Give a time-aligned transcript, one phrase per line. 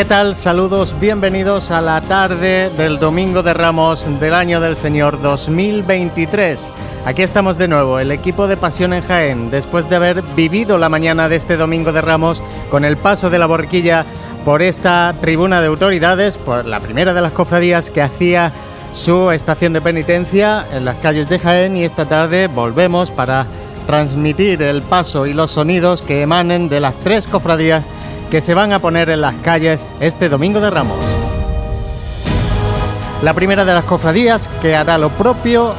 [0.00, 0.34] ¿Qué tal?
[0.34, 6.58] Saludos, bienvenidos a la tarde del Domingo de Ramos del año del Señor 2023.
[7.04, 10.88] Aquí estamos de nuevo, el equipo de Pasión en Jaén, después de haber vivido la
[10.88, 14.06] mañana de este Domingo de Ramos con el paso de la borquilla
[14.42, 18.54] por esta tribuna de autoridades, por la primera de las cofradías que hacía
[18.94, 23.44] su estación de penitencia en las calles de Jaén y esta tarde volvemos para
[23.86, 27.84] transmitir el paso y los sonidos que emanen de las tres cofradías
[28.30, 30.98] que se van a poner en las calles este domingo de Ramos.
[33.22, 35.74] La primera de las cofradías que hará lo propio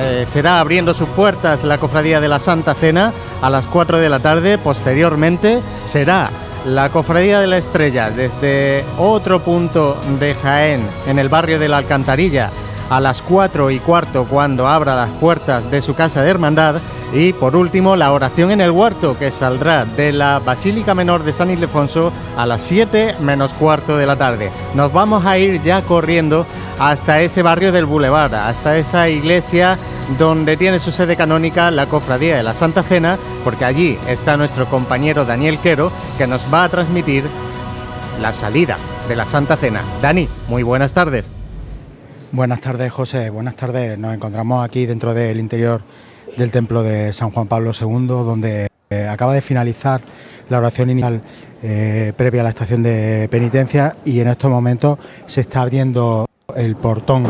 [0.00, 3.12] eh, será abriendo sus puertas la cofradía de la Santa Cena
[3.42, 4.56] a las 4 de la tarde.
[4.56, 6.30] Posteriormente será
[6.64, 11.78] la cofradía de la Estrella desde otro punto de Jaén en el barrio de la
[11.78, 12.50] Alcantarilla
[12.88, 16.76] a las 4 y cuarto cuando abra las puertas de su casa de hermandad
[17.12, 21.32] y por último la oración en el huerto que saldrá de la Basílica Menor de
[21.32, 24.50] San Ildefonso a las 7 menos cuarto de la tarde.
[24.74, 26.46] Nos vamos a ir ya corriendo
[26.78, 29.78] hasta ese barrio del Boulevard, hasta esa iglesia
[30.18, 34.66] donde tiene su sede canónica la Cofradía de la Santa Cena, porque allí está nuestro
[34.66, 37.24] compañero Daniel Quero que nos va a transmitir
[38.20, 38.76] la salida
[39.08, 39.82] de la Santa Cena.
[40.00, 41.30] Dani, muy buenas tardes.
[42.32, 43.30] Buenas tardes, José.
[43.30, 43.98] Buenas tardes.
[43.98, 45.80] Nos encontramos aquí dentro del interior
[46.36, 50.00] del templo de San Juan Pablo II, donde eh, acaba de finalizar
[50.48, 51.20] la oración inicial
[51.62, 56.76] eh, previa a la estación de penitencia y en estos momentos se está abriendo el
[56.76, 57.24] portón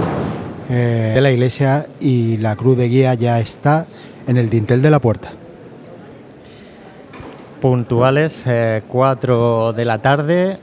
[0.69, 3.87] eh, de la iglesia y la cruz de guía ya está
[4.27, 5.31] en el dintel de la puerta.
[7.61, 8.45] Puntuales,
[8.87, 10.59] 4 de la tarde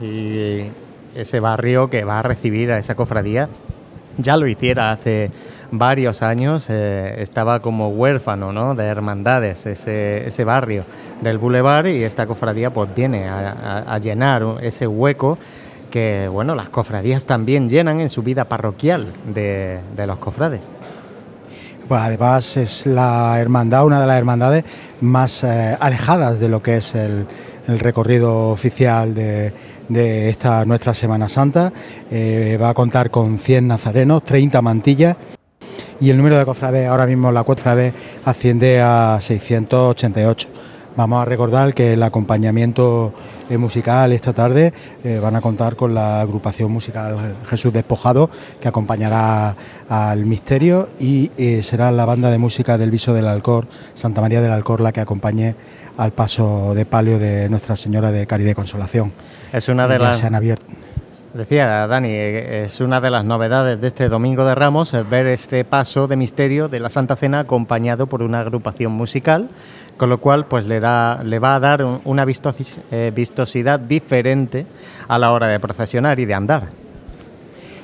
[0.00, 0.62] y
[1.14, 3.48] ese barrio que va a recibir a esa cofradía
[4.16, 5.30] ya lo hiciera hace
[5.72, 8.74] varios años, eh, estaba como huérfano ¿no?
[8.74, 10.84] de hermandades ese, ese, barrio
[11.20, 15.38] del Boulevard y esta cofradía pues viene a, llenar ese hueco
[15.90, 20.62] que bueno, las cofradías también llenan en su vida parroquial de, los cofrades.
[21.88, 24.64] Pues además es la hermandad, una de las hermandades
[25.00, 27.26] más eh, alejadas de lo que es el,
[27.66, 29.52] el recorrido oficial de,
[29.88, 31.72] de esta nuestra Semana Santa.
[32.10, 35.16] Eh, va a contar con 100 nazarenos, 30 mantillas
[36.00, 37.92] y el número de cofrades ahora mismo la cofrade
[38.24, 40.48] asciende a 688.
[40.96, 43.12] Vamos a recordar que el acompañamiento
[43.48, 44.72] eh, musical esta tarde
[45.04, 48.28] eh, van a contar con la agrupación musical Jesús Despojado
[48.60, 49.54] que acompañará
[49.88, 51.30] al misterio y
[51.62, 55.00] será la banda de música del Viso del Alcor, Santa María del Alcor, la que
[55.00, 55.54] acompañe
[55.96, 59.12] al paso de palio de Nuestra Señora de Caridad y Consolación.
[59.52, 60.22] Es una de las...
[61.32, 66.08] Decía Dani, es una de las novedades de este Domingo de Ramos, ver este paso
[66.08, 69.48] de misterio de la Santa Cena acompañado por una agrupación musical,
[69.96, 72.26] con lo cual pues le, da, le va a dar una
[72.90, 74.66] eh, vistosidad diferente
[75.06, 76.64] a la hora de procesionar y de andar.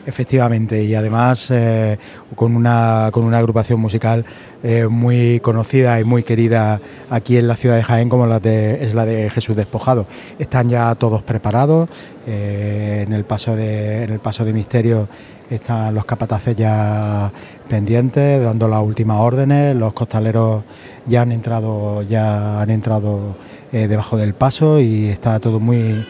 [0.06, 1.98] Efectivamente, y además eh,
[2.36, 4.24] con, una, con una agrupación musical
[4.62, 6.80] eh, muy conocida y muy querida
[7.10, 10.06] aquí en la ciudad de Jaén como la de, es la de Jesús Despojado.
[10.38, 11.88] Están ya todos preparados,
[12.24, 15.08] eh, en, el paso de, en el paso de misterio
[15.50, 17.32] están los capataces ya
[17.68, 20.62] pendientes, dando las últimas órdenes, los costaleros
[21.06, 23.34] ya han entrado, ya han entrado
[23.72, 26.04] debajo del paso y está todo muy,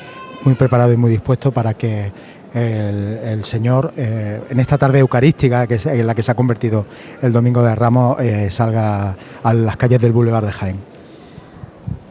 [0.44, 2.12] muy preparado y muy dispuesto para que
[2.56, 6.87] el, Señor eh, en esta tarde eucarística que es, en la que se ha convertido
[7.20, 10.76] el Domingo de Ramos eh, salga a las calles del Boulevard de Jaén.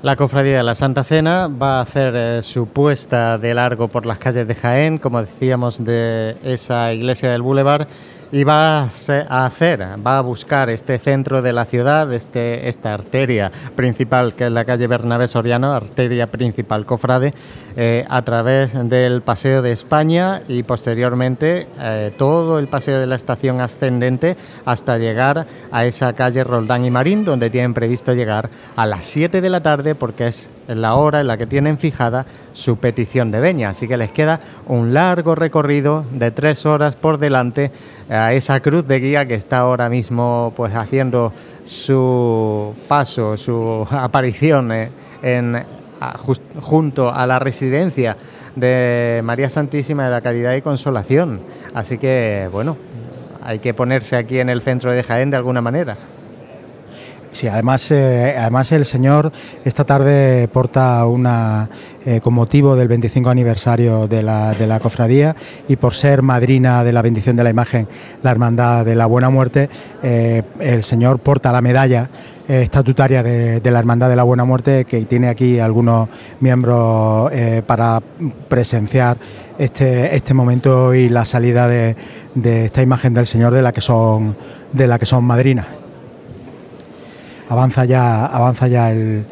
[0.03, 4.05] La cofradía de la Santa Cena va a hacer eh, su puesta de largo por
[4.05, 7.87] las calles de Jaén, como decíamos, de esa iglesia del Boulevard
[8.35, 13.49] y va a hacer, va a buscar este centro de la ciudad, este, esta arteria
[13.77, 17.33] principal que es la calle Bernabé Soriano, arteria principal cofrade,
[17.77, 23.15] eh, a través del Paseo de España y posteriormente eh, todo el paseo de la
[23.15, 24.35] estación ascendente
[24.65, 29.39] hasta llegar a esa calle Roldán y Marín, donde tienen previsto llegar a las 7
[29.39, 33.39] de la tarde porque es la hora en la que tienen fijada su petición de
[33.39, 33.69] veña.
[33.69, 37.71] Así que les queda un largo recorrido de tres horas por delante
[38.09, 41.33] a esa cruz de guía que está ahora mismo pues haciendo
[41.65, 44.89] su paso, su aparición eh,
[45.21, 45.63] en,
[46.61, 48.17] junto a la residencia
[48.55, 51.41] de María Santísima de la Caridad y Consolación.
[51.73, 52.77] Así que bueno,
[53.43, 55.97] hay que ponerse aquí en el centro de Jaén de alguna manera.
[57.35, 59.29] Sí, además, eh, además el señor
[59.65, 61.67] esta tarde porta una
[62.05, 65.35] eh, con motivo del 25 aniversario de la, de la, cofradía
[65.67, 67.89] y por ser madrina de la bendición de la imagen,
[68.23, 69.69] la Hermandad de la Buena Muerte,
[70.01, 72.09] eh, el señor porta la medalla
[72.47, 76.07] estatutaria de, la Hermandad de la Buena Muerte, que tiene aquí algunos
[76.39, 77.33] miembros
[77.65, 78.01] para
[78.47, 79.17] presenciar
[79.57, 81.97] este, este momento y la salida de,
[82.33, 84.37] de esta imagen del Señor de la que son,
[84.71, 85.65] de la que son madrinas
[87.49, 89.25] avanza ya, avanza ya el,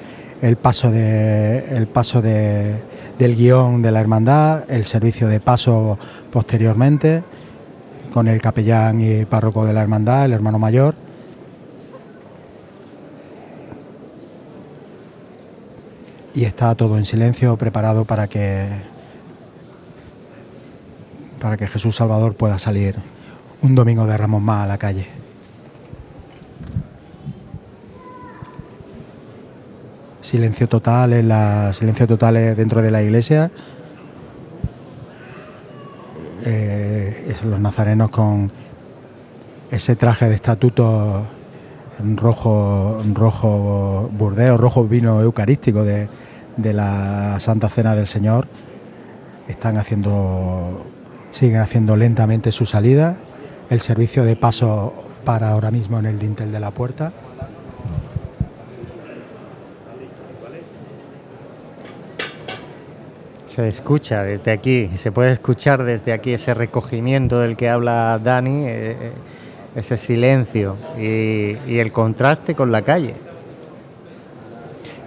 [0.62, 2.76] paso, de, el paso de,
[3.18, 5.98] del guion de la hermandad, el servicio de paso
[6.32, 7.24] posteriormente,
[8.14, 10.96] con el capellán y párroco de la hermandad, el hermano mayor.
[16.36, 18.68] Y está todo en silencio, preparado para que
[21.40, 22.96] para que Jesús Salvador pueda salir
[23.62, 25.23] un domingo de Ramos más a la calle.
[30.24, 33.52] Silencio total en la silencio total dentro de la iglesia.
[36.46, 38.52] Eh, los nazarenos con
[39.70, 41.24] ese traje de estatuto
[42.16, 46.08] rojo rojo burdeo rojo vino eucarístico de,
[46.58, 48.48] de la Santa Cena del Señor.
[49.48, 50.86] Están haciendo
[51.32, 53.18] siguen haciendo lentamente su salida.
[53.70, 54.94] El servicio de paso
[55.26, 57.12] para ahora mismo en el dintel de la puerta
[63.54, 68.66] Se escucha desde aquí, se puede escuchar desde aquí ese recogimiento del que habla Dani,
[68.66, 69.12] eh, eh,
[69.76, 73.14] ese silencio y, el contraste con la calle.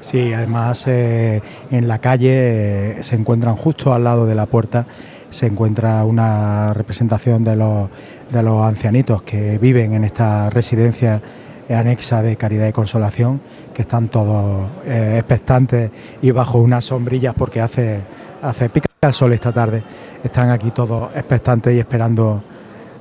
[0.01, 4.87] Sí, además eh, en la calle se encuentran justo al lado de la puerta,
[5.31, 7.89] se encuentra una representación de los,
[8.31, 11.21] de los ancianitos que viven en esta residencia
[11.69, 13.41] anexa de Caridad y Consolación,
[13.75, 15.91] que están todos expectantes
[16.23, 18.03] y bajo unas sombrillas porque hace
[18.47, 19.83] hace pica el sol esta tarde.
[20.23, 22.43] Están aquí todos expectantes y esperando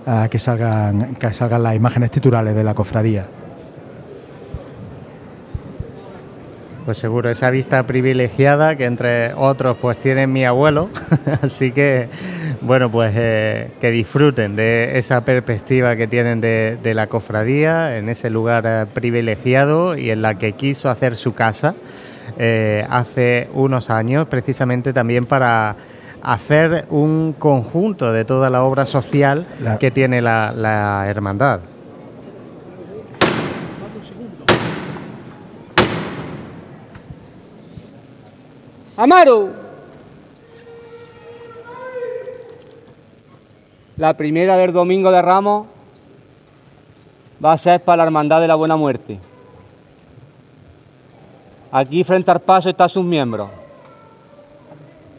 [0.06, 3.26] a que salgan, que salgan las imágenes titulares de la cofradía.
[6.86, 10.90] Pues seguro, esa vista privilegiada que entre otros pues tiene mi abuelo,
[11.42, 12.10] así que
[12.62, 18.30] bueno pues eh, que disfruten de esa perspectiva que tienen de, la cofradía en ese
[18.30, 21.74] lugar eh, privilegiado y en la que quiso hacer su casa
[22.38, 25.76] eh, hace unos años, precisamente también para
[26.22, 29.46] hacer un conjunto de toda la obra social
[29.80, 31.60] que tiene la, la hermandad.
[38.98, 39.50] Amaro,
[43.98, 45.68] la primera del domingo de Ramos
[47.44, 49.20] va a ser para la Hermandad de la Buena Muerte.
[51.78, 53.50] Aquí frente al paso están sus miembros,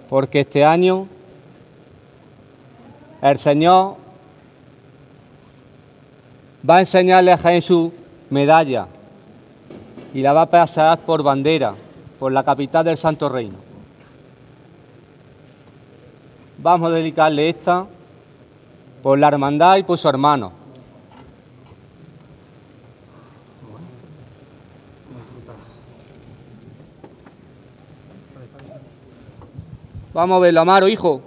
[0.09, 1.07] porque este año
[3.21, 3.97] el Señor
[6.67, 7.93] va a enseñarle a Jaén su
[8.31, 8.87] medalla
[10.15, 11.75] y la va a pasar por bandera,
[12.19, 13.59] por la capital del Santo Reino.
[16.57, 17.85] Vamos a dedicarle esta
[19.03, 20.53] por la hermandad y por su hermano.
[30.17, 31.21] Vamos a verlo, Amaro, hijo.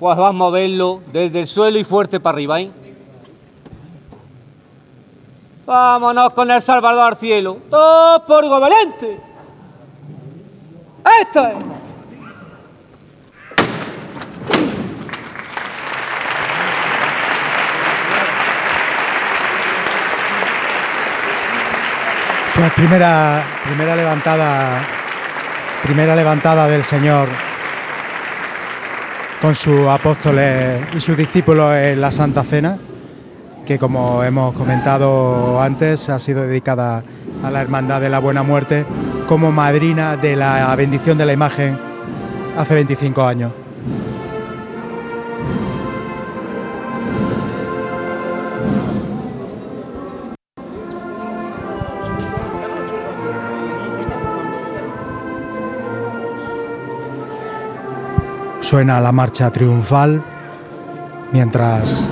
[0.00, 2.70] Pues vamos a verlo desde el suelo y fuerte para arriba, ¿eh?
[5.64, 7.58] Vámonos con el Salvador al cielo.
[7.70, 9.20] ¡Todo por Valente!
[11.20, 11.85] ¡Esto es!
[22.60, 24.80] La primera, primera levantada,
[25.82, 27.28] primera levantada del Señor
[29.42, 32.78] con sus apóstoles y sus discípulos en la Santa Cena,
[33.66, 37.04] que como hemos comentado antes ha sido dedicada
[37.44, 38.86] a la Hermandad de la Buena Muerte
[39.28, 41.78] como madrina de la bendición de la imagen
[42.56, 43.65] hace 25 años.
[58.66, 60.20] Suena la marcha triunfal
[61.32, 62.04] mientras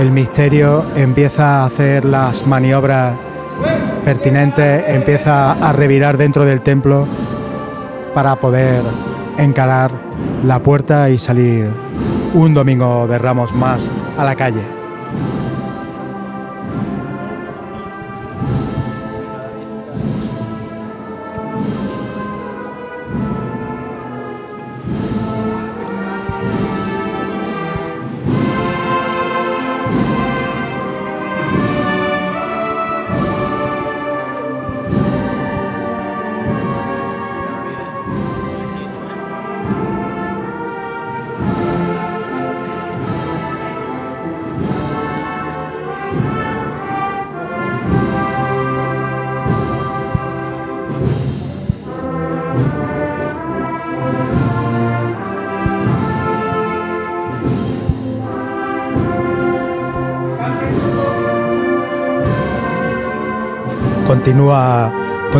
[0.00, 3.14] el misterio empieza a hacer las maniobras
[4.04, 7.06] pertinentes, empieza a revirar dentro del templo
[8.14, 8.82] para poder
[9.38, 9.92] encarar
[10.44, 11.70] la puerta y salir
[12.34, 13.88] un domingo de Ramos más
[14.18, 14.85] a la calle.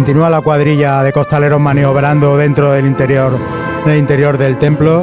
[0.07, 3.37] Continúa la cuadrilla de costaleros maniobrando dentro del interior,
[3.85, 5.03] del interior del templo.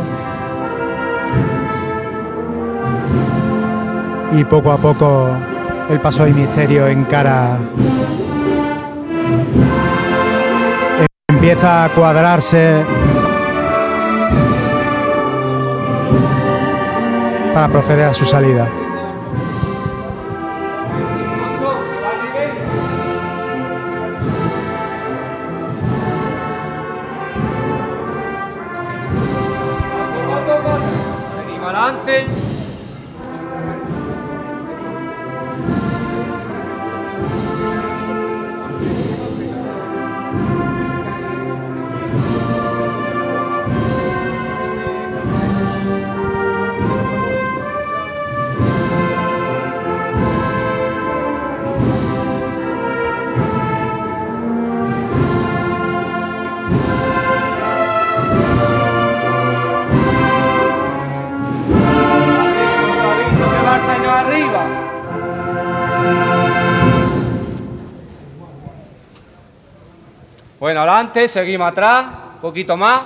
[4.32, 5.28] Y poco a poco
[5.90, 7.58] el paso de misterio encara.
[11.28, 12.86] Empieza a cuadrarse
[17.54, 18.83] para proceder a su salida.
[71.14, 72.06] Adelante, seguimos atrás,
[72.36, 73.02] un poquito más.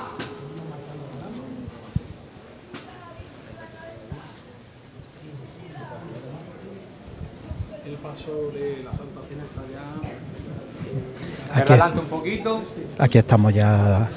[11.54, 12.62] Aquí, Adelante un poquito.
[13.00, 14.10] aquí estamos ya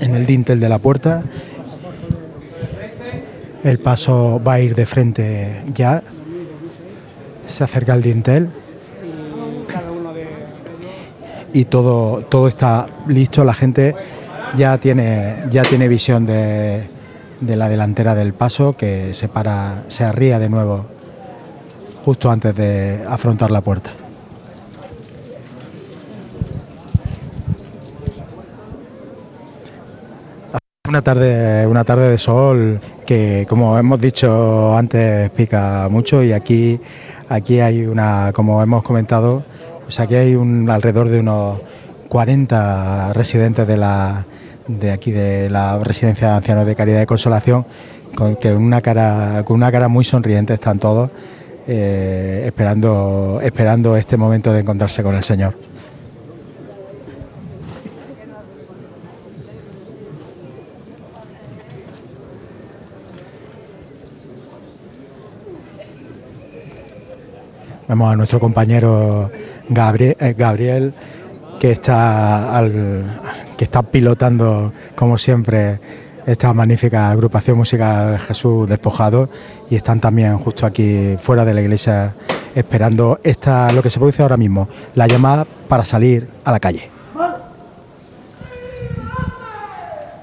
[0.00, 1.22] en el dintel de la puerta.
[3.62, 6.02] El paso va a ir de frente ya.
[7.46, 8.48] Se acerca el dintel.
[11.52, 13.44] Y todo, todo está listo.
[13.44, 13.94] La gente
[14.56, 16.88] ya tiene, ya tiene visión de,
[17.40, 20.86] de la delantera del paso que se para, se arría de nuevo
[22.04, 23.90] justo antes de afrontar la puerta.
[30.88, 36.80] Una tarde, una tarde de sol que, como hemos dicho antes, pica mucho y aquí,
[37.28, 39.44] aquí hay una, como hemos comentado,
[39.98, 41.58] aquí hay alrededor de unos
[42.08, 44.26] 40 residentes de la,
[44.68, 47.64] de aquí de la residencia de ancianos de Caridad y Consolación,
[48.14, 51.10] con que una cara, con una cara muy sonriente están todos,
[51.66, 55.54] eh, esperando, esperando este momento de encontrarse con el Señor.
[67.88, 69.32] Vemos a nuestro compañero
[69.70, 70.92] Gabriel, eh, Gabriel
[71.60, 73.20] que está al-
[73.56, 75.78] que está pilotando como siempre
[76.26, 79.28] esta magnífica agrupación musical Jesús Despojado
[79.70, 82.14] y están también justo aquí fuera de la iglesia
[82.54, 86.90] esperando esta lo que se produce ahora mismo, la llamada para salir a la calle.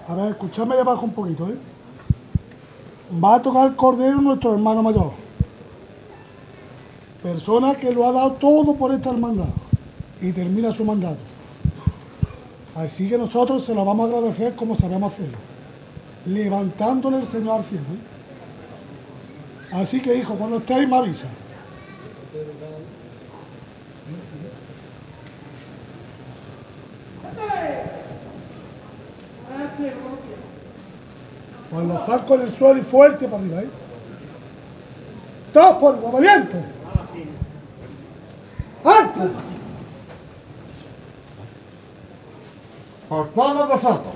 [0.10, 1.56] A ver, escuchadme abajo un poquito, ¿eh?
[3.24, 5.27] Va a tocar el cordero nuestro hermano mayor.
[7.22, 9.50] Persona que lo ha dado todo por esta hermandad
[10.22, 11.18] y termina su mandato.
[12.76, 15.38] Así que nosotros se lo vamos a agradecer como sabemos hacerlo,
[16.26, 17.84] levantándole el Señor al cielo.
[17.84, 19.76] ¿eh?
[19.76, 21.28] Así que, hijo, cuando estéis me avisa.
[31.72, 33.70] Con los zancos en el suelo y fuerte para arriba, ¿eh?
[35.52, 36.77] Todos por obediente.
[43.10, 44.14] Por todos vosotros.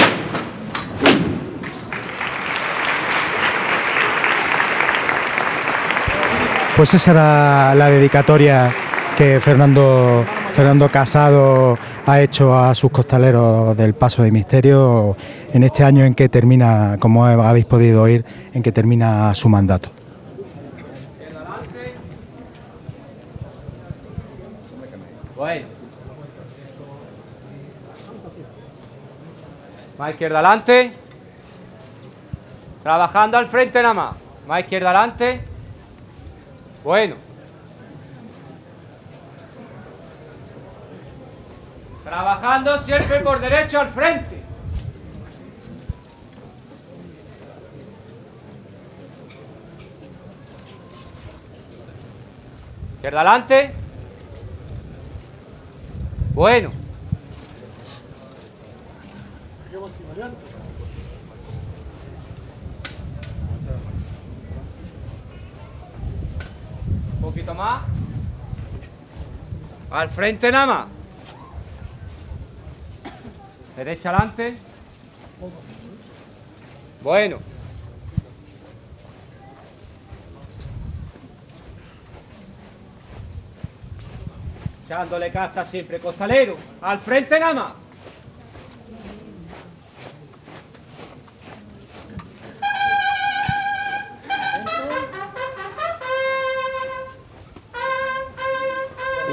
[6.76, 8.74] Pues esa era la dedicatoria
[9.18, 15.16] que Fernando Fernando Casado ha hecho a sus costaleros del Paso de Misterio
[15.54, 19.90] en este año en que termina, como habéis podido oír, en que termina su mandato.
[25.36, 25.66] Bueno.
[30.12, 30.94] Izquierda adelante.
[32.84, 34.16] Trabajando al frente nada más.
[34.48, 35.44] Más izquierda adelante.
[36.84, 37.16] Bueno.
[42.04, 44.42] Trabajando siempre por derecho al frente.
[52.96, 53.74] Izquierda adelante.
[56.34, 56.81] Bueno.
[67.16, 67.84] Un poquito más.
[69.90, 70.88] Al frente nada más.
[73.78, 74.58] Derecha adelante.
[77.02, 77.38] Bueno.
[84.86, 86.58] Echándole casta siempre, costalero.
[86.82, 87.81] Al frente nada más.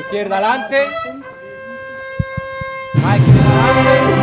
[0.09, 0.87] Izquierda adelante.
[2.95, 4.18] Más izquierda adelante.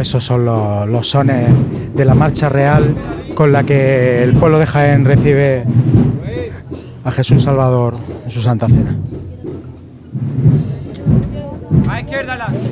[0.00, 1.50] Esos son los, sones
[1.94, 2.94] de la marcha real
[3.34, 5.64] con la que el pueblo de Jaén recibe
[7.04, 8.96] a Jesús Salvador en su Santa Cena.
[11.86, 12.69] A izquierda adelante.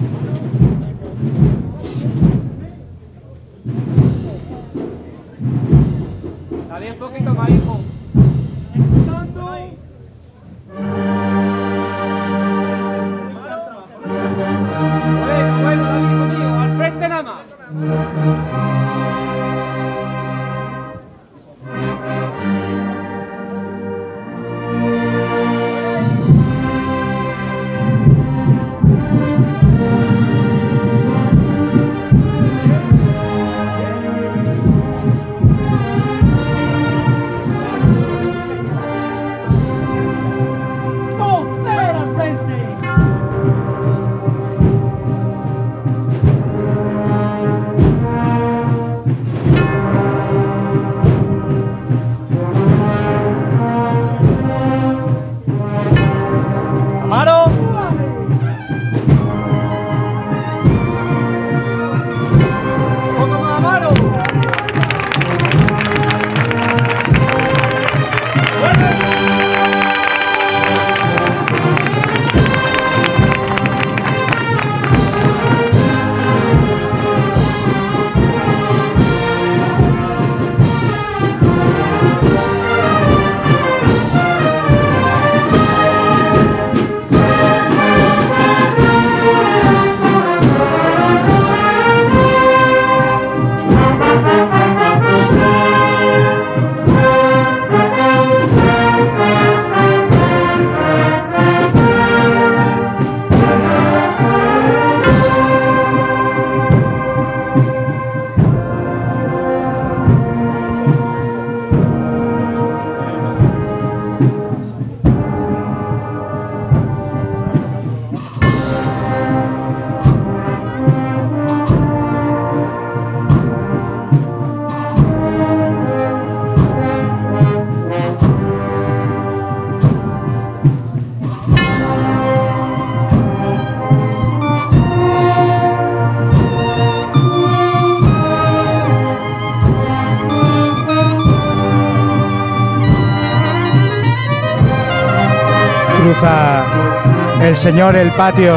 [147.58, 148.54] Señor el patio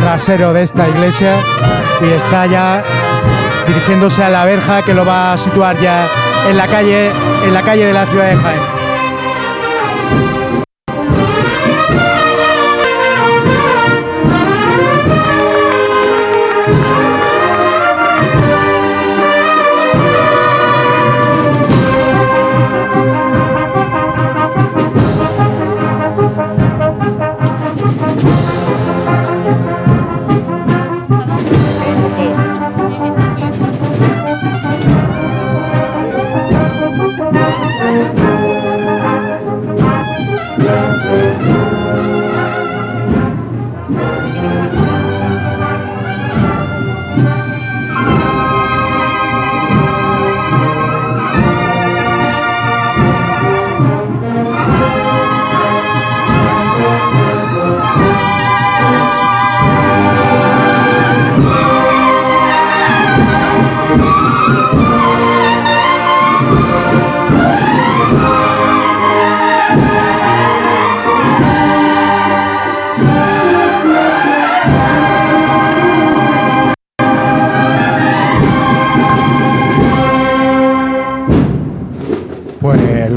[0.00, 1.34] trasero de esta iglesia
[2.00, 2.82] y está ya
[3.66, 6.06] dirigiéndose a la verja que lo va a situar ya
[6.48, 7.10] en la calle,
[7.44, 8.79] en la calle de la ciudad de Jaén.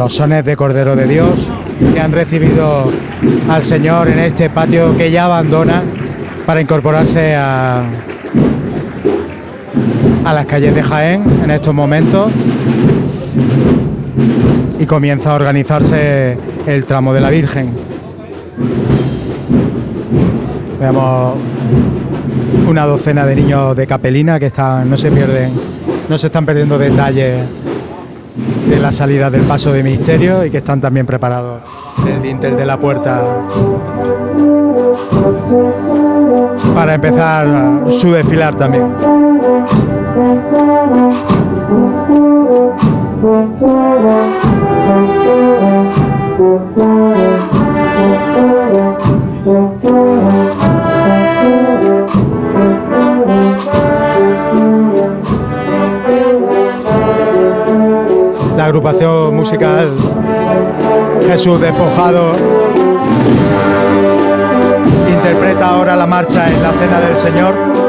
[0.03, 1.47] Los sones de Cordero de Dios
[1.93, 2.91] que han recibido
[3.49, 5.81] al Señor en este patio que ya abandona
[6.45, 7.85] para incorporarse a,
[10.25, 12.33] a las calles de Jaén en estos momentos
[14.77, 16.37] y comienza a organizarse
[16.67, 17.69] el tramo de la Virgen.
[20.81, 21.35] Vemos
[22.67, 25.53] una docena de niños de capelina que están, no se pierden,
[26.09, 27.39] no se están perdiendo detalles
[28.69, 31.61] de la salida del paso de misterio y que están también preparados
[32.07, 33.21] el dintel de la puerta
[36.73, 39.12] para empezar su desfilar también.
[58.83, 59.95] Agrupación musical
[61.25, 62.33] Jesús Despojado
[65.07, 67.82] interpreta ahora la marcha en la Cena del Señor.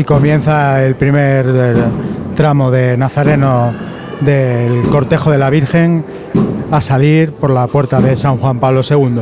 [0.00, 1.44] Y comienza el primer
[2.34, 3.70] tramo de Nazareno
[4.22, 6.02] del cortejo de la Virgen
[6.70, 9.20] a salir por la puerta de San Juan Pablo II.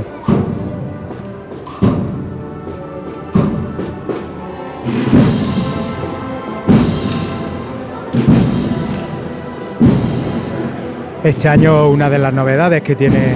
[11.25, 13.35] Este año una de las novedades que tiene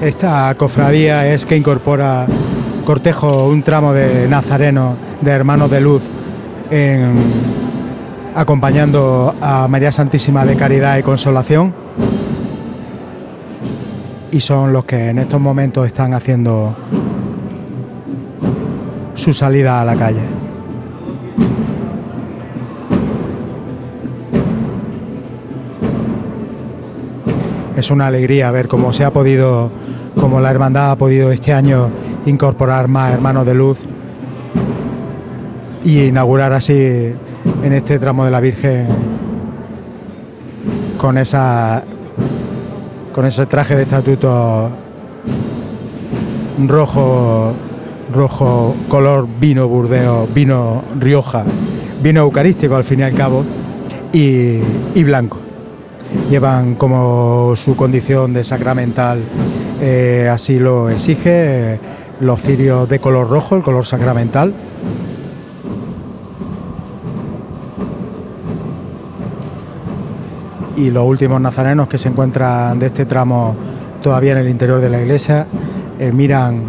[0.00, 2.26] esta cofradía es que incorpora
[2.84, 6.02] cortejo, un tramo de Nazareno de Hermanos de Luz
[8.34, 11.74] acompañando a María Santísima de Caridad y Consolación
[14.30, 16.74] y son los que en estos momentos están haciendo
[19.14, 20.22] su salida a la calle.
[27.76, 29.70] Es una alegría ver cómo se ha podido,
[30.14, 31.88] cómo la hermandad ha podido este año
[32.26, 33.78] incorporar más hermanos de luz
[35.84, 38.86] y inaugurar así en este tramo de la Virgen
[40.98, 41.82] con esa
[43.14, 44.70] con ese traje de estatuto
[46.66, 47.52] rojo
[48.12, 51.44] rojo color vino burdeo vino rioja
[52.02, 53.44] vino eucarístico al fin y al cabo
[54.12, 54.58] y,
[55.04, 55.38] blanco.
[56.28, 59.20] Llevan como su condición de sacramental
[59.80, 61.78] eh, así lo exige
[62.20, 64.52] los cirios de color rojo el color sacramental
[70.76, 73.56] y los últimos nazarenos que se encuentran de este tramo
[74.02, 75.46] todavía en el interior de la iglesia
[75.98, 76.62] eh, miran,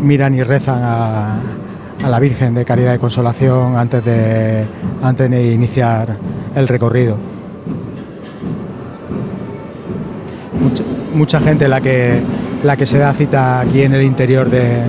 [0.00, 1.36] miran y rezan a,
[2.08, 4.64] la Virgen de Caridad y Consolación antes de,
[5.02, 6.16] antes de iniciar
[6.54, 7.16] el recorrido.
[11.14, 12.22] Mucha, gente la que
[12.62, 14.82] la que se da cita aquí en el interior de,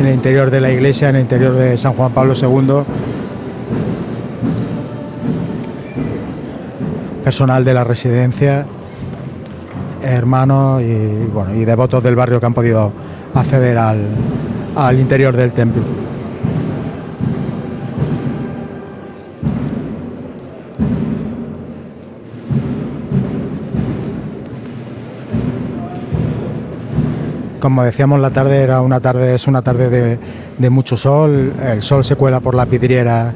[0.00, 2.84] en el interior de la iglesia, en el interior de San Juan Pablo II.
[7.28, 8.64] Personal de la residencia,
[10.02, 12.90] hermanos y, bueno, y devotos del barrio que han podido
[13.34, 15.82] acceder al, interior del templo.
[27.60, 30.18] Como decíamos, la tarde era una tarde, es una tarde de,
[30.56, 31.52] de mucho sol.
[31.62, 33.34] El sol se cuela por la vidriera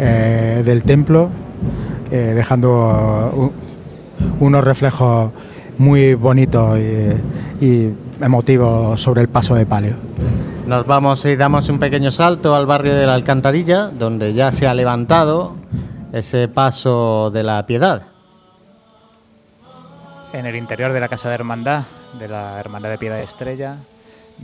[0.00, 1.28] eh, del templo,
[2.12, 3.50] eh, dejando uh,
[4.44, 5.32] unos reflejos
[5.78, 9.94] muy bonitos y, y emotivos sobre el paso de palio.
[10.66, 14.68] Nos vamos y damos un pequeño salto al barrio de la Alcantarilla, donde ya se
[14.68, 15.56] ha levantado
[16.12, 18.02] ese paso de la piedad.
[20.32, 21.84] En el interior de la Casa de Hermandad,
[22.18, 23.76] de la Hermandad de Piedad Estrella,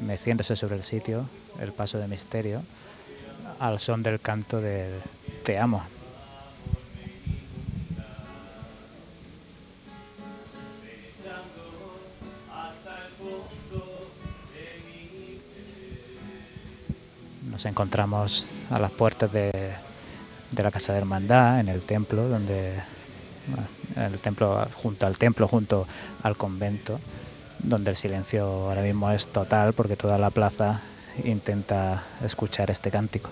[0.06, 1.22] meciéndose sobre el sitio,
[1.60, 2.62] el paso de misterio,
[3.60, 4.92] al son del canto del
[5.44, 5.82] Te amo.
[17.58, 19.50] Nos encontramos a las puertas de,
[20.56, 22.74] la Casa de Hermandad, en el templo, donde
[23.96, 25.84] el templo junto al templo, junto
[26.22, 27.00] al convento,
[27.58, 30.82] donde el silencio ahora mismo es total porque toda la plaza
[31.24, 33.30] intenta escuchar este cántico.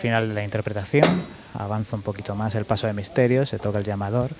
[0.00, 1.04] Final de la interpretación
[1.52, 4.30] avanza un poquito más el paso de misterio, se toca el llamador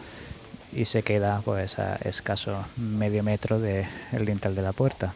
[0.73, 3.87] y se queda pues a escaso medio metro del
[4.25, 5.15] dintel de la puerta.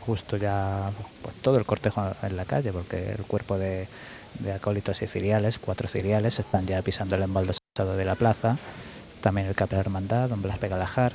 [0.00, 3.88] Justo ya pues, todo el cortejo en la calle, porque el cuerpo de,
[4.38, 8.56] de acólitos y ciriales, cuatro ciriales, están ya pisando el embaldosado de la plaza.
[9.20, 11.12] También el capellán hermandad, don Blas Pegalajar.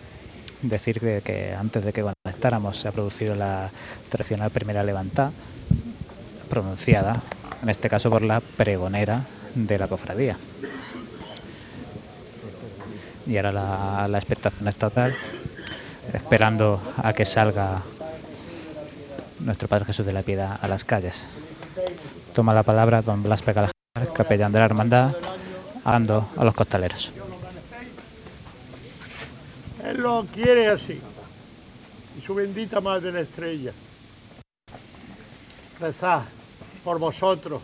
[0.62, 3.72] Decir que, que antes de que conectáramos se ha producido la
[4.10, 5.32] tradicional primera levantada
[6.50, 7.24] pronunciada,
[7.62, 9.24] en este caso por la pregonera
[9.56, 10.38] de la cofradía.
[13.28, 15.16] Y ahora la, la expectación es total,
[16.14, 17.82] esperando a que salga
[19.40, 21.26] nuestro Padre Jesús de la Piedad a las calles.
[22.34, 23.74] Toma la palabra don Blas Pegalajar,
[24.14, 25.14] capellán de la hermandad,
[25.84, 27.12] hablando a los costaleros.
[29.86, 31.00] Él lo quiere así.
[32.18, 33.72] Y su bendita Madre la Estrella.
[35.80, 36.24] Rezad
[36.84, 37.62] por vosotros,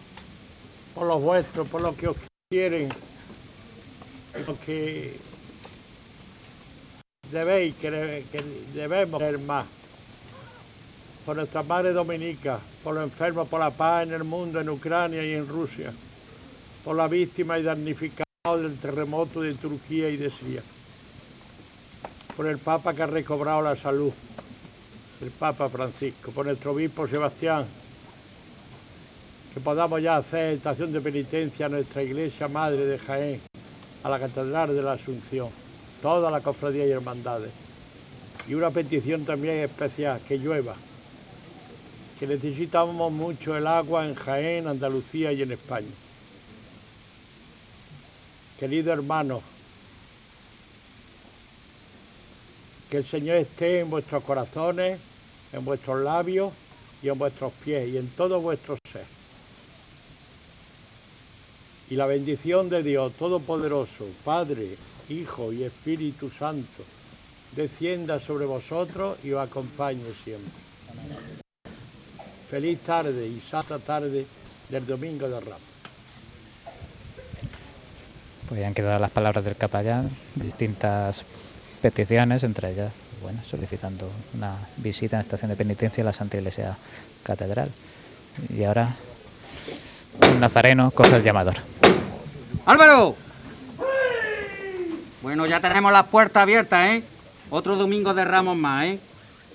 [0.93, 2.17] por los vuestros, por los que os
[2.49, 2.89] quieren,
[4.45, 5.17] los que
[7.31, 7.89] debéis, que,
[8.73, 9.65] debemos ser más.
[11.25, 15.25] Por nuestra Madre Dominica, por los enfermos, por la paz en el mundo, en Ucrania
[15.25, 15.91] y en Rusia,
[16.85, 20.63] por la víctima y damnificado del terremoto de Turquía y de Siria
[22.37, 24.13] por el Papa que ha recobrado la salud,
[25.21, 27.65] el Papa Francisco, por nuestro obispo Sebastián,
[29.57, 33.41] que podamos ya hacer estación de penitencia a nuestra iglesia madre de Jaén,
[34.03, 35.49] a la Catedral de la Asunción,
[35.99, 37.49] toda la cofradía y hermandades.
[38.47, 40.75] Y una petición también especial, que llueva,
[42.19, 45.87] que necesitamos mucho el agua en Jaén, Andalucía y en España.
[48.59, 49.41] Queridos hermanos,
[52.91, 54.99] Que el Señor esté en vuestros corazones,
[55.51, 56.53] en vuestros labios
[57.01, 59.17] y en vuestros pies y en todo vuestro ser.
[61.89, 64.75] Y la bendición de Dios Todopoderoso, Padre,
[65.09, 66.83] Hijo y Espíritu Santo,
[67.55, 70.51] descienda sobre vosotros y os acompañe siempre.
[72.49, 74.25] Feliz tarde y santa tarde
[74.69, 75.61] del Domingo de Ramos.
[78.49, 81.23] Pues ya han quedado las palabras del capellán, distintas
[81.81, 86.77] peticiones, entre ellas, bueno, solicitando una visita en estación de penitencia a la Santa Iglesia
[87.23, 87.69] Catedral.
[88.49, 88.95] Y ahora
[90.35, 91.55] nazareno coge el llamador.
[92.65, 93.15] Álvaro.
[95.21, 97.03] Bueno, ya tenemos las puertas abiertas, ¿eh?
[97.49, 98.99] Otro domingo de Ramos más, ¿eh?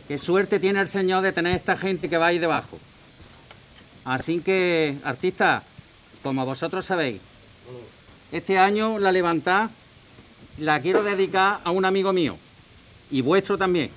[0.08, 2.78] Qué suerte tiene el Señor de tener esta gente que va ahí debajo.
[4.04, 5.62] Así que, artistas,
[6.22, 7.20] como vosotros sabéis,
[8.32, 9.70] este año la levantad
[10.58, 12.36] la quiero dedicar a un amigo mío
[13.10, 13.90] y vuestro también.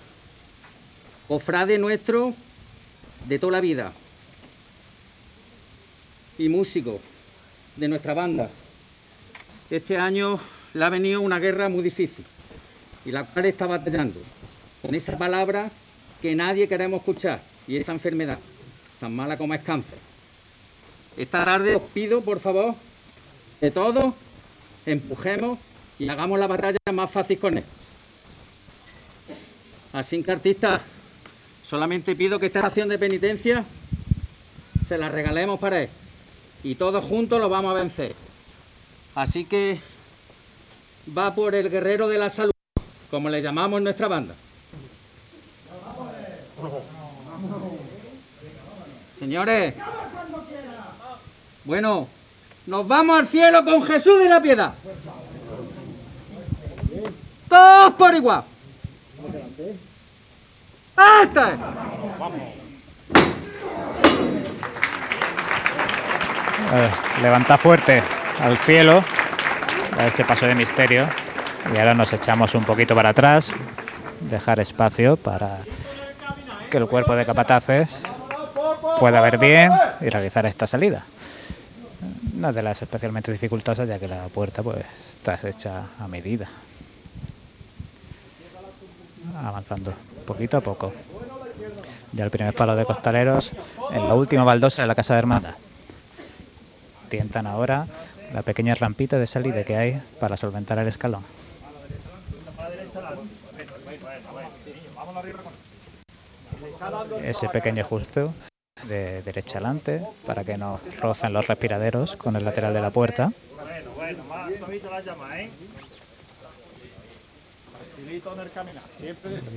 [1.28, 2.34] Cofrade nuestro
[3.26, 3.92] de toda la vida
[6.38, 7.00] y músico
[7.76, 8.50] de nuestra banda.
[9.69, 10.39] Este año
[10.74, 12.26] le ha venido una guerra muy difícil
[13.06, 14.19] y la cual está batallando
[14.82, 15.69] con esa palabra
[16.21, 18.39] que nadie queremos escuchar y esa enfermedad
[19.00, 20.00] tan mala como es cáncer.
[21.17, 22.76] Esta tarde os pido, por favor,
[23.60, 24.13] que todos
[24.86, 25.60] empujemos
[25.98, 27.63] y hagamos la batalla más fácil con él.
[29.93, 30.82] Así que artistas,
[31.63, 33.63] solamente pido que esta acción de penitencia
[34.86, 35.89] se la regalemos para él
[36.65, 38.15] y todos juntos lo vamos a vencer.
[39.13, 39.80] Así que
[41.15, 42.51] va por el guerrero de la salud,
[43.12, 44.34] como le llamamos en nuestra banda.
[49.19, 49.75] Señores,
[51.65, 52.08] bueno,
[52.65, 54.73] nos vamos al cielo con Jesús de la piedad.
[57.47, 58.43] Todos por igual.
[60.95, 61.58] ¡Hasta!
[67.22, 68.04] Levanta fuerte
[68.42, 69.04] al cielo.
[69.98, 71.08] A este paso de misterio.
[71.74, 73.52] Y ahora nos echamos un poquito para atrás.
[74.30, 75.60] Dejar espacio para
[76.70, 78.04] que el cuerpo de capataces
[79.00, 81.04] pueda ver bien y realizar esta salida.
[82.34, 86.48] No es de las especialmente dificultosas ya que la puerta pues está hecha a medida.
[89.44, 89.94] Avanzando
[90.26, 90.94] poquito a poco.
[92.12, 93.52] Ya el primer palo de costaleros
[93.92, 95.56] en la última baldosa de la casa de hermandad
[97.15, 97.88] tientan ahora
[98.34, 101.23] la pequeña rampita de salida que hay para solventar el escalón.
[107.23, 108.28] Ese pequeño ajuste
[108.89, 113.32] de derecha adelante para que no rocen los respiraderos con el lateral de la puerta.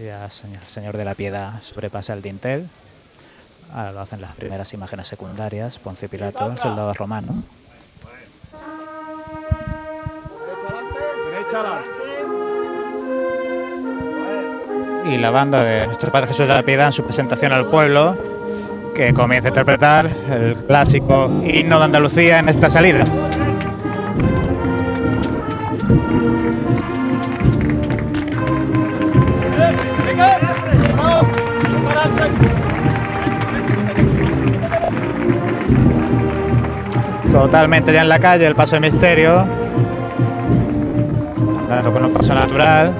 [0.00, 2.68] Ya señor, señor de la piedad sobrepasa el dintel.
[3.72, 5.78] Ahora lo hacen las primeras imágenes secundarias.
[5.78, 7.42] Ponce Pilato, el soldado romano.
[15.06, 18.16] Y la banda de nuestro Padre Jesús de la Piedad en su presentación al pueblo,
[18.94, 23.06] que comienza a interpretar el clásico himno de Andalucía en esta salida.
[37.38, 39.46] Totalmente ya en la calle, el paso de misterio.
[41.62, 42.92] Andando con un paso natural.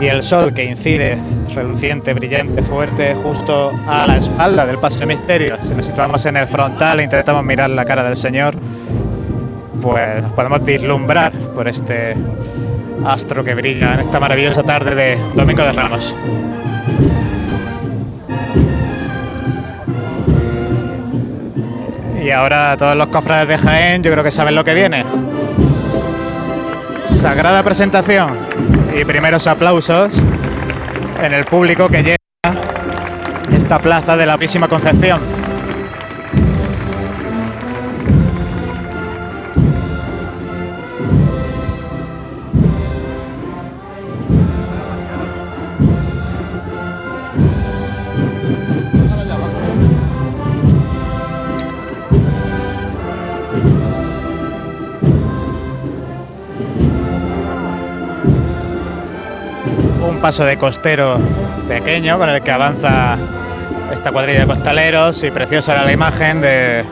[0.00, 1.18] Y el sol que incide
[1.56, 5.56] reluciente, brillante, fuerte, justo a la espalda del paso de misterio.
[5.66, 8.54] Si nos situamos en el frontal e intentamos mirar la cara del Señor,
[9.80, 12.14] pues nos podemos vislumbrar por este
[13.06, 16.14] astro que brilla en esta maravillosa tarde de Domingo de Ramos.
[22.22, 25.04] Y ahora todos los cofrades de Jaén yo creo que saben lo que viene.
[27.04, 28.36] Sagrada presentación
[28.98, 30.16] y primeros aplausos
[31.22, 32.16] en el público que llega
[33.52, 35.41] esta plaza de la Purísima Concepción.
[60.22, 61.16] Paso de costero
[61.66, 63.16] pequeño con el que avanza
[63.92, 66.84] esta cuadrilla de costaleros y preciosa era la imagen de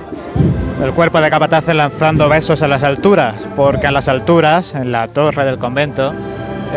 [0.83, 5.07] el cuerpo de capataces lanzando besos a las alturas, porque a las alturas, en la
[5.07, 6.12] torre del convento,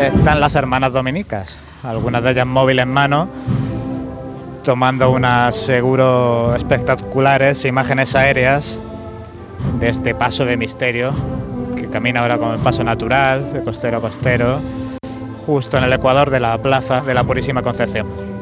[0.00, 3.28] están las hermanas dominicas, algunas de ellas móvil en mano,
[4.62, 8.78] tomando unas seguro espectaculares imágenes aéreas
[9.80, 11.12] de este paso de misterio
[11.74, 14.60] que camina ahora con el paso natural, de costero a costero,
[15.46, 18.33] justo en el ecuador de la plaza de la Purísima Concepción.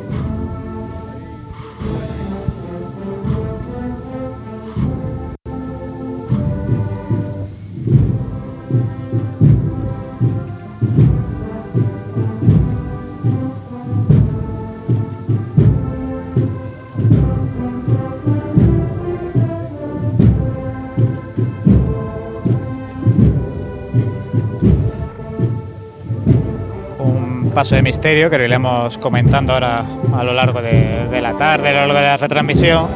[27.63, 29.85] Paso de misterio que lo iremos comentando ahora
[30.17, 32.89] a lo largo de, la tarde, a lo largo de la retransmisión.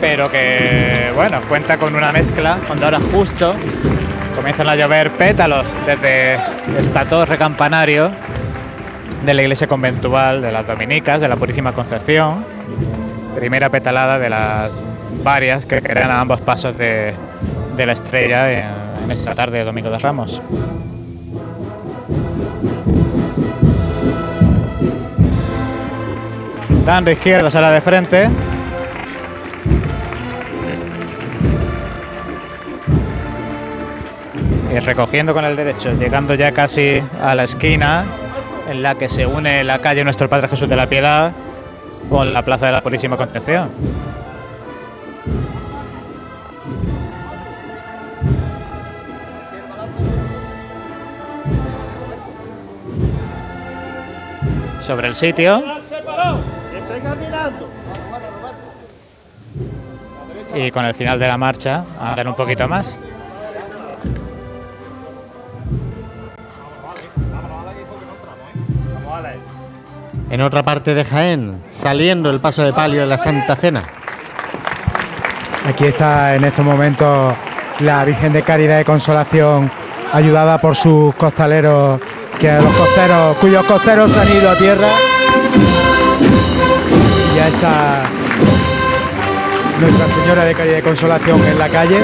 [0.00, 3.54] Pero que, bueno, cuenta con una mezcla, cuando ahora justo
[4.34, 6.34] comienzan a llover pétalos desde
[6.76, 8.10] esta torre campanario
[9.24, 12.44] de la iglesia conventual de las Dominicas, de la Purísima Concepción.
[13.36, 14.72] Primera petalada de las
[15.22, 17.14] varias que caerán a ambos pasos de,
[17.76, 18.64] de la estrella en,
[19.04, 20.42] en esta tarde de Domingo de Ramos.
[26.84, 28.28] Dando izquierdo será de frente.
[34.70, 38.04] Y recogiendo con el derecho, llegando ya casi a la esquina
[38.68, 41.32] en la que se une la calle Nuestro Padre Jesús de la Piedad
[42.10, 43.70] con la Plaza de la Purísima Concepción.
[54.80, 55.83] Sobre el sitio.
[60.54, 62.96] Y con el final de la marcha andar un poquito más.
[70.30, 73.84] En otra parte de Jaén, saliendo el paso de palio de la Santa Cena.
[75.68, 77.34] Aquí está en estos momentos
[77.80, 79.70] la Virgen de Caridad y Consolación,
[80.12, 82.00] ayudada por sus costaleros,
[82.40, 84.88] que los costeros, cuyos costeros han ido a tierra.
[87.32, 88.02] Y ya está
[89.84, 92.00] Nuestra Señora de Caridad y Consolación en la calle,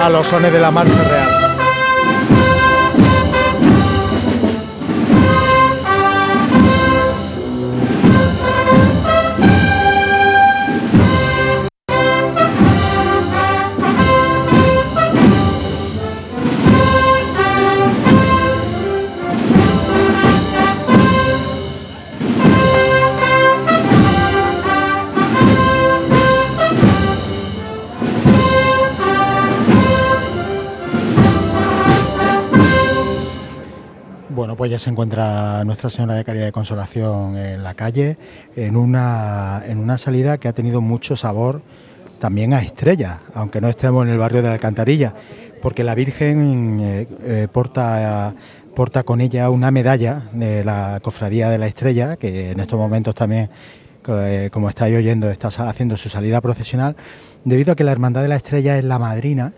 [0.00, 1.33] a los sones de la marcha real.
[34.64, 38.16] Pues ya se encuentra Nuestra Señora de Caridad y Consolación en la calle,
[38.56, 41.60] en una, en una salida que ha tenido mucho sabor
[42.18, 45.12] también a estrella, aunque no estemos en el barrio de la Alcantarilla,
[45.60, 48.32] porque la Virgen eh, eh, porta,
[48.74, 53.14] porta con ella una medalla de la Cofradía de la Estrella, que en estos momentos
[53.14, 53.50] también,
[54.08, 56.96] eh, como estáis oyendo, está haciendo su salida procesional,
[57.44, 59.52] debido a que la Hermandad de la Estrella es la madrina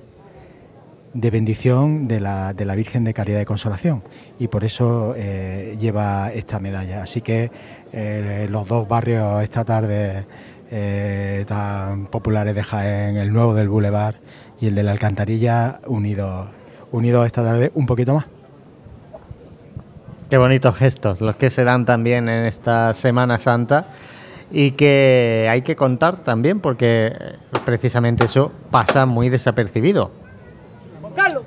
[1.16, 4.02] de bendición de la, de la Virgen de Caridad y Consolación
[4.38, 7.02] y por eso eh, lleva esta medalla.
[7.02, 7.50] Así que
[7.92, 10.26] eh, los dos barrios esta tarde
[10.70, 14.16] eh, tan populares de Jaén, el nuevo del Boulevard
[14.60, 16.48] y el de la Alcantarilla, unidos,
[16.92, 18.26] unidos esta tarde un poquito más.
[20.28, 23.86] Qué bonitos gestos los que se dan también en esta Semana Santa
[24.50, 27.14] y que hay que contar también porque
[27.64, 30.25] precisamente eso pasa muy desapercibido.
[31.16, 31.44] Carlos.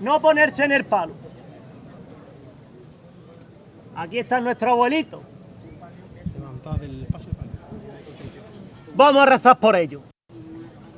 [0.00, 1.14] No ponerse en el palo.
[3.96, 5.22] Aquí está nuestro abuelito.
[8.94, 10.02] Vamos a rezar por ellos.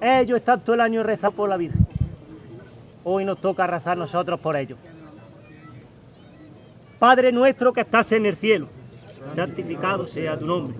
[0.00, 1.86] Ellos están todo el año rezando por la Virgen.
[3.04, 4.78] Hoy nos toca rezar nosotros por ellos.
[6.98, 8.68] Padre nuestro que estás en el cielo,
[9.34, 10.76] santificado sea tu nombre.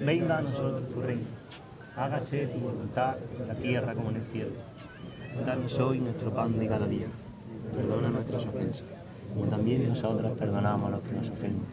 [0.00, 1.26] Venga a nosotros tu reino.
[1.96, 4.52] Hágase tu voluntad en la tierra como en el cielo.
[5.40, 7.06] Danos hoy nuestro pan de cada día.
[7.74, 8.84] Perdona nuestras ofensas,
[9.32, 11.66] como también nosotros perdonamos a los que nos ofenden.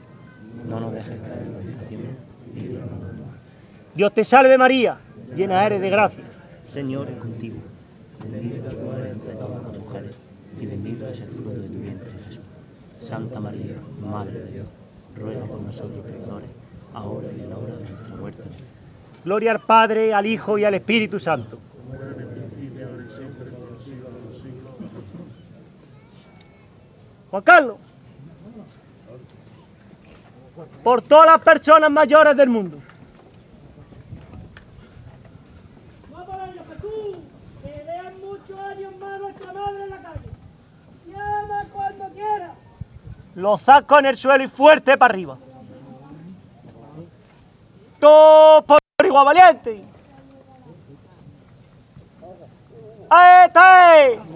[0.67, 2.01] No nos dejes caer en la tentación
[2.55, 2.89] y líbranos.
[3.93, 4.97] Dios te salve María,
[5.35, 6.23] llena eres de gracia.
[6.71, 7.57] Señor es contigo.
[8.31, 10.15] Bendita tú eres entre todas las mujeres,
[10.59, 12.43] y bendito es el fruto de tu vientre, Jesús.
[12.99, 14.67] Santa María, Madre de Dios,
[15.15, 16.49] ruega por nosotros pecadores,
[16.93, 18.43] ahora y en la hora de nuestra muerte.
[19.25, 21.59] Gloria al Padre, al Hijo y al Espíritu Santo.
[27.31, 27.77] Juan Carlos.
[30.83, 32.79] Por todas las personas mayores del mundo.
[43.35, 45.37] Lo saco en el suelo y fuerte para arriba.
[47.99, 49.81] Todo por igual valiente.
[53.09, 54.29] ¡Ahí está!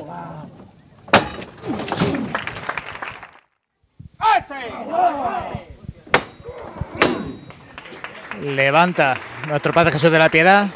[8.43, 9.15] Levanta
[9.47, 10.67] nuestro Padre Jesús de la Piedad,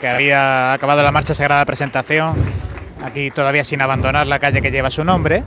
[0.00, 2.34] que había acabado la marcha sagrada presentación,
[3.02, 5.42] aquí todavía sin abandonar la calle que lleva su nombre,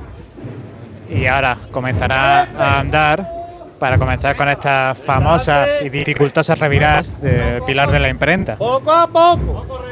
[1.10, 3.28] y ahora comenzará a andar
[3.80, 8.56] para comenzar con estas famosas y dificultosas reviradas de Pilar de la Imprenta.
[8.56, 9.84] Poco a poco.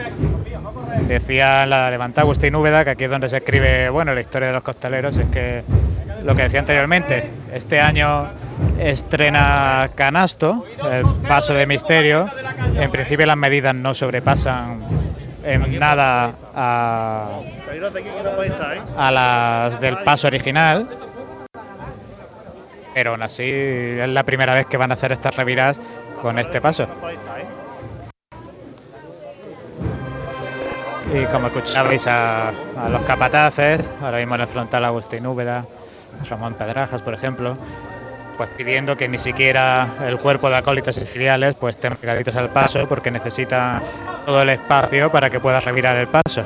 [1.07, 4.53] Decía la levantada Agustín Úbeda, que aquí es donde se escribe bueno la historia de
[4.53, 5.63] los costaleros, es que
[6.23, 8.27] lo que decía anteriormente, este año
[8.79, 12.29] estrena Canasto, el paso de misterio.
[12.75, 14.79] En principio las medidas no sobrepasan
[15.43, 17.39] en nada a,
[19.11, 20.87] las del paso original.
[22.93, 25.79] Pero aún así es la primera vez que van a hacer estas reviradas
[26.21, 26.87] con este paso.
[31.13, 35.65] Y como escuchabais a, a los capataces, ahora mismo en el frontal Agustín Úbeda,
[36.29, 37.57] Ramón Pedrajas, por ejemplo,
[38.37, 42.87] pues pidiendo que ni siquiera el cuerpo de acólitos siciliales pues estén pegaditos al paso
[42.87, 43.81] porque necesita
[44.25, 46.43] todo el espacio para que pueda revirar el paso.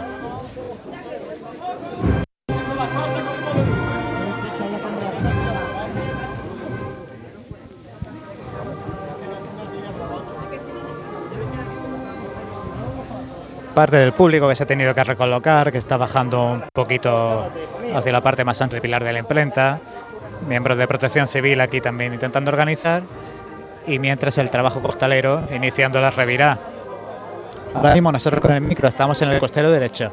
[13.76, 17.52] Parte del público que se ha tenido que recolocar, que está bajando un poquito
[17.94, 19.80] hacia la parte más ancha de la Imprenta,
[20.48, 23.04] miembros de Protección Civil aquí también intentando organizar,
[23.86, 26.58] y mientras el trabajo costalero iniciando la revirá.
[27.76, 30.10] Ahora mismo nosotros con el micro estamos en el costero derecho,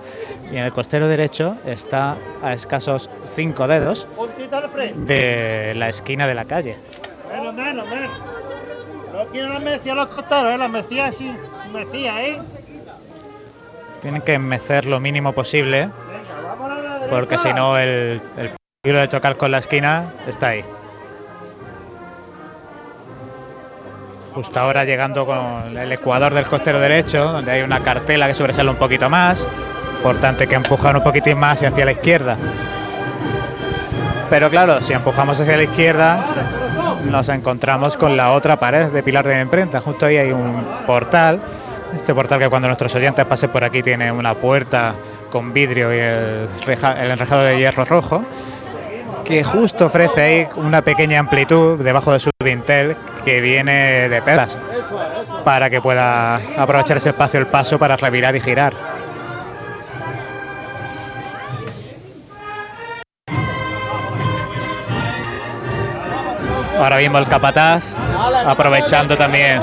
[0.51, 4.09] y en el costero derecho está a escasos cinco dedos
[4.97, 6.77] de la esquina de la calle.
[7.33, 8.11] Menos, menos, menos.
[9.13, 10.59] No quiero las los costeros, ¿eh?
[10.59, 11.37] las mecías sí,
[12.21, 12.41] ¿eh?
[14.03, 15.89] Tienen que mecer lo mínimo posible,
[17.09, 18.51] porque si no el, el
[18.83, 20.65] peligro de tocar con la esquina está ahí.
[24.35, 28.71] Justo ahora llegando con el ecuador del costero derecho, donde hay una cartela que sobresale
[28.71, 29.47] un poquito más,
[30.05, 32.37] hay que empujar un poquitín más hacia la izquierda.
[34.29, 36.25] Pero claro, si empujamos hacia la izquierda,
[37.05, 39.81] nos encontramos con la otra pared de pilar de la imprenta.
[39.81, 41.41] Justo ahí hay un portal
[41.95, 44.95] este portal que cuando nuestros oyentes pasen por aquí tiene una puerta
[45.31, 48.25] con vidrio y el, reja- el enrejado de hierro rojo,
[49.25, 54.59] que justo ofrece ahí una pequeña amplitud debajo de su dintel que viene de pedras
[55.45, 58.73] para que pueda aprovechar ese espacio el paso para revirar y girar.
[66.79, 67.85] Ahora mismo el capataz
[68.47, 69.61] aprovechando también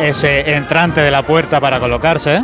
[0.00, 2.42] ese entrante de la puerta para colocarse.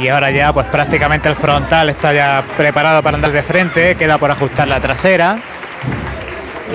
[0.00, 4.18] Y ahora ya pues prácticamente el frontal está ya preparado para andar de frente, queda
[4.18, 5.38] por ajustar la trasera.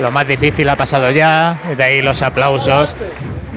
[0.00, 2.94] Lo más difícil ha pasado ya, de ahí los aplausos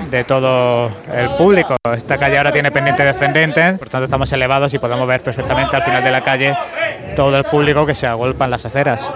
[0.10, 1.76] de todo el público.
[1.94, 5.84] Esta calle ahora tiene pendiente descendente, por tanto estamos elevados y podemos ver perfectamente al
[5.84, 6.56] final de la calle
[7.16, 9.12] todo el público que se agolpa en las aceras.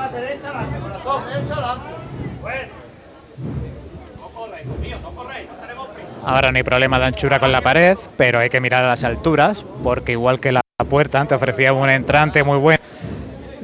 [6.23, 9.03] Ahora no hay problema de anchura con la pared, pero hay que mirar a las
[9.03, 12.83] alturas, porque igual que la puerta antes ofrecía un entrante muy bueno,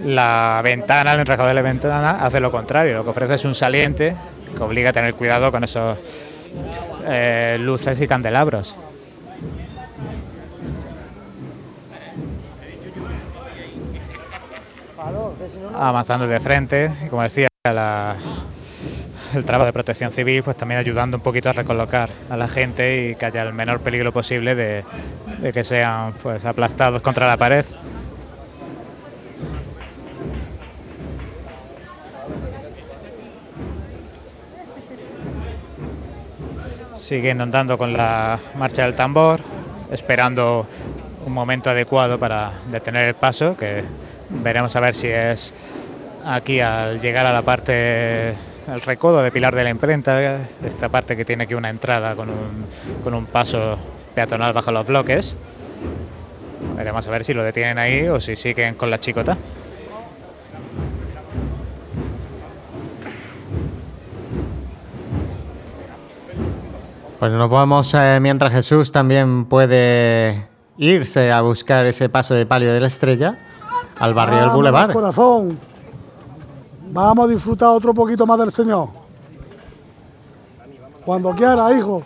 [0.03, 3.53] la ventana, el enrejado de la ventana hace lo contrario, lo que ofrece es un
[3.53, 4.15] saliente
[4.55, 5.97] que obliga a tener cuidado con esos
[7.05, 8.75] eh, luces y candelabros.
[15.75, 18.15] Avanzando de frente, como decía, la,
[19.33, 23.09] el trabajo de protección civil, pues también ayudando un poquito a recolocar a la gente
[23.09, 24.83] y que haya el menor peligro posible de,
[25.53, 27.65] que sean pues aplastados contra la pared.
[36.93, 39.39] Siguen andando con la marcha del tambor,
[39.91, 40.67] esperando
[41.25, 43.83] un momento adecuado para detener el paso, que
[44.29, 45.53] veremos a ver si es
[46.25, 48.35] aquí al llegar a la parte
[48.67, 52.29] el recodo de Pilar de la Imprenta, esta parte que tiene aquí una entrada con
[52.29, 52.65] un,
[53.03, 53.77] con un paso
[54.13, 55.35] peatonal bajo los bloques.
[56.75, 59.37] Veremos a ver si lo detienen ahí o si siguen con la chicota.
[67.19, 70.45] Pues nos vamos, eh, mientras Jesús también puede
[70.77, 73.35] irse a buscar ese paso de palio de la estrella.
[73.99, 74.91] al barrio del Boulevard.
[74.91, 75.57] Corazón.
[76.91, 78.89] Vamos a disfrutar otro poquito más del Señor.
[81.05, 82.03] Cuando quiera, hijo.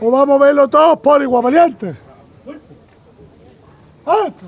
[0.00, 1.96] O vamos a verlo todos por igual valiente.
[4.06, 4.46] ¡Esto!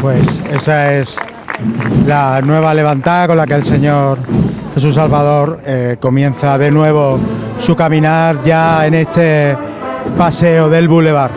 [0.00, 1.18] Pues esa es
[2.06, 4.18] la nueva levantada con la que el Señor
[4.76, 7.18] Jesús Salvador eh, comienza de nuevo
[7.58, 9.56] su caminar ya en este
[10.18, 11.30] paseo del Boulevard.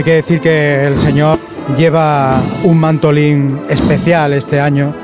[0.00, 1.38] Hay que decir que el Señor
[1.76, 4.94] lleva un mantolín especial este año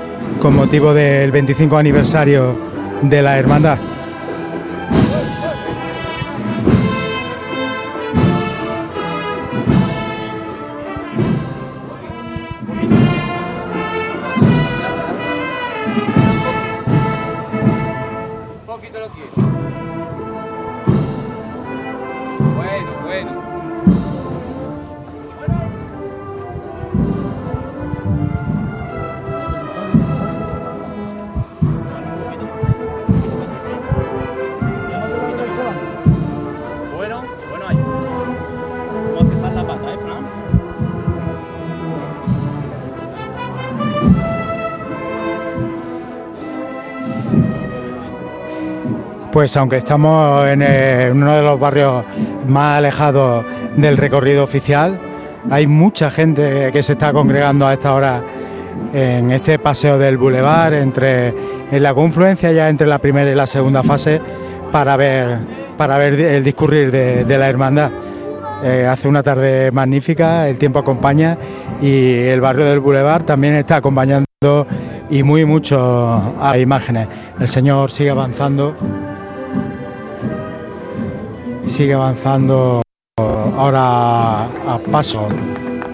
[0.40, 2.58] con motivo del 25 aniversario
[3.02, 3.76] de la hermandad.
[49.46, 52.04] Pues aunque estamos en, eh, en uno de los barrios
[52.48, 53.44] más alejados
[53.76, 54.98] del recorrido oficial,
[55.48, 58.24] hay mucha gente que se está congregando a esta hora
[58.92, 61.28] en este paseo del Boulevard, entre,
[61.70, 64.20] en la confluencia ya entre la primera y la segunda fase,
[64.72, 65.38] para ver,
[65.76, 67.92] para ver el discurrir de, la hermandad.
[68.64, 71.38] Eh, hace una tarde magnífica, el tiempo acompaña
[71.80, 74.26] y el barrio del Boulevard también está acompañando
[75.08, 77.06] y muy mucho a imágenes.
[77.38, 78.74] El Señor sigue avanzando
[81.68, 82.82] sigue avanzando
[83.18, 85.28] ahora a paso,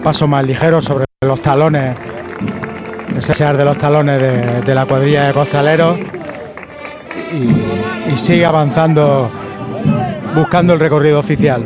[0.03, 1.95] paso más ligero sobre los talones,
[3.17, 4.21] ese de los talones
[4.65, 5.97] de, la cuadrilla de costaleros
[8.11, 9.29] y sigue avanzando
[10.35, 11.63] buscando el recorrido oficial.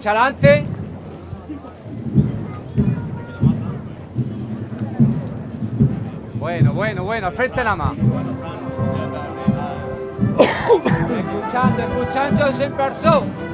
[0.00, 0.64] Derecha adelante.
[6.38, 7.92] Bueno, bueno, bueno, al frente nada más.
[11.18, 12.46] escuchando, escuchando
[12.76, 13.26] persona.
[13.26, 13.49] Lo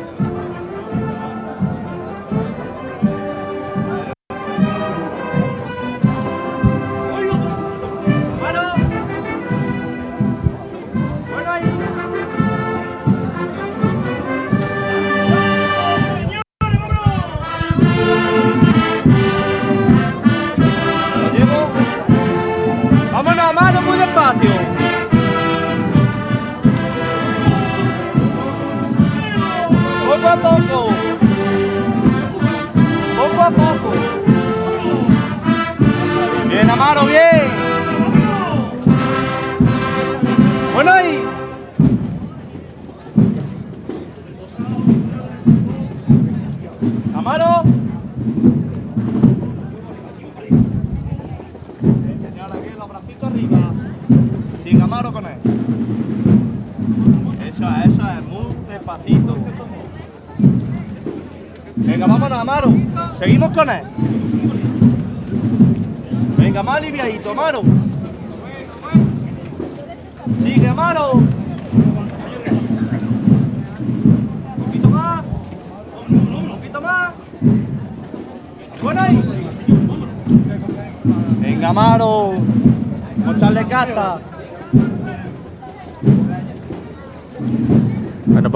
[63.57, 63.86] Seguimos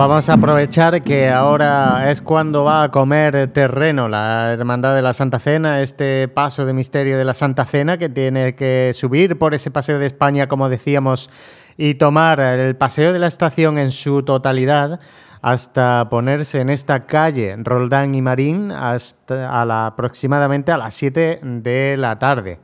[0.01, 5.13] Vamos a aprovechar que ahora es cuando va a comer terreno la Hermandad de la
[5.13, 9.53] Santa Cena, este paso de misterio de la Santa Cena que tiene que subir por
[9.53, 11.29] ese paseo de España, como decíamos,
[11.77, 15.01] y tomar el paseo de la estación en su totalidad
[15.43, 21.41] hasta ponerse en esta calle Roldán y Marín hasta a la, aproximadamente a las 7
[21.43, 22.59] de la tarde.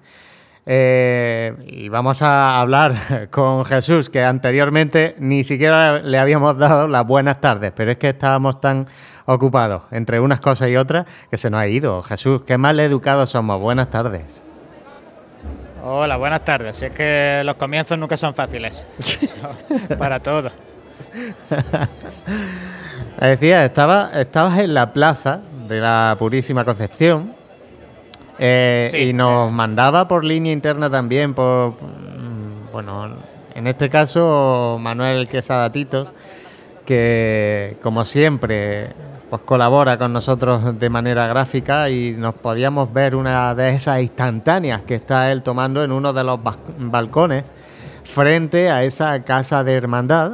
[0.68, 7.06] Eh, y vamos a hablar con Jesús, que anteriormente ni siquiera le habíamos dado las
[7.06, 8.88] buenas tardes, pero es que estábamos tan
[9.26, 12.02] ocupados entre unas cosas y otras que se nos ha ido.
[12.02, 13.60] Jesús, qué mal educados somos.
[13.60, 14.42] Buenas tardes.
[15.84, 16.76] Hola, buenas tardes.
[16.76, 18.84] Si es que los comienzos nunca son fáciles.
[19.98, 20.52] Para todos.
[23.20, 27.35] Decía, estaba, estabas en la plaza de la Purísima Concepción
[28.38, 33.08] eh, y nos mandaba por línea interna también, por, mm, bueno,
[33.54, 36.08] en este caso Manuel Quesada Titos,
[36.84, 38.90] que como siempre
[39.28, 44.82] pues colabora con nosotros de manera gráfica y nos podíamos ver una de esas instantáneas
[44.82, 46.38] que está él tomando en uno de los
[46.78, 47.44] balcones
[48.04, 50.32] frente a esa casa de hermandad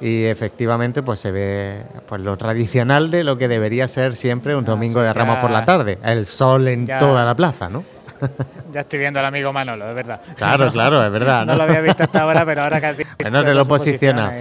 [0.00, 4.64] y efectivamente pues se ve pues lo tradicional de lo que debería ser siempre un
[4.64, 7.68] domingo sí, de Ramos ya- por la tarde, el sol en ya- toda la plaza,
[7.68, 7.82] ¿no?
[8.72, 10.20] Ya estoy viendo al amigo Manolo, es verdad.
[10.36, 11.58] Claro, claro, es verdad, No, ¿no?
[11.58, 14.32] lo había visto hasta ahora, pero ahora que has dicho Bueno, te lo posiciona.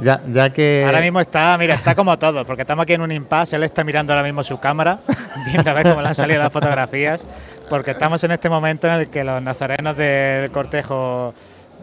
[0.00, 3.12] Ya, ya que Ahora mismo está, mira, está como todo, porque estamos aquí en un
[3.12, 4.98] impasse, él está mirando ahora mismo su cámara,
[5.46, 7.26] viendo a ver cómo le han salido las fotografías,
[7.70, 11.32] porque estamos en este momento en el que los nazarenos del cortejo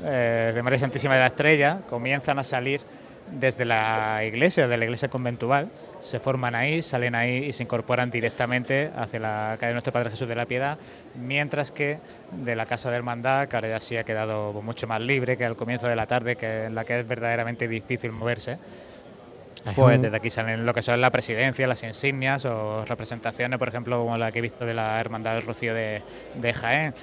[0.03, 2.81] eh, de María Santísima de la Estrella comienzan a salir
[3.31, 5.69] desde la iglesia, de la iglesia conventual,
[5.99, 10.09] se forman ahí, salen ahí y se incorporan directamente hacia la calle de Nuestro Padre
[10.09, 10.77] Jesús de la Piedad,
[11.15, 11.99] mientras que
[12.31, 15.45] de la Casa de Hermandad, que ahora ya sí ha quedado mucho más libre que
[15.45, 18.57] al comienzo de la tarde, que en la que es verdaderamente difícil moverse,
[19.65, 23.67] Es pues desde aquí salen lo que son la presidencia, las insignias o representaciones, por
[23.67, 26.01] ejemplo, como la que he visto de la Hermandad del Rocío de,
[26.35, 26.93] de Jaén.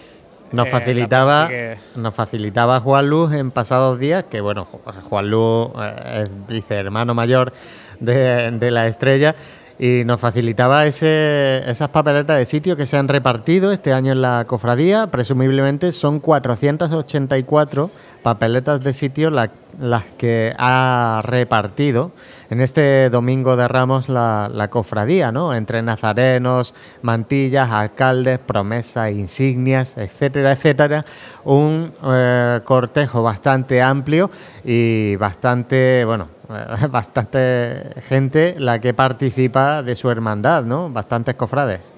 [0.53, 1.49] Nos Eh, facilitaba
[1.97, 7.15] nos facilitaba Juan Luz en pasados días que bueno Ju- Juan Luz eh, es vicehermano
[7.15, 7.53] mayor
[8.01, 9.35] de, de la estrella
[9.81, 14.21] y nos facilitaba ese, esas papeletas de sitio que se han repartido este año en
[14.23, 15.07] la cofradía.
[15.07, 17.91] Presumiblemente son 484
[18.23, 22.13] papeletas de sitio la- las que ha repartido
[22.51, 25.55] en este domingo de Ramos la, cofradía, ¿no?
[25.55, 31.05] Entre nazarenos, mantillas, alcaldes, promesas, insignias, etcétera, etcétera.
[31.45, 34.31] Un eh, cortejo bastante amplio
[34.65, 36.29] y bastante, bueno,
[36.91, 40.91] bastante gente la que participa de su hermandad, ¿no?
[40.91, 41.98] Bastantes cofrades.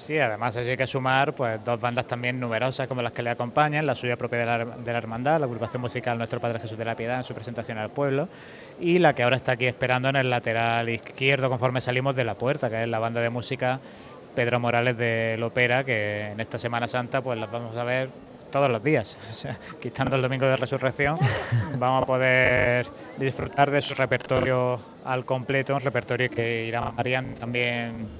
[0.00, 3.84] Sí, además hay que sumar pues dos bandas también numerosas como las que le acompañan,
[3.84, 6.86] la suya propia de la, de la hermandad, la agrupación musical Nuestro Padre Jesús de
[6.86, 8.26] la Piedad en su presentación al pueblo
[8.80, 12.34] y la que ahora está aquí esperando en el lateral izquierdo conforme salimos de la
[12.34, 13.78] puerta, que es la banda de música
[14.34, 18.08] Pedro Morales de Lopera, que en esta Semana Santa pues las vamos a ver
[18.50, 21.18] todos los días, o sea, quitando el domingo de resurrección,
[21.78, 22.86] vamos a poder
[23.18, 28.19] disfrutar de su repertorio al completo, un repertorio que irá variando también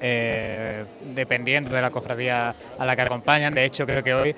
[0.00, 0.84] eh,
[1.14, 3.54] dependiendo de la cofradía a la que acompañan.
[3.54, 4.34] De hecho, creo que hoy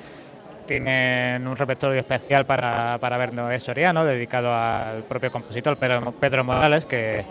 [0.66, 6.84] tienen un repertorio especial para, para Bernabé Soriano, dedicado al propio compositor Pedro, Pedro Morales,
[6.84, 7.24] que,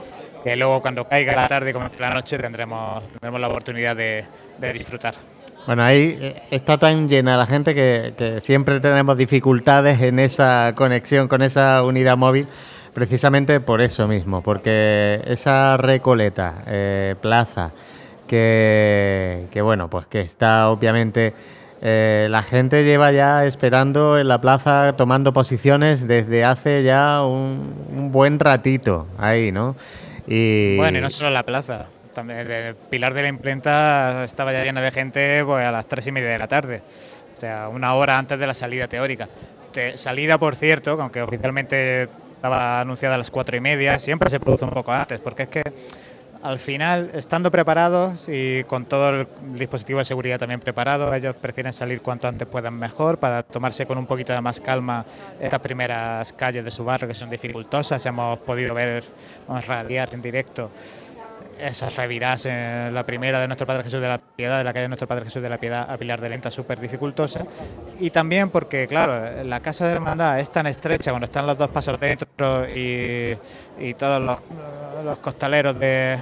[0.43, 4.25] que luego cuando caiga la tarde y comience la noche tendremos, tendremos la oportunidad de,
[4.57, 5.15] de disfrutar.
[5.65, 10.73] Bueno, ahí eh, está tan llena la gente que, que siempre tenemos dificultades en esa
[10.75, 12.47] conexión con esa unidad móvil,
[12.93, 17.71] precisamente por eso mismo, porque esa recoleta, eh, plaza,
[18.37, 21.33] que, bueno, pues que está obviamente...
[21.81, 28.11] eh, la gente lleva ya esperando en la plaza, tomando posiciones desde hace ya un,
[28.11, 29.75] buen ratito ahí, ¿no?
[30.27, 31.87] Y, Bueno, y no solo la plaza.
[32.13, 36.05] También el Pilar de la Imprenta estaba ya llena de gente pues, a las tres
[36.07, 36.81] y media de la tarde.
[37.37, 39.27] O sea, una hora antes de la salida teórica.
[39.73, 42.03] Te- salida, por cierto, que aunque oficialmente
[42.35, 45.49] estaba anunciada a las cuatro y media, siempre se produce un poco antes, porque es
[45.49, 45.63] que
[46.43, 51.73] al final, estando preparados y con todo el dispositivo de seguridad también preparado, ellos prefieren
[51.73, 55.05] salir cuanto antes puedan mejor para tomarse con un poquito más calma
[55.39, 58.05] estas primeras calles de su barrio que son dificultosas.
[58.05, 59.03] Hemos podido ver,
[59.47, 60.71] vamos a radiar en directo
[61.61, 64.83] esas revirás en la primera de Nuestro Padre Jesús de la Piedad, de la calle
[64.83, 67.45] de Nuestro Padre Jesús de la Piedad a Pilar de Lenta, súper dificultosa.
[67.99, 71.69] Y también porque, claro, la casa de hermandad es tan estrecha cuando están los dos
[71.69, 73.37] pasos dentro y,
[73.81, 74.37] y todos los,
[75.03, 76.19] los costaleros de,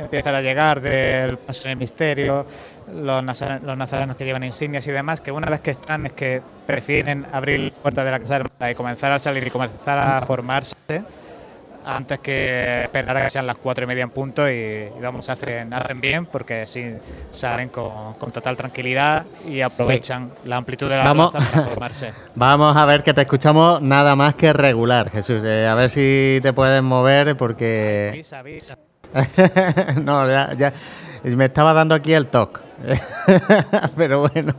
[0.00, 2.46] empiezan a llegar del paso de misterio,
[2.92, 6.12] los, nazare- los nazarenos que llevan insignias y demás, que una vez que están es
[6.12, 8.40] que prefieren abrir la puerta de la casa
[8.70, 10.74] y comenzar a salir y comenzar a formarse
[11.84, 15.28] antes que esperar a que sean las cuatro y media en punto y, y vamos,
[15.28, 16.94] hacen, hacen bien porque así
[17.30, 21.32] salen con, con total tranquilidad y aprovechan la amplitud de la Vamos.
[21.32, 22.12] para formarse.
[22.34, 25.42] Vamos a ver que te escuchamos nada más que regular, Jesús.
[25.44, 28.08] Eh, a ver si te puedes mover porque...
[28.12, 28.78] Avisa, avisa.
[30.02, 30.72] no, ya, ya.
[31.24, 32.60] Me estaba dando aquí el toque.
[33.96, 34.52] Pero bueno,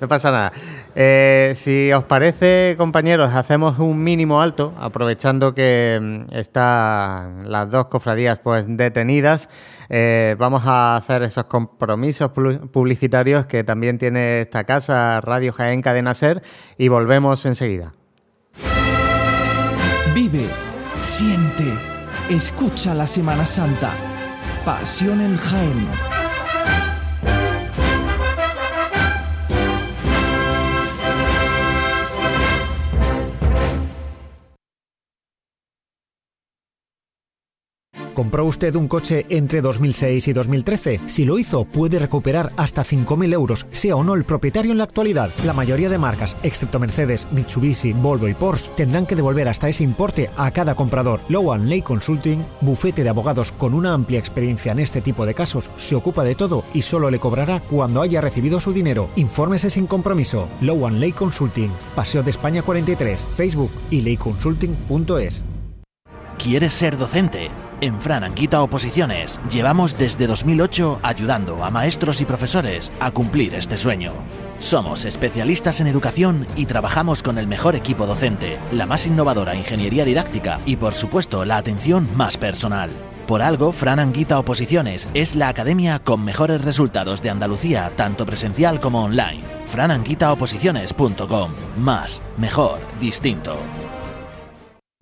[0.00, 0.52] no pasa nada.
[0.94, 7.86] Eh, si os parece, compañeros, hacemos un mínimo alto, aprovechando que mm, están las dos
[7.86, 9.48] cofradías pues detenidas.
[9.88, 15.82] Eh, vamos a hacer esos compromisos pu- publicitarios que también tiene esta casa, Radio Jaén
[15.82, 16.42] Cadena Ser,
[16.76, 17.92] y volvemos enseguida.
[20.14, 20.46] Vive,
[21.02, 21.64] siente,
[22.30, 23.90] escucha la Semana Santa.
[24.68, 26.17] Pasión en Jaén.
[38.18, 41.02] ¿Compró usted un coche entre 2006 y 2013?
[41.06, 44.82] Si lo hizo, puede recuperar hasta 5.000 euros, sea o no el propietario en la
[44.82, 45.30] actualidad.
[45.44, 49.84] La mayoría de marcas, excepto Mercedes, Mitsubishi, Volvo y Porsche, tendrán que devolver hasta ese
[49.84, 51.20] importe a cada comprador.
[51.28, 55.70] Lowan Ley Consulting, bufete de abogados con una amplia experiencia en este tipo de casos,
[55.76, 59.10] se ocupa de todo y solo le cobrará cuando haya recibido su dinero.
[59.14, 60.48] Infórmese sin compromiso.
[60.60, 65.44] Lowan Ley Consulting, Paseo de España 43, Facebook y leyconsulting.es.
[66.36, 67.48] ¿Quieres ser docente?
[67.80, 73.76] En Fran Anguita Oposiciones llevamos desde 2008 ayudando a maestros y profesores a cumplir este
[73.76, 74.14] sueño.
[74.58, 80.04] Somos especialistas en educación y trabajamos con el mejor equipo docente, la más innovadora ingeniería
[80.04, 82.90] didáctica y por supuesto la atención más personal.
[83.28, 88.80] Por algo, Fran Anguita Oposiciones es la academia con mejores resultados de Andalucía, tanto presencial
[88.80, 89.44] como online.
[89.66, 91.52] frananguitaoposiciones.com.
[91.78, 93.56] Más, mejor, distinto.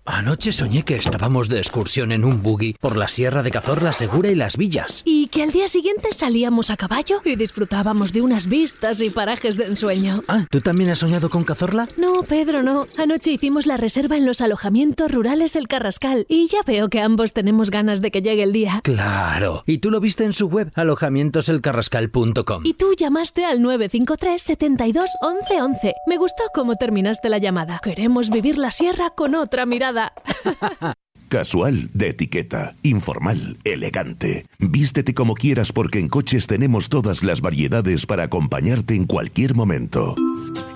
[0.07, 4.31] Anoche soñé que estábamos de excursión en un buggy por la Sierra de Cazorla Segura
[4.31, 5.03] y las Villas.
[5.05, 9.57] Y que al día siguiente salíamos a caballo y disfrutábamos de unas vistas y parajes
[9.57, 10.23] de ensueño.
[10.29, 11.89] Ah, ¿tú también has soñado con Cazorla?
[11.99, 12.87] No, Pedro, no.
[12.97, 17.33] Anoche hicimos la reserva en los alojamientos rurales El Carrascal y ya veo que ambos
[17.33, 18.81] tenemos ganas de que llegue el día.
[18.85, 19.65] Claro.
[19.67, 22.65] Y tú lo viste en su web, alojamientoselcarrascal.com.
[22.65, 25.95] Y tú llamaste al 953 72 11 11.
[26.07, 27.81] Me gustó cómo terminaste la llamada.
[27.83, 29.96] Queremos vivir la sierra con otra mirada.
[29.97, 30.97] nada.
[31.29, 34.47] Casual de etiqueta, informal, elegante.
[34.61, 40.15] Vístete como quieras porque en coches tenemos todas las variedades para acompañarte en cualquier momento.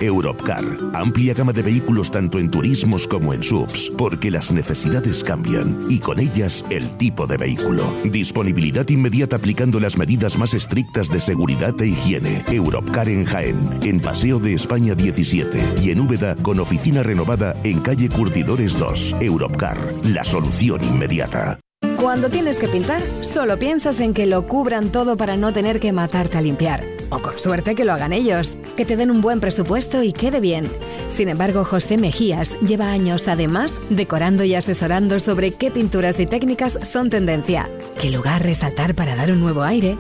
[0.01, 5.84] Europcar, amplia gama de vehículos tanto en turismos como en subs, porque las necesidades cambian
[5.88, 7.94] y con ellas el tipo de vehículo.
[8.05, 12.42] Disponibilidad inmediata aplicando las medidas más estrictas de seguridad e higiene.
[12.51, 17.80] Europcar en Jaén, en Paseo de España 17 y en Úbeda con oficina renovada en
[17.80, 19.16] calle Curtidores 2.
[19.20, 20.39] Europcar, la solución
[20.82, 21.59] inmediata.
[21.99, 25.93] Cuando tienes que pintar, solo piensas en que lo cubran todo para no tener que
[25.93, 26.84] matarte a limpiar.
[27.11, 30.41] O con suerte que lo hagan ellos, que te den un buen presupuesto y quede
[30.41, 30.66] bien.
[31.09, 36.78] Sin embargo, José Mejías lleva años además decorando y asesorando sobre qué pinturas y técnicas
[36.82, 37.68] son tendencia,
[38.01, 39.97] qué lugar resaltar para dar un nuevo aire.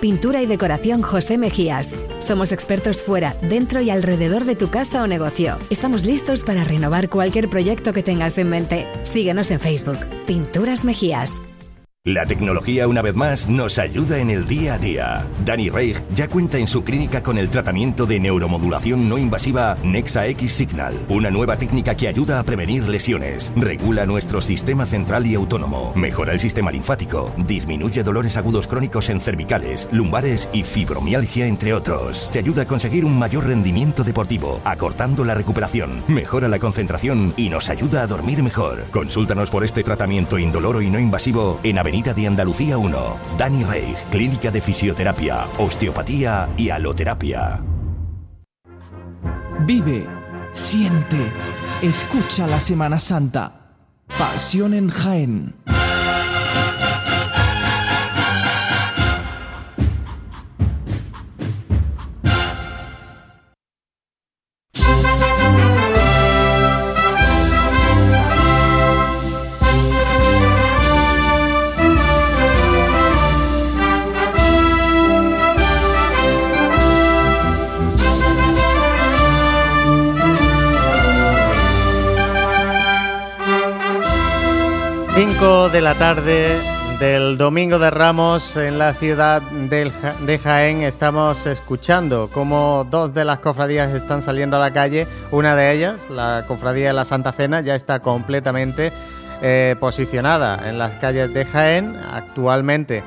[0.00, 1.94] Pintura y decoración José Mejías.
[2.18, 5.56] Somos expertos fuera, dentro y alrededor de tu casa o negocio.
[5.70, 8.86] Estamos listos para renovar cualquier proyecto que tengas en mente.
[9.04, 9.98] Síguenos en Facebook.
[10.26, 11.32] Pinturas Mejías.
[12.06, 15.26] La tecnología una vez más nos ayuda en el día a día.
[15.44, 20.28] Danny Reich ya cuenta en su clínica con el tratamiento de neuromodulación no invasiva Nexa
[20.28, 25.34] X Signal, una nueva técnica que ayuda a prevenir lesiones, regula nuestro sistema central y
[25.34, 31.74] autónomo, mejora el sistema linfático, disminuye dolores agudos crónicos en cervicales, lumbares y fibromialgia entre
[31.74, 32.30] otros.
[32.30, 37.48] Te ayuda a conseguir un mayor rendimiento deportivo, acortando la recuperación, mejora la concentración y
[37.48, 38.84] nos ayuda a dormir mejor.
[38.92, 43.16] Consúltanos por este tratamiento indoloro y no invasivo en Avenida de Andalucía 1.
[43.38, 47.62] Dani Reich, Clínica de Fisioterapia, Osteopatía y Aloterapia.
[49.66, 50.06] Vive,
[50.52, 51.32] siente,
[51.80, 53.72] escucha la Semana Santa.
[54.18, 55.54] Pasión en Jaén.
[85.16, 86.60] Cinco de la tarde
[87.00, 93.38] del Domingo de Ramos en la ciudad de Jaén estamos escuchando cómo dos de las
[93.38, 95.06] cofradías están saliendo a la calle.
[95.30, 98.92] Una de ellas, la cofradía de la Santa Cena, ya está completamente
[99.40, 101.96] eh, posicionada en las calles de Jaén.
[102.12, 103.02] Actualmente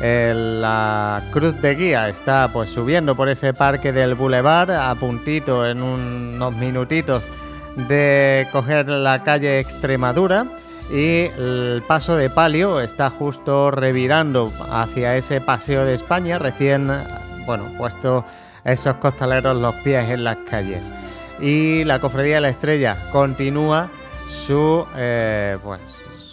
[0.00, 5.64] eh, la cruz de guía está pues subiendo por ese parque del Boulevard a puntito
[5.64, 7.22] en unos minutitos
[7.76, 10.44] de coger la calle Extremadura
[10.90, 16.90] y el paso de palio está justo revirando hacia ese paseo de España recién
[17.46, 18.24] bueno puesto
[18.64, 20.92] esos costaleros los pies en las calles
[21.40, 23.88] y la cofradía de la estrella continúa
[24.28, 25.80] su eh, pues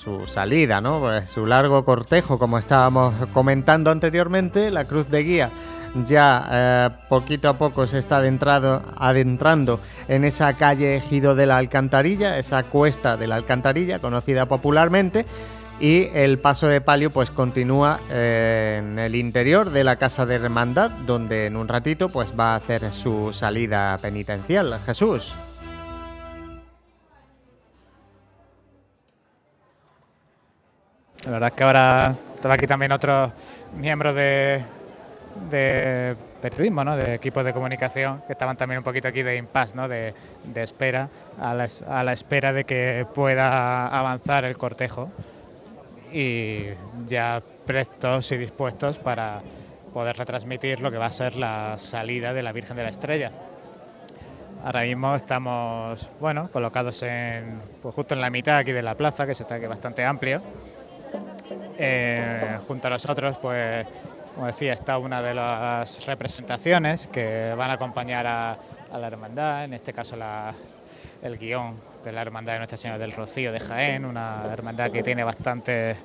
[0.04, 1.00] su salida, ¿no?
[1.00, 5.50] Pues su largo cortejo, como estábamos comentando anteriormente, la cruz de guía
[6.08, 12.38] ya eh, poquito a poco se está adentrando en esa calle Ejido de la Alcantarilla,
[12.38, 15.26] esa cuesta de la Alcantarilla, conocida popularmente,
[15.80, 20.36] y el paso de palio pues continúa eh, en el interior de la casa de
[20.36, 24.80] hermandad, donde en un ratito pues va a hacer su salida penitencial.
[24.86, 25.34] Jesús.
[31.26, 33.32] La verdad es que ahora estaba aquí también otros
[33.78, 34.64] miembros de,
[35.50, 36.96] de periodismo, ¿no?
[36.96, 39.88] de equipos de comunicación, que estaban también un poquito aquí de impasse, ¿no?
[39.88, 40.14] de,
[40.44, 41.10] de espera,
[41.40, 45.10] a la, a la espera de que pueda avanzar el cortejo
[46.12, 46.66] y
[47.08, 49.42] ya prestos y dispuestos para
[49.94, 53.32] poder retransmitir lo que va a ser la salida de la Virgen de la Estrella.
[54.64, 59.26] Ahora mismo estamos, bueno, colocados en, pues justo en la mitad aquí de la plaza,
[59.26, 60.42] que se está aquí bastante amplio.
[61.78, 63.88] Eh, junto a nosotros, pues,
[64.40, 68.58] como decía, está una de las representaciones que van a acompañar a,
[68.98, 70.16] la hermandad, en este caso
[71.22, 71.76] el guion
[72.06, 75.98] de la Hermandad de Nuestra Señora del Rocío de Jaén, una hermandad que tiene bastante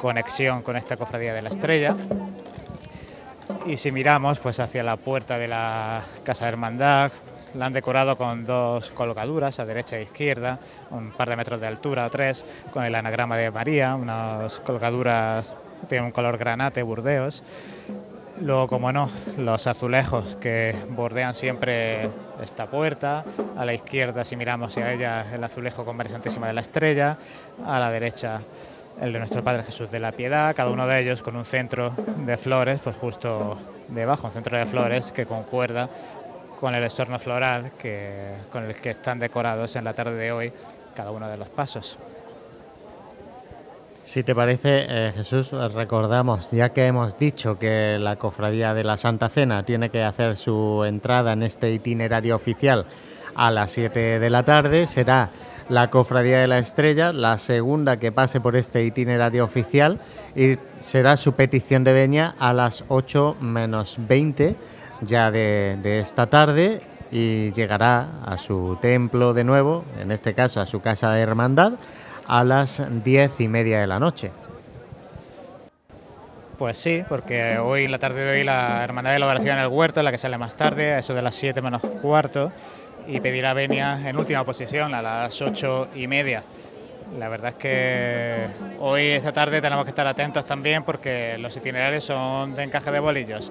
[0.00, 1.96] conexión con esta cofradía de la Estrella.
[3.66, 7.10] Y si miramos pues hacia la puerta de la Casa de Hermandad,
[7.54, 10.60] la han decorado con dos colocaduras a derecha e izquierda,
[10.90, 15.56] un par de metros de altura o tres, con el anagrama de María, unas colocaduras
[15.88, 17.42] tienen un color granate, burdeos.
[18.40, 22.08] Luego, como no, los azulejos que bordean siempre
[22.42, 23.24] esta puerta.
[23.56, 27.18] A la izquierda, si miramos hacia ella, el azulejo con María Santísima de la Estrella.
[27.66, 28.40] A la derecha,
[29.00, 30.54] el de nuestro Padre Jesús de la Piedad.
[30.56, 31.92] Cada uno de ellos con un centro
[32.24, 33.58] de flores, pues justo
[33.88, 35.88] debajo, un centro de flores que concuerda
[36.60, 40.52] con el estorno floral que, con el que están decorados en la tarde de hoy
[40.94, 41.98] cada uno de los pasos.
[44.10, 48.96] Si te parece, eh, Jesús, recordamos, ya que hemos dicho que la Cofradía de la
[48.96, 52.86] Santa Cena tiene que hacer su entrada en este itinerario oficial
[53.36, 55.30] a las 7 de la tarde, será
[55.68, 60.00] la Cofradía de la Estrella, la segunda que pase por este itinerario oficial,
[60.34, 64.56] y será su petición de veña a las 8 menos 20
[65.02, 66.80] ya de, de esta tarde
[67.12, 71.74] y llegará a su templo de nuevo, en este caso a su casa de hermandad,
[72.30, 74.30] a las diez y media de la noche.
[76.58, 79.68] Pues sí, porque hoy, la tarde de hoy, la Hermandad de la Oración en el
[79.68, 82.52] Huerto, la que sale más tarde, a eso de las 7 menos cuarto,
[83.08, 86.44] y pedirá venia en última posición, a las ocho y media.
[87.18, 88.46] La verdad es que
[88.78, 93.00] hoy, esta tarde, tenemos que estar atentos también porque los itinerarios son de encaje de
[93.00, 93.50] bolillos.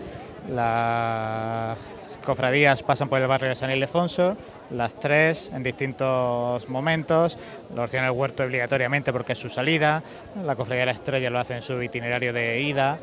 [2.09, 4.35] Las cofradías pasan por el barrio de San Ildefonso,
[4.71, 7.37] las tres en distintos momentos,
[7.75, 10.01] la oración del huerto obligatoriamente porque es su salida,
[10.43, 12.97] la cofradía de la estrella lo hace en su itinerario de ida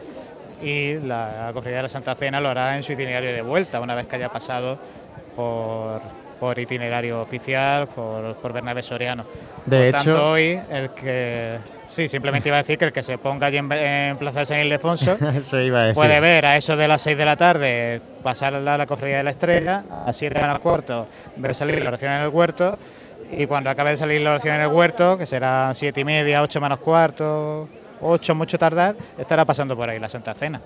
[0.60, 3.94] y la cofradía de la Santa Cena lo hará en su itinerario de vuelta, una
[3.94, 4.76] vez que haya pasado
[5.36, 6.00] por,
[6.40, 9.24] por itinerario oficial, por, por Bernabé Soriano.
[9.66, 11.75] De por hecho- tanto, hoy el que...
[11.88, 14.46] Sí, simplemente iba a decir que el que se ponga allí en, en Plaza de
[14.46, 15.16] San Ildefonso
[15.94, 19.18] puede ver a eso de las 6 de la tarde pasar a la, la cofradía
[19.18, 21.06] de la estrella, a 7 menos cuarto
[21.36, 22.78] ver salir la oración en el huerto
[23.30, 26.42] y cuando acabe de salir la oración en el huerto, que será 7 y media,
[26.42, 27.68] 8 menos cuarto,
[28.00, 30.60] 8 mucho tardar, estará pasando por ahí la Santa Cena.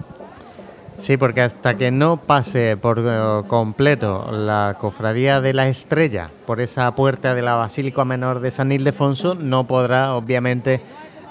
[0.99, 6.61] Sí, porque hasta que no pase por eh, completo la cofradía de la estrella por
[6.61, 10.83] esa puerta de la Basílica Menor de San Ildefonso, no podrá obviamente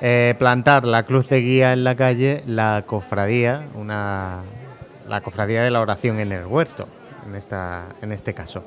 [0.01, 4.39] eh, plantar la cruz de guía en la calle la cofradía, una,
[5.07, 6.87] la cofradía de la oración en el huerto,
[7.25, 8.63] en, esta, en este caso.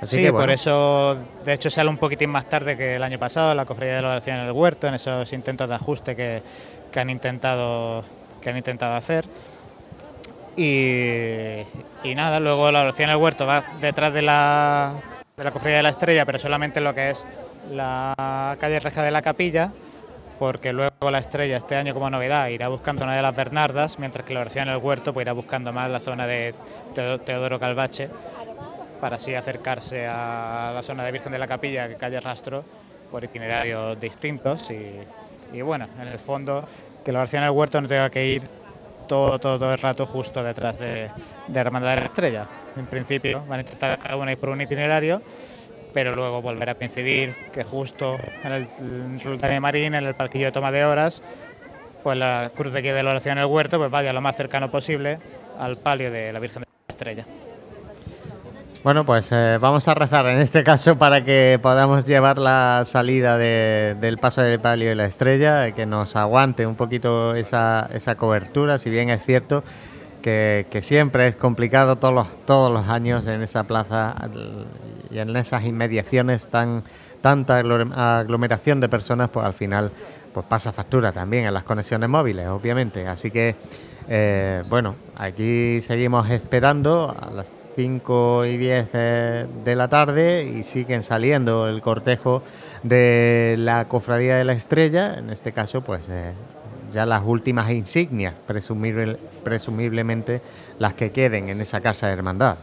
[0.00, 3.20] Así sí, que, por eso, de hecho, sale un poquitín más tarde que el año
[3.20, 6.42] pasado, la cofradía de la oración en el huerto, en esos intentos de ajuste que,
[6.90, 8.04] que han intentado
[8.42, 9.24] que han intentado hacer.
[10.56, 11.62] Y,
[12.02, 14.92] y nada, luego la oración en el huerto va detrás de la,
[15.36, 17.24] de la cofradía de la estrella, pero solamente en lo que es
[17.70, 19.72] la calle Reja de la Capilla,
[20.38, 24.24] porque luego la estrella este año como novedad irá buscando una de las Bernardas, mientras
[24.26, 26.54] que la oración en el huerto pues irá buscando más la zona de
[26.94, 28.08] Teo- Teodoro Calvache
[29.00, 32.64] para así acercarse a la zona de Virgen de la Capilla, que calle Rastro,
[33.10, 36.64] por itinerarios distintos y, bueno, en el fondo
[37.04, 38.42] que la oración del huerto no tenga que ir
[39.06, 41.10] todo, todo, el rato justo detrás de,
[41.48, 42.46] de Hermandad de la Estrella.
[42.76, 45.20] En principio van a intentar cada ir por un itinerario,
[45.92, 48.66] pero luego volver a coincidir que justo en el
[49.22, 51.22] Sultán de Marín, en el parquillo de toma de horas,
[52.02, 54.70] pues la cruz de guía de la oración del huerto pues vaya lo más cercano
[54.70, 55.18] posible
[55.58, 57.24] al palio de la Virgen de la Estrella.
[58.82, 63.38] Bueno, pues eh, vamos a rezar en este caso para que podamos llevar la salida
[63.38, 67.88] de- del paso del palio y la estrella, eh, que nos aguante un poquito esa,
[67.94, 69.62] esa cobertura, si bien es cierto
[70.20, 74.16] que, que siempre es complicado todos los, todos los años en esa plaza
[75.12, 76.82] y en esas inmediaciones tan
[77.20, 79.90] tanta aglo- aglomeración de personas, pues al final
[80.34, 83.06] pues pasa factura también en las conexiones móviles, obviamente.
[83.06, 83.54] Así que,
[84.08, 90.62] eh, bueno, aquí seguimos esperando a las 5 y 10 eh, de la tarde y
[90.64, 92.42] siguen saliendo el cortejo
[92.82, 96.32] de la Cofradía de la Estrella, en este caso, pues eh,
[96.92, 100.40] ya las últimas insignias, presumible- presumiblemente
[100.78, 102.56] las que queden en esa casa de hermandad.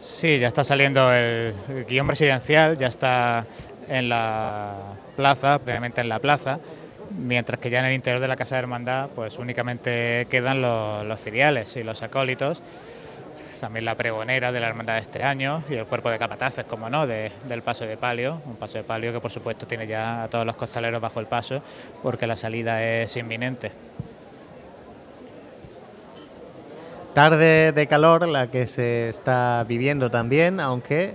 [0.00, 3.48] Sí, ya está saliendo el, guion presidencial, ya está
[3.88, 6.60] en la plaza, previamente en la plaza,
[7.08, 11.04] mientras que ya en el interior de la Casa de Hermandad pues únicamente quedan los,
[11.04, 11.26] los
[11.76, 12.62] y los acólitos,
[13.60, 16.90] también la pregonera de la Hermandad de este año y el cuerpo de capataces, como
[16.90, 20.24] no, de- del paso de palio, un paso de palio que por supuesto tiene ya
[20.24, 21.62] a todos los costaleros bajo el paso
[22.02, 23.72] porque la salida es inminente.
[27.18, 31.14] Tarde de calor la que se está viviendo también, aunque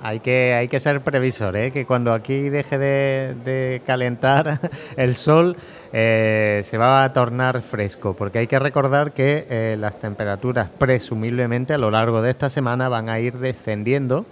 [0.00, 1.72] hay que, hay que ser previsor, ¿eh?
[1.72, 4.60] que cuando aquí deje de, calentar
[4.96, 5.56] el sol
[5.92, 11.74] eh, se va a tornar fresco, porque hay que recordar que eh, las temperaturas presumiblemente
[11.74, 14.26] a lo largo de esta semana van a ir descendiendo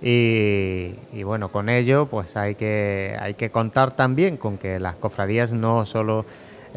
[0.00, 4.94] y, y bueno, con ello pues hay que, hay que contar también con que las
[4.94, 6.24] cofradías no solo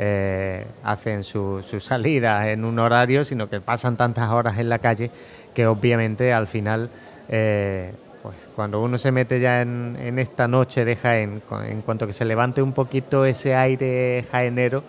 [0.02, 4.80] eh, hacen su, su salida en un horario, sino que pasan tantas horas en la
[4.80, 5.12] calle
[5.54, 6.90] que obviamente al final,
[7.28, 7.92] eh,
[8.24, 12.24] pues cuando uno se mete ya en, esta noche de Jaén, en cuanto que se
[12.24, 14.84] levante un poquito ese aire jaenero,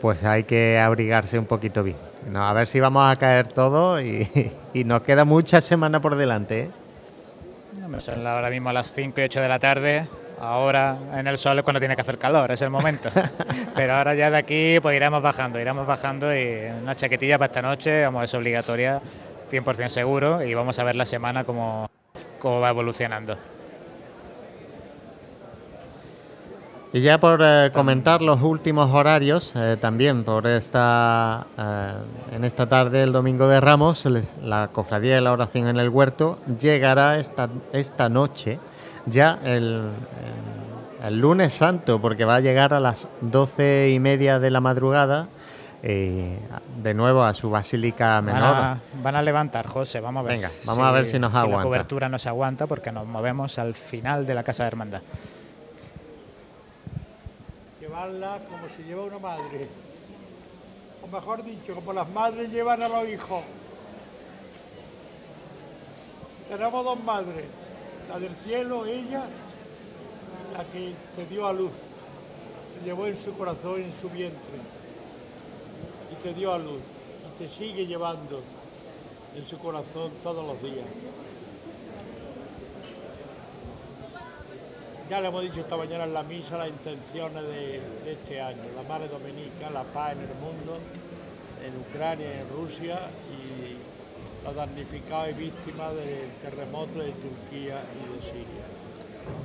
[0.00, 1.98] pues hay que abrigarse un poquito bien.
[2.32, 6.16] No, a ver si vamos a caer todos y, y nos queda mucha semana por
[6.16, 6.60] delante.
[6.60, 6.70] ¿eh?
[8.00, 10.08] Son ahora mismo a las 5 y 8 de la tarde.
[10.40, 13.08] Ahora en el sol es cuando tiene que hacer calor, es el momento.
[13.74, 17.62] Pero ahora ya de aquí pues iremos bajando, iremos bajando y una chaquetilla para esta
[17.62, 19.00] noche, vamos, es obligatoria,
[19.50, 21.88] 100% seguro y vamos a ver la semana cómo,
[22.40, 23.36] cómo va evolucionando.
[26.92, 31.92] Y ya por eh, comentar los últimos horarios, eh, también por esta eh,
[32.36, 35.88] en esta tarde, el domingo de Ramos, les- la cofradía de la oración en el
[35.88, 38.60] huerto llegará esta, esta noche,
[39.06, 39.54] ya el,
[41.02, 44.60] el- el lunes santo, porque va a llegar a las doce y media de la
[44.62, 45.26] madrugada,
[45.82, 46.38] eh,
[46.82, 48.42] de nuevo a su basílica Van menor.
[48.56, 50.36] a, van a levantar, José, vamos a ver.
[50.36, 51.62] Venga, vamos a ver si nos la aguanta.
[51.64, 55.02] cobertura nos aguanta porque nos movemos al final de la Casa de Hermandad.
[57.80, 59.68] Llevarla como se lleva una madre.
[61.02, 63.42] O mejor dicho, como las madres llevan a los hijos.
[66.48, 67.44] Tenemos dos madres,
[68.08, 69.24] la del cielo, ella,
[70.52, 71.72] la que te dio a luz.
[72.78, 74.58] Te llevó en su corazón, en su vientre.
[76.12, 76.80] Y te dio a luz.
[76.80, 78.40] Y te sigue llevando
[79.36, 80.86] en su corazón todos los días.
[85.10, 88.62] Ya le hemos dicho esta mañana en la misa las intenciones de, de este año.
[88.74, 90.78] La Madre Dominica, la paz en el mundo,
[91.64, 93.00] en Ucrania en Rusia
[94.44, 98.66] y los damnificados y víctimas del terremoto de Turquía y de Siria.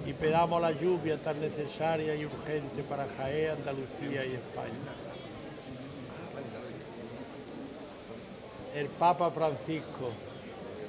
[0.06, 4.92] Y pedamos la lluvia tan necesaria y urgente para Jaén, Andalucía y España.
[8.76, 10.10] El Papa Francisco,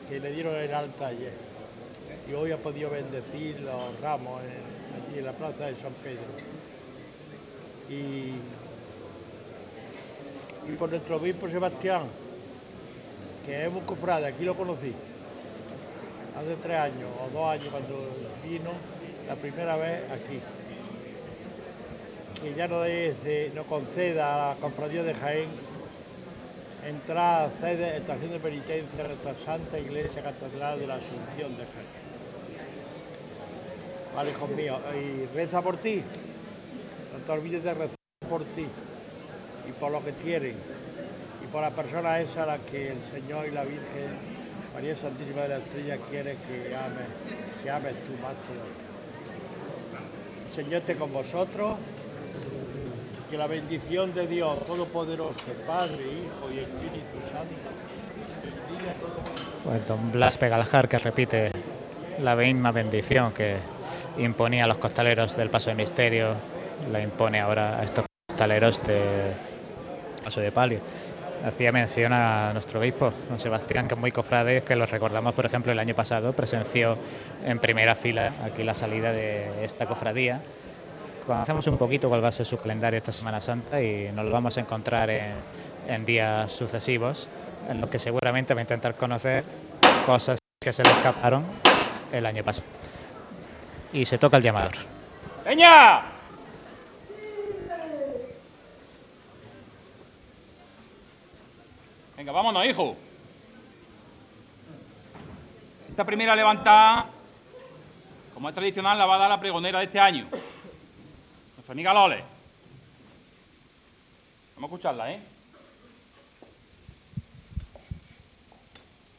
[0.09, 1.32] que le dieron el alta ayer,
[2.28, 6.20] y hoy ha podido bendecir los ramos en- en la plaza de San Pedro.
[7.89, 8.35] Y,
[10.70, 12.03] y por nuestro obispo Sebastián,
[13.51, 14.93] que es un cofrade, aquí lo conocí,
[16.39, 17.99] hace tres años o dos años cuando
[18.49, 18.71] vino
[19.27, 20.39] la primera vez aquí.
[22.41, 25.49] Que ya no, dice- no conceda a la cofradía de Jaén
[26.87, 31.65] entrar a sede, estación de penitencia en nuestra Santa Iglesia Catedral de la Asunción de
[31.65, 32.01] Jaén.
[34.15, 36.03] Vale, hijos míos, y reza por ti.
[37.13, 37.97] No te olvides de rezar
[38.29, 38.65] por ti
[39.69, 40.55] y por lo que quieren
[41.53, 44.11] por la persona esa a la que el Señor y la Virgen
[44.75, 47.09] María Santísima de la Estrella quiere que ames,
[47.63, 48.91] que ames tú más todavía.
[50.49, 51.79] el Señor esté con vosotros.
[53.29, 57.55] Que la bendición de Dios Todopoderoso, Padre, Hijo y Espíritu Santo,
[58.43, 59.15] bendiga a todos.
[59.65, 61.53] Pues don Blas Pegaljar que repite
[62.21, 63.57] la misma bendición que
[64.19, 66.35] imponía a los costaleros del Paso de Misterio,
[66.91, 69.01] la impone ahora a estos costaleros de
[70.25, 70.81] Paso de Palio.
[71.45, 75.47] Hacía mención a nuestro obispo, don Sebastián, que es muy cofrade, que lo recordamos, por
[75.47, 76.99] ejemplo, el año pasado presenció
[77.47, 80.41] en primera fila aquí la salida de esta cofradía.
[81.27, 84.33] Conocemos un poquito cuál va a ser su calendario esta Semana Santa y nos lo
[84.33, 85.33] vamos a encontrar en,
[85.89, 87.29] en días sucesivos,
[87.71, 89.45] en los que seguramente va a intentar conocer
[90.05, 91.45] cosas que se le escaparon
[92.12, 92.67] el año pasado.
[93.93, 94.73] Y se toca el llamador.
[95.43, 96.20] ¡Peña!
[102.21, 102.95] Venga, vámonos, hijo.
[105.89, 107.07] Esta primera levantada,
[108.35, 110.27] como es tradicional, la va a dar la pregonera de este año.
[111.57, 112.23] Nuestra amiga Lole.
[114.55, 115.21] Vamos a escucharla, ¿eh?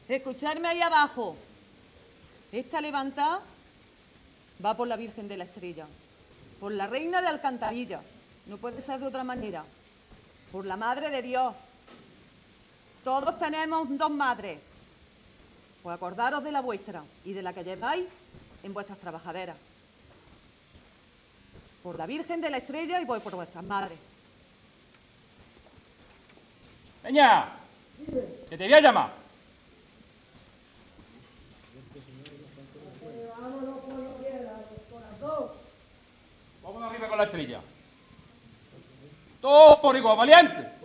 [0.07, 1.36] Escucharme ahí abajo.
[2.52, 3.40] Esta levantada
[4.64, 5.88] va por la Virgen de la Estrella,
[6.60, 7.99] por la Reina de Alcantarilla,
[8.45, 9.64] no puede ser de otra manera,
[10.52, 11.56] por la Madre de Dios.
[13.03, 14.60] Todos tenemos dos madres.
[15.82, 18.06] Pues acordaros de la vuestra y de la que lleváis
[18.64, 19.57] en vuestras trabajaderas.
[21.82, 23.98] Por la Virgen de la Estrella y voy por vuestras madres.
[27.02, 27.49] Peña,
[28.48, 29.11] que te voy a llamar.
[36.61, 37.61] Vámonos arriba con la estrella.
[39.41, 40.81] Todo por igual, valiente.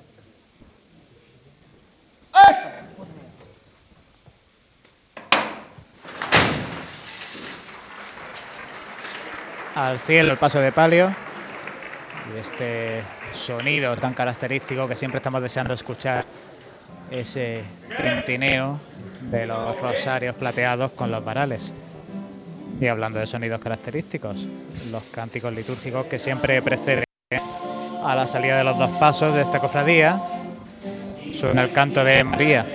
[9.76, 11.14] Al cielo el paso de palio
[12.34, 13.02] y este
[13.32, 16.24] sonido tan característico que siempre estamos deseando escuchar,
[17.10, 17.62] ese
[17.96, 18.80] tintineo
[19.30, 21.72] de los rosarios plateados con los varales.
[22.80, 24.48] Y hablando de sonidos característicos,
[24.90, 27.04] los cánticos litúrgicos que siempre preceden
[28.02, 30.20] a la salida de los dos pasos de esta cofradía,
[31.36, 32.66] suena el canto de María.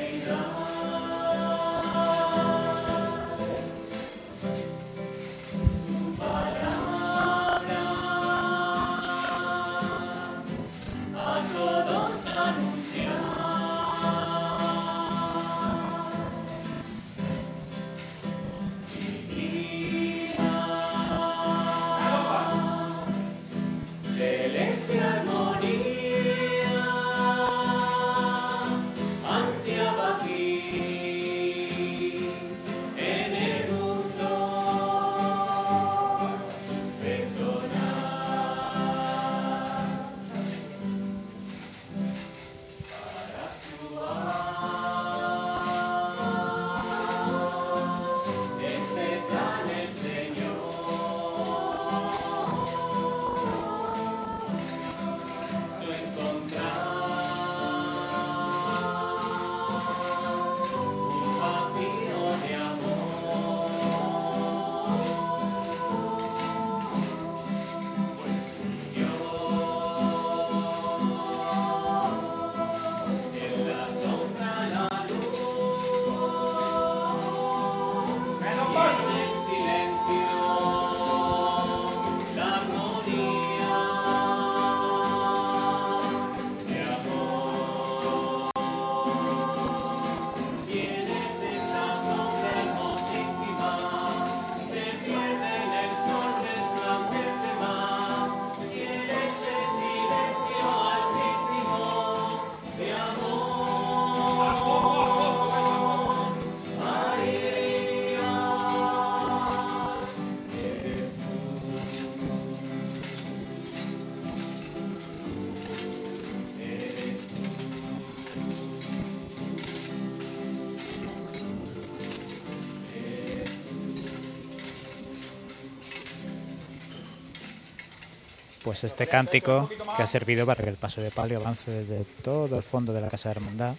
[128.81, 132.57] Pues este cántico que ha servido para que el paso de palio avance desde todo
[132.57, 133.75] el fondo de la Casa de Hermandad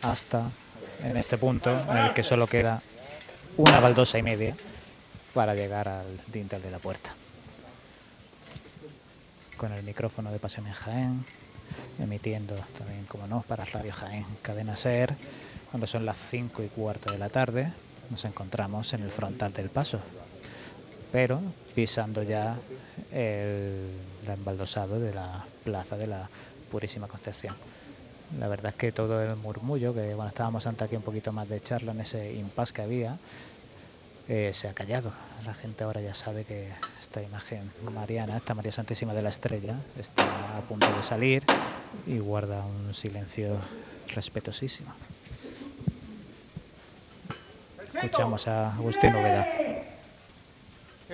[0.00, 0.50] hasta
[1.04, 2.80] en este punto en el que solo queda
[3.58, 4.56] una baldosa y media
[5.34, 7.14] para llegar al dintel de la puerta.
[9.58, 11.24] Con el micrófono de Pasión en Jaén,
[11.98, 15.14] emitiendo también, como no, para Radio Jaén Cadena Ser,
[15.70, 17.70] cuando son las 5 y cuarto de la tarde,
[18.08, 20.00] nos encontramos en el frontal del paso.
[21.12, 21.40] pero
[21.74, 22.56] pisando ya
[23.16, 23.90] el,
[24.28, 26.28] embaldosado de la plaza de la
[26.70, 27.54] Purísima Concepción.
[28.38, 31.48] La verdad es que todo el murmullo, que bueno, estábamos ante aquí un poquito más
[31.48, 33.16] de charla en ese impasse que había,
[34.28, 35.12] eh, se ha callado.
[35.46, 36.68] La gente ahora ya sabe que
[37.00, 41.42] esta imagen mariana, esta María Santísima de la Estrella, está a punto de salir
[42.04, 43.58] y guarda un silencio
[44.14, 44.92] respetuosísimo.
[47.94, 49.75] Escuchamos a Agustín Úbeda.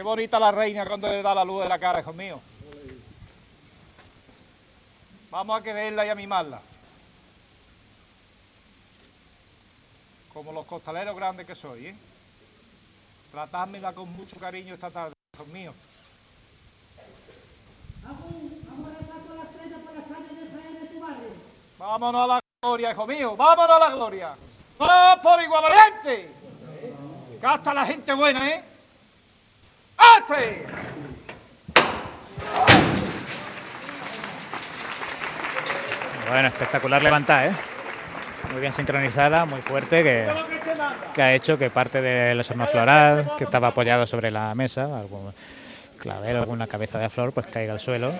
[0.02, 2.40] Qué bonita la reina cuando le da la luz de la cara, hijo mío.
[5.30, 6.60] Vamos a quererla y a mimarla.
[10.32, 11.96] Como los costaleros grandes que soy, ¿eh?
[13.30, 15.74] Tratádmela con mucho cariño esta tarde, hijos míos.
[21.78, 24.34] Vámonos a la gloria, hijo mío, vámonos a la gloria.
[24.78, 26.28] ¡Vamos por igual valiente!
[27.40, 28.71] Que hasta la gente buena, ¿eh?
[36.28, 37.52] Bueno, espectacular levantada, ¿eh?
[38.52, 40.28] Muy bien sincronizada, muy fuerte, que,
[41.14, 45.32] que ha hecho que parte del horno floral, que estaba apoyado sobre la mesa, algún
[45.98, 48.12] clavel, alguna cabeza de flor, pues caiga al suelo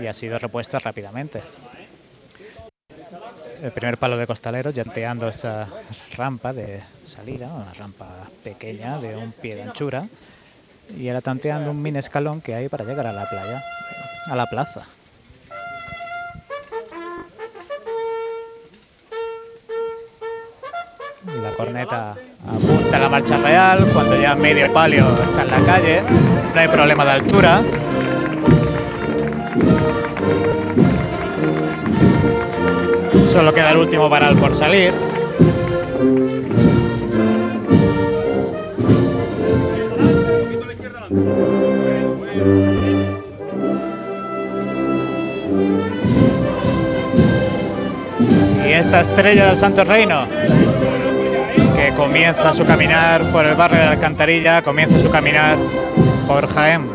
[0.00, 1.40] y ha sido repuesta rápidamente.
[3.62, 5.68] El primer palo de costaleros llanteando esa
[6.16, 10.04] rampa de salida, una rampa pequeña de un pie de anchura,
[10.96, 13.62] y ahora tanteando un mini escalón que hay para llegar a la playa,
[14.26, 14.86] a la plaza.
[21.42, 22.14] La corneta
[22.46, 26.02] apunta a la marcha real cuando ya medio palio está en la calle.
[26.54, 27.62] No hay problema de altura.
[33.32, 34.92] Solo queda el último varal por salir.
[48.92, 50.26] Esta estrella del Santo Reino
[51.74, 55.56] que comienza su caminar por el barrio de la Alcantarilla, comienza su caminar
[56.26, 56.86] por Jaén.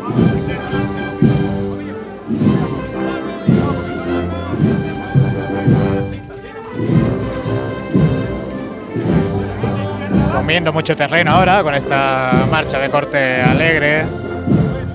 [10.32, 14.04] Comiendo mucho terreno ahora con esta marcha de corte alegre,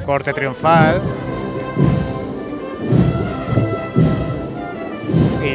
[0.06, 1.02] corte triunfal.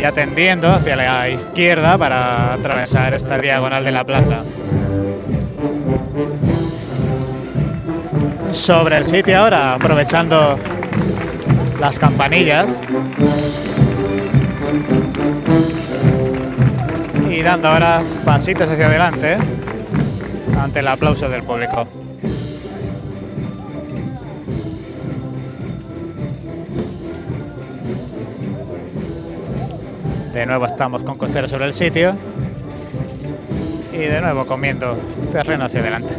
[0.09, 4.43] Ya tendiendo hacia la izquierda para atravesar esta diagonal de la plaza.
[8.53, 10.59] Sobre el sitio ahora, aprovechando
[11.79, 12.81] las campanillas.
[17.29, 19.37] Y dando ahora pasitos hacia adelante
[20.59, 21.87] ante el aplauso del público.
[30.39, 32.15] De nuevo estamos con costero sobre el sitio.
[33.93, 34.97] Y de nuevo comiendo
[35.33, 36.15] terreno hacia adelante.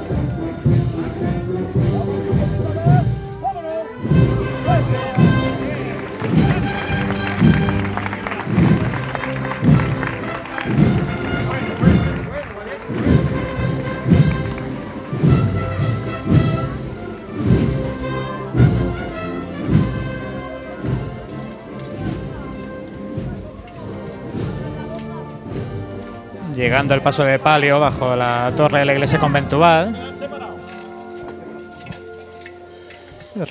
[26.93, 29.95] Al paso de palio bajo la torre de la iglesia conventual,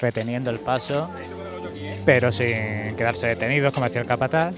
[0.01, 1.09] reteniendo el paso,
[2.05, 4.55] pero sin quedarse detenidos, como hacía el capataz,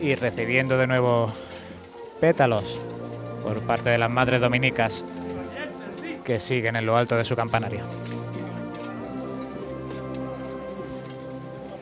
[0.00, 1.32] y recibiendo de nuevo
[2.20, 2.78] pétalos
[3.42, 5.04] por parte de las madres dominicas
[6.24, 7.82] que siguen en lo alto de su campanario.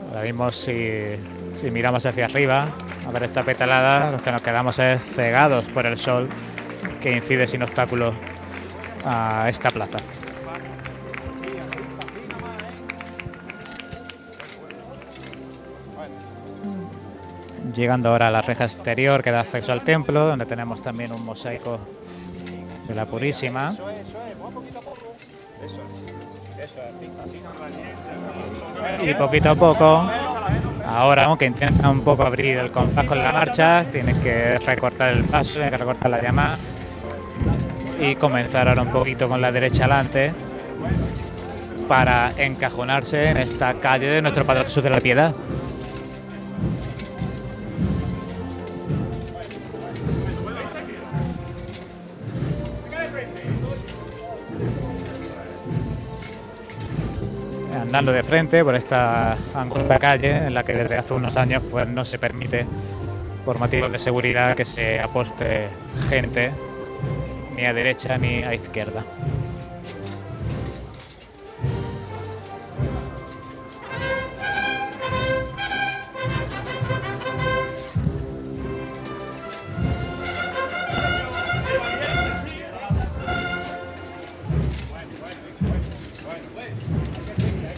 [0.09, 1.17] Ahora mismo si,
[1.57, 2.69] si miramos hacia arriba,
[3.07, 6.29] a ver esta petalada, los que nos quedamos es cegados por el sol
[7.01, 8.13] que incide sin obstáculo
[9.05, 9.99] a esta plaza.
[17.75, 21.25] Llegando ahora a la reja exterior que da acceso al templo, donde tenemos también un
[21.25, 21.79] mosaico
[22.87, 23.75] de la Purísima.
[29.03, 30.30] Y poquito a poco
[30.91, 35.23] Ahora, aunque intenta un poco abrir el compás con la marcha, tiene que recortar el
[35.23, 36.59] paso, tiene que recortar la llamada
[38.01, 40.33] y comenzar ahora un poquito con la derecha adelante
[41.87, 45.33] para encajonarse en esta calle de nuestro Padre Jesús de la Piedad.
[57.91, 61.89] Andando de frente por esta angosta calle en la que desde hace unos años pues
[61.89, 62.65] no se permite
[63.45, 65.69] por motivos de seguridad que se aposte
[66.09, 66.53] gente
[67.57, 69.05] ni a derecha ni a izquierda.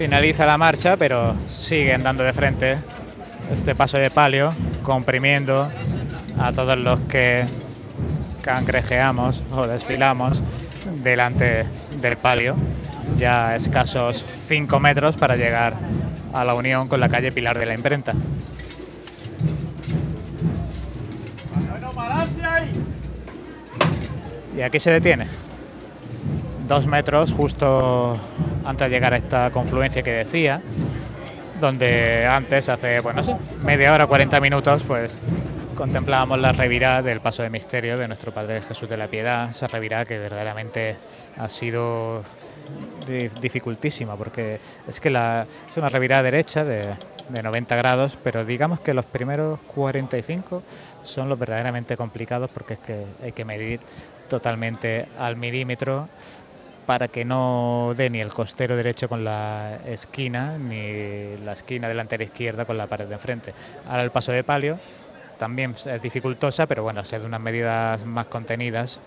[0.03, 2.77] Finaliza la marcha, pero siguen dando de frente
[3.53, 4.53] este paso de palio,
[4.83, 5.70] comprimiendo
[6.41, 7.45] a todos los que
[8.41, 10.43] cangrejeamos o desfilamos
[11.05, 11.66] delante
[12.01, 12.57] del palio,
[13.16, 15.74] ya escasos 5 metros para llegar
[16.33, 18.12] a la unión con la calle Pilar de la Imprenta.
[24.57, 25.41] Y aquí se detiene.
[26.73, 28.19] Dos metros justo
[28.65, 30.62] antes de llegar a esta confluencia que decía,
[31.61, 33.20] donde antes, hace, bueno,
[33.62, 35.19] media hora, 40 minutos, pues
[35.74, 39.66] contemplábamos la revirada del paso de misterio de nuestro Padre Jesús de la Piedad, esa
[39.66, 40.97] revirada que verdaderamente
[41.36, 42.24] ha sido
[43.07, 46.97] di- dificultísima, porque es que la, es una revirada derecha de,
[47.28, 50.62] de 90 grados, pero digamos que los primeros 45
[51.03, 53.81] son los verdaderamente complicados porque es que hay que medir
[54.28, 56.09] totalmente al milímetro
[56.87, 62.25] para que no dé ni el costero derecho con la esquina, ni la esquina delantera
[62.25, 63.53] izquierda con la pared de enfrente.
[63.87, 64.79] Ahora el paso de palio
[65.39, 69.01] también es dificultosa, pero bueno, ser de unas medidas más contenidas,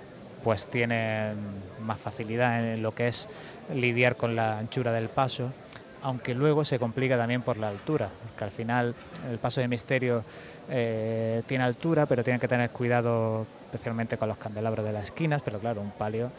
[0.43, 3.27] pues tienen más facilidad en lo que es
[3.73, 5.51] lidiar con la anchura del paso,
[6.01, 8.93] aunque luego se complica también por la altura, que al final
[9.29, 10.23] el paso de misterio
[10.69, 15.41] eh, tiene altura, pero tienen que tener cuidado especialmente con los candelabros de las esquinas,
[15.41, 16.31] pero claro, un palio,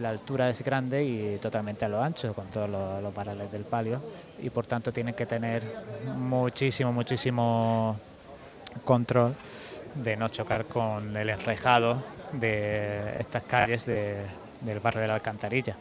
[0.00, 4.00] la altura es grande y totalmente a lo ancho, con todos los, los del palio,
[4.40, 5.62] y por tanto tienen que tener
[6.16, 7.96] muchísimo, muchísimo
[8.84, 9.34] control
[9.94, 14.22] de no chocar con el enrejado de estas calles de-
[14.60, 15.74] del barrio de la Alcantarilla.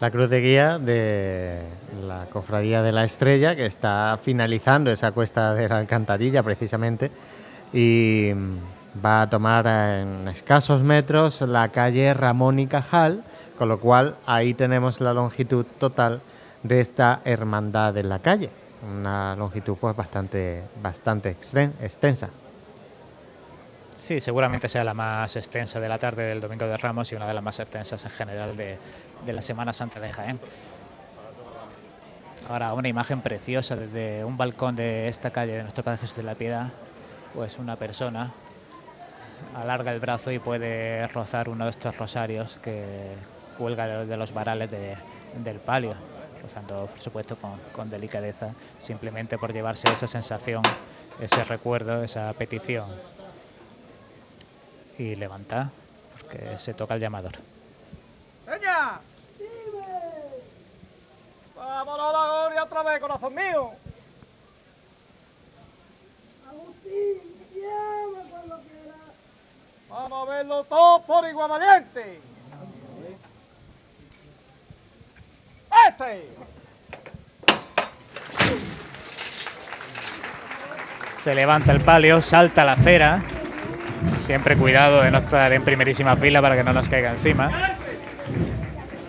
[0.00, 1.60] La cruz de guía de
[2.04, 7.10] la Cofradía de la Estrella, que está finalizando esa cuesta de la Alcantarilla precisamente,
[7.72, 8.32] y
[9.04, 13.22] va a tomar en escasos metros la calle Ramón y Cajal,
[13.58, 16.20] con lo cual ahí tenemos la longitud total
[16.62, 18.50] de esta hermandad en la calle,
[18.88, 22.28] una longitud pues bastante, bastante exten- extensa.
[23.96, 27.26] Sí, seguramente sea la más extensa de la tarde del Domingo de Ramos y una
[27.26, 28.76] de las más extensas en general de,
[29.24, 30.40] de la Semana Santa de Jaén.
[32.48, 36.24] Ahora una imagen preciosa desde un balcón de esta calle de nuestro Padre Jesús de
[36.24, 36.66] la Piedad,
[37.34, 38.32] pues una persona
[39.52, 43.22] alarga el brazo y puede rozar uno de estos rosarios que
[43.54, 44.98] cuelga de los varales de-
[45.32, 45.96] del palio,
[46.40, 50.76] rozando por supuesto con, con delicadeza, simplemente por llevarse esa sensación,
[51.18, 53.02] ese recuerdo, esa petición
[54.96, 55.74] y levanta
[56.10, 57.32] porque se toca el llamador.
[58.44, 59.02] ¡Peña!
[61.54, 63.78] ¡Vámonos a la gloria otra vez, corazón mío!
[66.48, 68.71] Agustín, llama cuando.
[69.92, 72.18] Vamos a verlo todo por igual valiente.
[75.88, 76.28] ¡Este!
[81.18, 83.22] Se levanta el palio, salta la acera.
[84.22, 87.76] Siempre cuidado de no estar en primerísima fila para que no nos caiga encima.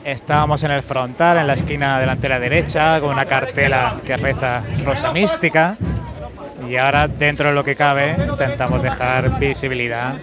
[0.03, 5.13] Estábamos en el frontal, en la esquina delantera derecha, con una cartela que reza Rosa
[5.13, 5.77] Mística.
[6.67, 10.15] Y ahora, dentro de lo que cabe, intentamos dejar visibilidad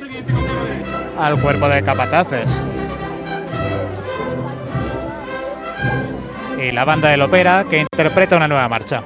[1.21, 2.63] al cuerpo de capataces.
[6.59, 9.03] Y la banda del ópera que interpreta una nueva marcha.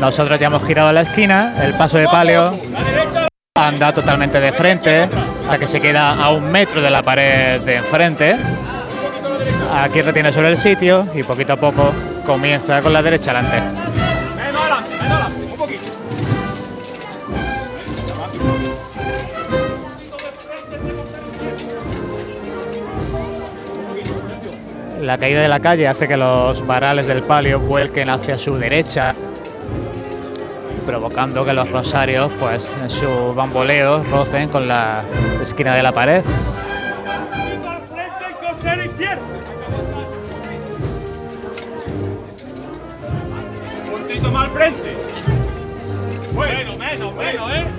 [0.00, 2.52] Nosotros ya hemos girado la esquina, el paso de palio
[3.54, 5.08] anda totalmente de frente,
[5.48, 8.36] a que se queda a un metro de la pared de enfrente.
[9.72, 11.92] Aquí retiene sobre el sitio y poquito a poco
[12.26, 13.62] comienza con la derecha adelante,
[25.04, 29.14] La caída de la calle hace que los varales del palio vuelquen hacia su derecha,
[30.86, 35.02] provocando que los rosarios, pues en su bamboleo, rocen con la
[35.42, 36.24] esquina de la pared.
[43.84, 44.96] Un puntito más al frente.
[46.32, 47.73] Bueno, menos, menos, ¿eh?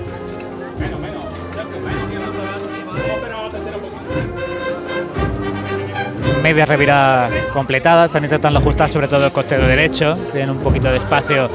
[6.46, 8.06] Media revirada completada.
[8.06, 10.16] Están intentando ajustar sobre todo el costero derecho.
[10.32, 11.50] Tienen un poquito de espacio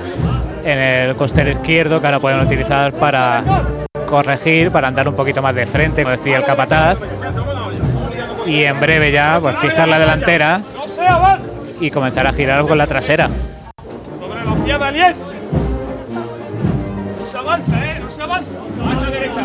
[0.65, 3.45] en el costero izquierdo que ahora pueden utilizar para
[4.07, 6.99] corregir, para andar un poquito más de frente, como decía el capataz.
[8.47, 10.61] Y en breve ya, pues fijar la delantera
[11.81, 13.31] y comenzar a girar con la trasera.
[17.31, 18.01] Se avanza, ¿eh?
[18.01, 18.51] No se avanza.
[18.85, 19.41] Más a la derecha.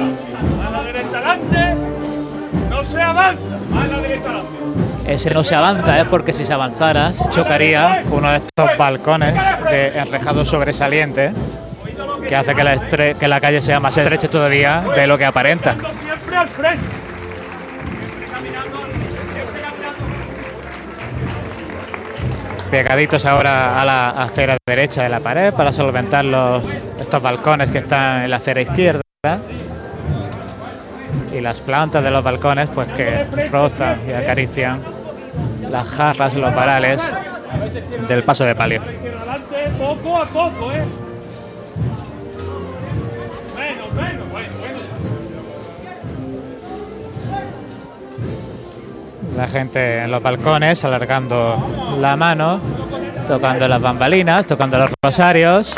[2.72, 3.56] No se avanza.
[3.76, 4.85] Adelante.
[5.08, 9.36] Ese no se avanza, es porque si se avanzara se chocaría uno de estos balcones
[9.70, 11.32] de enrejado sobresaliente
[12.28, 15.76] que hace que la, calle sea más estrecha todavía de lo que aparenta.
[22.72, 26.64] Pegaditos ahora a la acera derecha de la pared para solventar los,
[27.00, 29.02] estos balcones que están en la acera izquierda.
[31.32, 34.95] Y las plantas de los balcones pues que rozan y acarician
[35.70, 37.14] las jarras, los varales
[38.08, 38.82] del paso de palio.
[39.78, 40.84] Poco a poco, ¿eh?
[43.58, 43.94] Menos.
[43.94, 44.48] Bueno, bueno.
[49.36, 52.62] La gente en los balcones alargando la mano,
[53.28, 55.76] tocando las bambalinas, tocando los rosarios.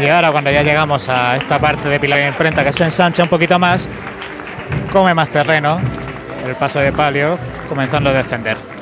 [0.00, 3.24] Y ahora cuando ya llegamos a esta parte de Pilar de Imprenta que se ensancha
[3.24, 3.88] un poquito más,
[4.92, 5.80] come más terreno
[6.46, 7.38] el paso de palio
[7.68, 8.75] comenzando a descender.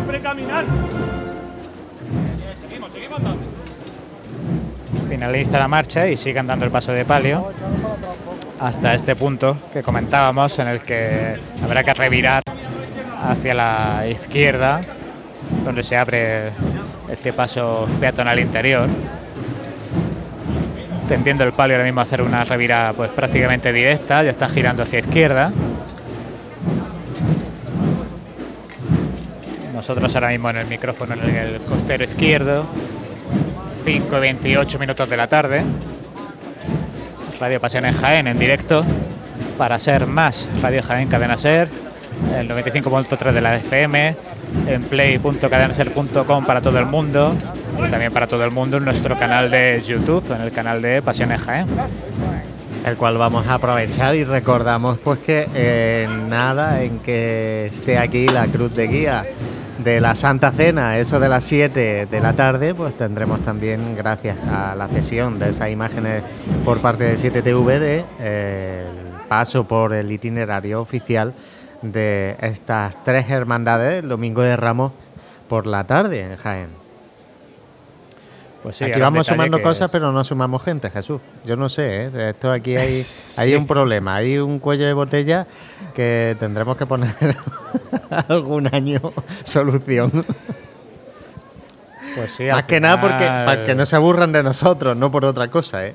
[0.00, 0.20] Siempre.
[5.08, 7.52] Finaliza la marcha y sigue andando el paso de palio
[8.58, 12.42] hasta este punto que comentábamos en el que habrá que revirar
[13.22, 14.82] hacia la izquierda
[15.64, 16.50] donde se abre
[17.10, 18.88] este paso peatonal interior
[21.08, 24.82] tendiendo el palio ahora mismo a hacer una revirada pues prácticamente directa ya está girando
[24.84, 25.52] hacia izquierda
[29.80, 32.66] nosotros ahora mismo en el micrófono en el costero izquierdo
[33.82, 35.62] 5 y 28 minutos de la tarde.
[37.40, 38.84] Radio Pasiones Jaén en directo
[39.56, 41.70] para ser más Radio Jaén Cadena Ser,
[42.36, 44.16] el 95.3 de la FM,
[44.66, 47.34] en play.cadenaser.com para todo el mundo
[47.78, 51.00] y también para todo el mundo en nuestro canal de YouTube, en el canal de
[51.00, 51.66] Pasiones Jaén.
[52.84, 58.28] el cual vamos a aprovechar y recordamos pues que eh, nada en que esté aquí
[58.28, 59.24] la cruz de guía
[59.82, 64.36] de la Santa Cena, eso de las 7 de la tarde, pues tendremos también, gracias
[64.48, 66.22] a la cesión de esas imágenes
[66.64, 71.32] por parte de 7TV, de, eh, el paso por el itinerario oficial
[71.82, 74.92] de estas tres hermandades el Domingo de Ramos
[75.48, 76.68] por la tarde en Jaén.
[78.62, 81.20] Pues sí, aquí vamos sumando cosas, es- pero no sumamos gente, Jesús.
[81.46, 82.30] Yo no sé, ¿eh?
[82.30, 83.02] Esto aquí hay,
[83.38, 85.46] hay un problema, hay un cuello de botella
[85.94, 87.14] que tendremos que poner
[88.28, 89.00] algún año
[89.42, 90.24] solución.
[92.14, 95.24] Pues sí, Más que nada porque para que no se aburran de nosotros, no por
[95.24, 95.94] otra cosa, ¿eh?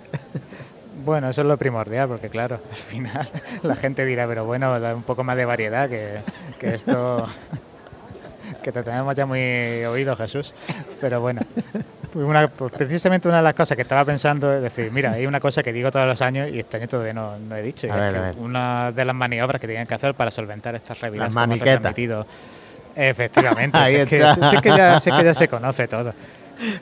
[1.05, 3.29] Bueno, eso es lo primordial, porque claro, al final
[3.63, 6.21] la gente dirá, pero bueno, da un poco más de variedad que,
[6.59, 7.27] que esto,
[8.65, 10.51] que te tenemos ya muy oído, Jesús.
[10.99, 11.41] Pero bueno,
[12.11, 15.27] pues una- pues precisamente una de las cosas que estaba pensando es decir, mira, hay
[15.27, 17.85] una cosa que digo todos los años y este año todavía no, no he dicho,
[17.85, 18.35] y A es ver, que a ver.
[18.39, 20.97] una de las maniobras que tienen que hacer para solventar estas
[21.31, 21.75] maniquetas.
[21.75, 22.25] retransmitido,
[22.95, 25.87] Efectivamente, Ahí si es, que, si es que ya, si es que ya se conoce
[25.87, 26.13] todo.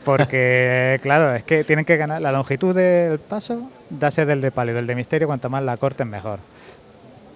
[0.06, 4.74] Porque, claro, es que tienen que ganar la longitud del paso, dase del de palio,
[4.76, 6.40] del de misterio, cuanto más la corten mejor.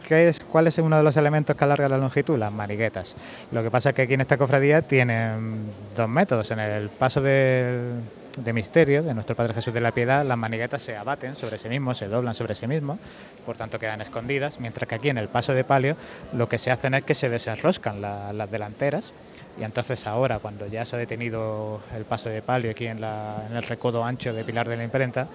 [0.07, 2.37] ¿Qué es, ¿Cuál es uno de los elementos que alarga la longitud?
[2.37, 3.13] Las maniguetas.
[3.51, 6.49] Lo que pasa es que aquí en esta cofradía tienen dos métodos.
[6.51, 8.03] En el paso del-
[8.37, 11.67] de misterio de nuestro Padre Jesús de la Piedad, las maniguetas se abaten sobre sí
[11.67, 12.99] mismos, se doblan sobre sí mismos,
[13.43, 15.97] por tanto quedan escondidas, mientras que aquí en el paso de palio
[16.31, 19.15] lo que se hacen es que se desenroscan la- las delanteras
[19.55, 23.45] y entonces ahora, cuando ya se ha detenido el paso de palio aquí en, la-
[23.49, 25.29] en el recodo ancho de Pilar de la Imprenta,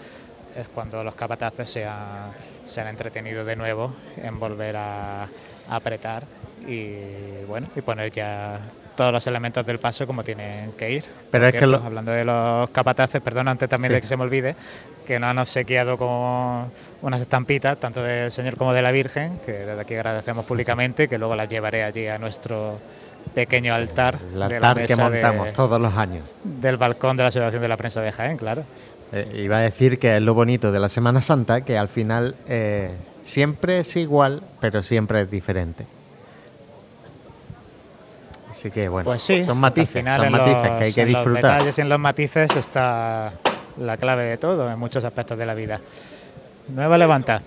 [0.57, 2.31] es cuando los capataces se, ha-
[2.65, 3.93] se han entretenido de nuevo
[4.23, 5.29] en volver a, a
[5.77, 6.25] apretar
[6.67, 8.59] y bueno, y poner ya
[8.97, 11.05] todos los elementos del paso como tienen que ir.
[11.31, 13.95] Pero Por es que lo- hablando de los capataces, perdón, antes también Sí.
[13.95, 14.55] de que se me olvide,
[15.07, 16.71] que nos han obsequiado con
[17.01, 21.19] unas estampitas, tanto del Señor como de la Virgen, que desde aquí agradecemos públicamente, que
[21.19, 22.79] luego las llevaré allí a nuestro
[23.35, 26.25] pequeño altar, El de la altar que mesa de- montamos todos los años.
[26.45, 28.63] del balcón de la Asociación de la Prensa de Jaén, claro.
[29.13, 32.35] Eh, iba a decir que es lo bonito de la Semana Santa, que al final
[32.47, 35.87] eh, Siempre es igual, pero siempre es diferente.
[38.51, 40.93] Así que bueno, Pues sí, son matices, al final son en matices los- que hay
[40.93, 41.43] que en Los disfrutar.
[41.45, 43.33] detalles y en los matices está
[43.77, 45.81] la clave de todo en muchos aspectos de la vida.
[46.67, 47.43] Nueva levanta.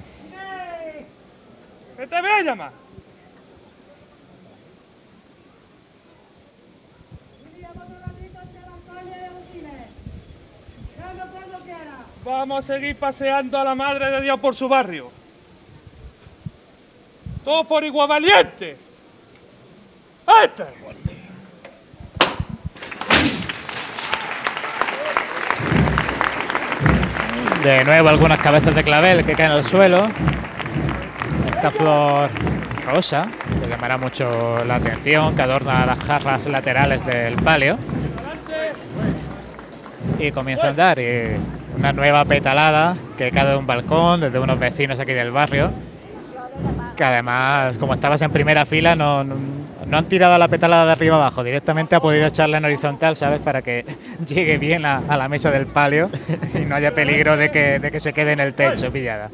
[1.98, 2.74] ¡Que te voy a llamar!
[12.26, 15.12] Vamos a seguir paseando a la Madre de Dios por su barrio.
[17.44, 18.76] Todo por igual valiente.
[20.44, 20.64] ¡Este!
[27.64, 30.10] De nuevo algunas cabezas de clavel que caen al suelo.
[31.48, 32.32] Esta flor
[32.88, 33.28] rosa,
[33.62, 37.78] que llamará mucho la atención, que adorna las jarras laterales del palio.
[40.20, 41.00] Y comienza a andar.
[41.78, 45.72] Una nueva petalada que cae de un balcón desde unos vecinos aquí del barrio.
[46.96, 51.18] Que además, como estabas en primera fila, no, no, han tirado la petalada de arriba
[51.18, 51.44] abajo.
[51.44, 53.40] Directamente ha podido echarla en horizontal, ¿sabes?
[53.40, 53.86] Para que
[54.28, 56.10] llegue bien a, la mesa del palio
[56.54, 59.30] y no haya peligro de que, de que se quede en el techo pillada.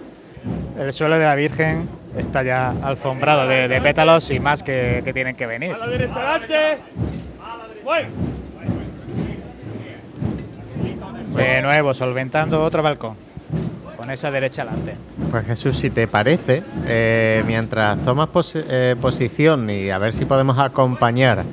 [0.80, 1.88] El suelo de la Virgen
[2.18, 5.74] está ya alfombrado de, de pétalos y más que, que tienen que venir.
[5.74, 6.78] A la derecha adelante.
[7.84, 8.08] Bueno,
[11.36, 13.16] De nuevo, solventando otro balcón.
[13.98, 14.95] Con esa derecha adelante.
[15.30, 20.58] Pues Jesús, si te parece, eh, mientras tomas eh, posición y a ver si podemos
[20.58, 21.44] acompañar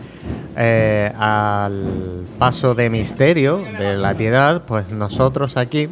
[0.57, 5.89] eh, al paso de misterio de la piedad, pues nosotros aquí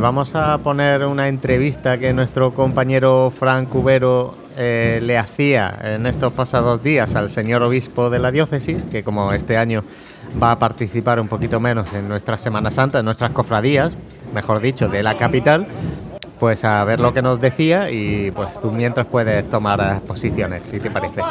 [0.00, 6.32] vamos a poner una entrevista que nuestro compañero Frank Cubero eh, le hacía en estos
[6.32, 9.84] pasados días al señor obispo de la diócesis, que como este año
[10.42, 13.96] va a participar un poquito menos en nuestra Semana Santa, en nuestras cofradías,
[14.34, 15.66] mejor dicho, de la capital,
[16.38, 20.62] pues a ver lo que nos decía y pues tú mientras puedes tomar eh, posiciones,
[20.64, 21.22] si te parece.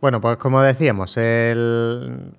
[0.00, 2.32] Bueno, pues como decíamos, en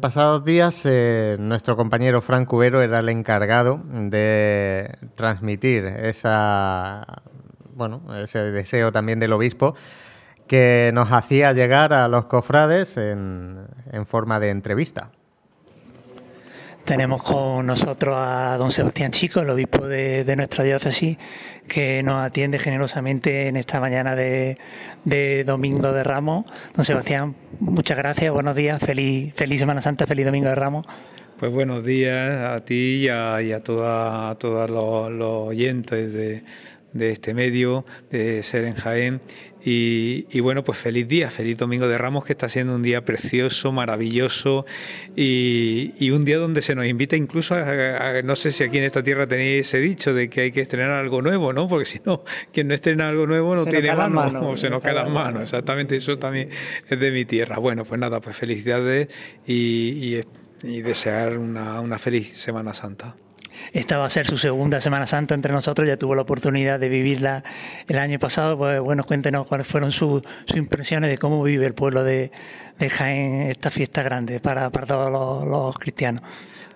[0.00, 7.22] pasados días eh, nuestro compañero Frank Cubero era el encargado de transmitir esa,
[7.78, 9.74] bueno, ese deseo también del obispo
[10.46, 13.58] que nos hacía llegar a los cofrades en,
[13.92, 15.10] en forma de entrevista.
[16.84, 21.18] Tenemos con nosotros a don Sebastián Chico, el obispo de, de nuestra diócesis,
[21.68, 24.56] que nos atiende generosamente en esta mañana de,
[25.04, 26.46] de Domingo de Ramos.
[26.74, 30.86] Don Sebastián, muchas gracias, buenos días, feliz, feliz Semana Santa, feliz Domingo de Ramos.
[31.38, 36.10] Pues buenos días a ti y a, y a, toda- a todos los, los oyentes
[36.12, 36.42] de,
[36.92, 39.20] de este medio, de Ser en Jaén.
[39.64, 43.04] Y, y bueno, pues feliz día, feliz Domingo de Ramos, que está siendo un día
[43.04, 44.64] precioso, maravilloso
[45.16, 47.62] y, y un día donde se nos invita incluso a,
[48.18, 50.60] a- no sé si aquí en esta tierra tenéis ese dicho de que hay que
[50.60, 51.68] estrenar algo nuevo, ¿no?
[51.68, 54.70] Porque si no, quien no estrena algo nuevo no Se tiene mano, manos, o se
[54.70, 56.50] nos caen las manos, exactamente, eso también
[56.88, 57.58] es de mi tierra.
[57.58, 59.08] Bueno, pues nada, pues felicidades
[59.46, 59.54] y,
[60.16, 60.20] y-
[60.62, 63.14] y desear una, una feliz Semana Santa.
[63.72, 66.88] Esta va a ser su segunda Semana Santa entre nosotros, ya tuvo la oportunidad de
[66.88, 67.44] vivirla
[67.86, 68.56] el año pasado.
[68.56, 70.22] Pues bueno, cuéntenos cuáles fueron sus,
[70.54, 72.30] impresiones de cómo vive el pueblo de,
[72.78, 76.22] Jaén esta fiesta grande para, para todos los, cristianos.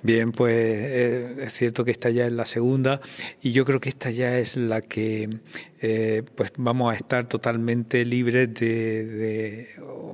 [0.03, 3.01] Bien, pues eh, es cierto que esta ya es la segunda
[3.41, 5.39] y yo creo que esta ya es la que
[5.81, 9.69] eh, pues vamos a estar totalmente libres de,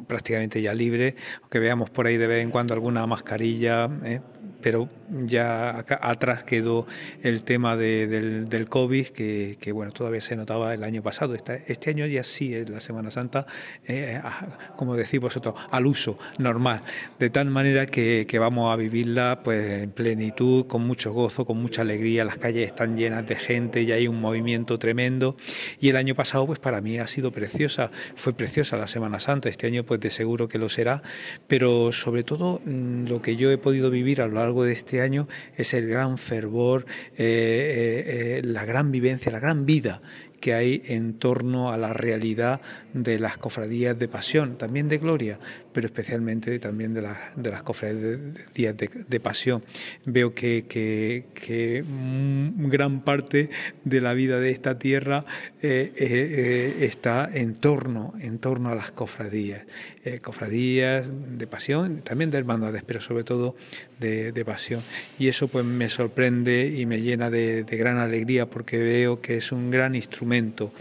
[0.07, 4.21] prácticamente ya libres, aunque veamos por ahí de vez en cuando alguna mascarilla, ¿eh?
[4.61, 4.89] Pero
[5.25, 6.87] ya acá atrás quedó
[7.23, 8.07] el tema de-
[8.49, 11.35] del, COVID que, bueno todavía se notaba el año pasado.
[11.35, 13.47] Este año ya sí es la Semana Santa,
[13.87, 16.83] eh, a- como decís vosotros, al uso normal,
[17.19, 21.59] de tal manera que, que vamos a vivirla pues en plenitud, con mucho gozo, con
[21.61, 22.25] mucha alegría.
[22.25, 25.37] Las calles están llenas de gente y hay un movimiento tremendo.
[25.81, 29.49] Y el año pasado pues para mí ha sido preciosa, fue preciosa la Semana Santa.
[29.49, 31.03] Este año pues de seguro que lo será,
[31.47, 35.01] pero sobre todo mm, lo que yo he podido vivir a lo largo de este
[35.01, 40.01] año es el gran fervor, eh, eh, eh, la gran vivencia, la gran vida
[40.41, 42.61] que hay en torno a la realidad
[42.95, 45.39] de las cofradías de pasión, también de gloria,
[45.79, 48.19] pero especialmente también de, las de las cofradías de,
[48.53, 49.63] días de, de pasión.
[50.05, 53.51] Veo que, que, que gran parte
[53.85, 55.25] de la vida de esta tierra
[55.63, 59.63] eh, eh, eh, está en torno, en torno a las cofradías,
[60.05, 61.07] Eh, cofradías
[61.39, 63.55] de pasión, también de hermandades, pero sobre todo
[64.01, 64.83] de, pasión.
[65.19, 69.53] Y eso pues me sorprende y me llena de gran alegría porque veo que es
[69.53, 70.73] un gran instrumento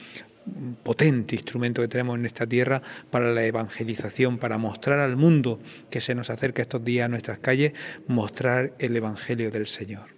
[0.83, 5.59] potente instrumento que tenemos en esta tierra para la evangelización, para mostrar al mundo
[5.89, 7.73] que se nos acerca estos días a nuestras calles,
[8.07, 10.17] mostrar el Evangelio del Señor.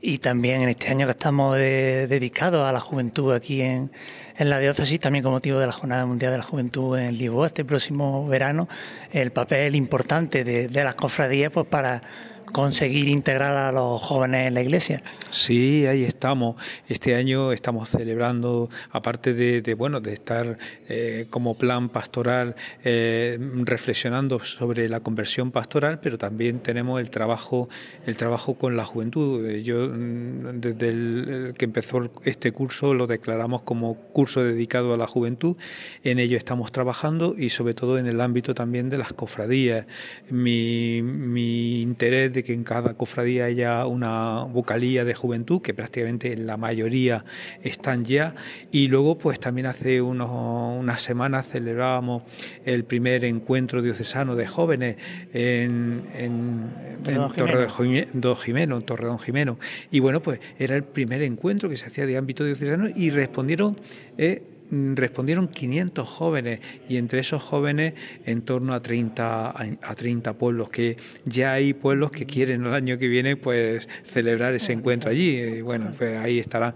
[0.00, 3.90] Y también en este año que estamos dedicados a la juventud aquí en,
[4.36, 7.48] en, la diócesis, también con motivo de la Jornada Mundial de la Juventud en Lisboa
[7.48, 8.68] este próximo verano,
[9.10, 12.00] el papel importante de, de las cofradías pues para
[12.52, 15.02] conseguir integrar a los jóvenes en la iglesia.
[15.30, 16.56] Sí, ahí estamos.
[16.88, 20.58] Este año estamos celebrando, aparte de, bueno, de estar
[20.88, 27.68] eh, como plan pastoral eh, reflexionando sobre la conversión pastoral, pero también tenemos el trabajo,
[28.06, 29.46] el trabajo con la juventud.
[29.46, 35.06] Eh, yo mm, desde que empezó este curso lo declaramos como curso dedicado a la
[35.06, 35.56] juventud.
[36.04, 39.86] En ello estamos trabajando y sobre todo en el ámbito también de las cofradías.
[40.30, 46.46] Mi, mi interés que en cada cofradía haya una vocalía de juventud, que prácticamente en
[46.46, 47.24] la mayoría
[47.62, 48.34] están ya.
[48.70, 50.30] Y luego, pues también hace unos,
[50.78, 52.22] unas semanas celebrábamos
[52.64, 54.96] el primer encuentro diocesano de jóvenes
[55.32, 56.02] en,
[57.36, 57.66] Torre
[58.14, 59.58] Don Jimeno, en Torre Don Jimeno.
[59.90, 63.78] Y bueno, pues era el primer encuentro que se hacía de ámbito diocesano y respondieron...
[64.16, 67.94] Eh, respondieron 500 jóvenes y entre esos jóvenes
[68.26, 72.98] en torno a 30, a 30 pueblos, que ya hay pueblos que quieren el año
[72.98, 76.74] que viene pues celebrar ese encuentro allí, y bueno, pues ahí estarán.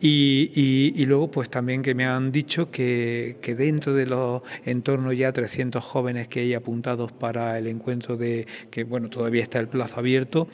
[0.00, 4.82] Y, y, luego pues también que me han dicho que, que dentro de los en
[4.82, 9.60] torno ya 300 jóvenes que hay apuntados para el encuentro de, que bueno, todavía está
[9.60, 10.48] el plazo abierto,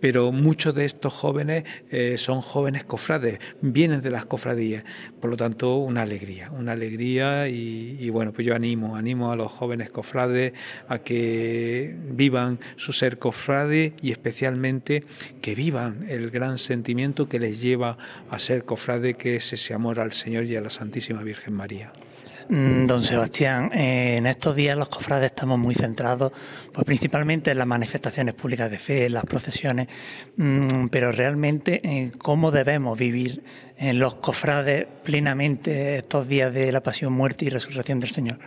[0.00, 4.84] pero muchos de estos jóvenes eh, son jóvenes cofrades, vienen de las cofradías,
[5.20, 9.50] por lo tanto una alegría una alegría y, bueno, pues yo animo, animo a los
[9.50, 10.52] jóvenes cofrades
[10.88, 15.04] a que vivan su ser cofrade y especialmente
[15.40, 17.98] que vivan el gran sentimiento que les lleva
[18.30, 21.92] a ser cofrade, que es ese amor al Señor y a la Santísima Virgen María.
[22.48, 26.32] Mm, don Sebastián, eh, en estos días los cofrades estamos muy centrados,
[26.72, 29.88] pues principalmente en las manifestaciones públicas de fe, en las procesiones,
[30.36, 33.42] mm, pero realmente en cómo debemos vivir
[33.76, 38.38] en los cofrades plenamente estos días de la pasión, muerte y resurrección del Señor.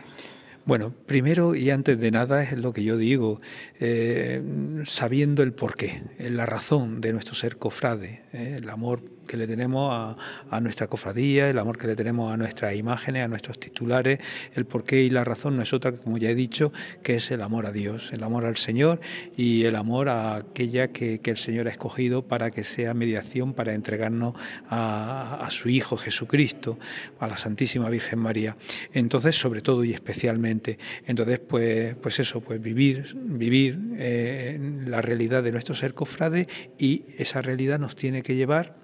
[0.69, 3.41] Bueno, primero y antes de nada es lo que yo digo,
[3.79, 4.39] eh,
[4.85, 10.15] sabiendo el porqué, la razón de nuestro ser cofrade, eh, el amor que le tenemos
[10.49, 14.19] a, nuestra cofradía, el amor que le tenemos a nuestras imágenes, a nuestros titulares,
[14.55, 16.73] el porqué y la razón no es otra que, como ya he dicho,
[17.03, 18.99] que es el amor a Dios, el amor al Señor
[19.37, 23.75] y el amor a aquella que, el Señor ha escogido para que sea mediación para
[23.75, 24.33] entregarnos
[24.67, 26.79] a, su Hijo Jesucristo,
[27.19, 28.57] a la Santísima Virgen María.
[28.93, 30.58] Entonces, sobre todo y especialmente,
[31.07, 37.05] entonces, pues, pues eso, pues vivir, vivir eh, la realidad de nuestro ser cofrade y
[37.17, 38.75] esa realidad nos tiene que llevar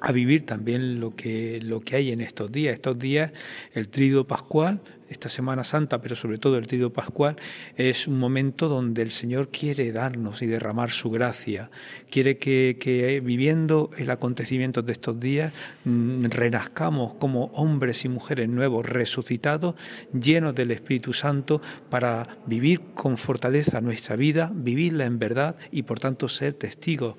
[0.00, 2.74] a vivir también lo que, lo que hay en estos días.
[2.74, 3.32] Estos días,
[3.72, 4.80] el trido pascual,
[5.14, 7.36] esta Semana Santa, pero sobre todo el Trido Pascual,
[7.76, 11.70] es un momento donde el Señor quiere darnos y derramar su gracia.
[12.10, 15.52] Quiere que, que viviendo el acontecimiento de estos días
[15.84, 19.76] mm, renazcamos como hombres y mujeres nuevos, resucitados,
[20.12, 26.00] llenos del Espíritu Santo, para vivir con fortaleza nuestra vida, vivirla en verdad y por
[26.00, 27.16] tanto ser testigos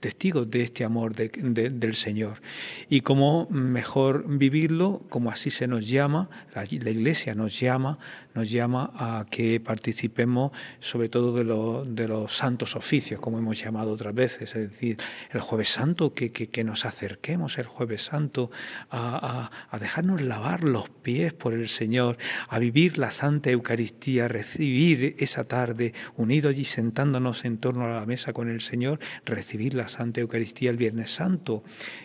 [0.00, 2.40] testigos de este amor del Señor.
[2.88, 7.98] Y cómo mejor vivirlo, como así se nos llama, la Iglesia nos llama,
[8.34, 13.92] nos llama a que participemos sobre todo de, de los santos oficios, como hemos llamado
[13.92, 14.98] otras veces, es decir,
[15.30, 18.50] el jueves santo, que, que, nos acerquemos el jueves santo
[18.90, 22.16] a, a, dejarnos lavar los pies por el Señor,
[22.48, 28.06] a vivir la Santa Eucaristía, recibir esa tarde unidos y sentándonos en torno a la
[28.06, 31.62] mesa con el Señor, recibir la Santa Eucaristía el Viernes Santo,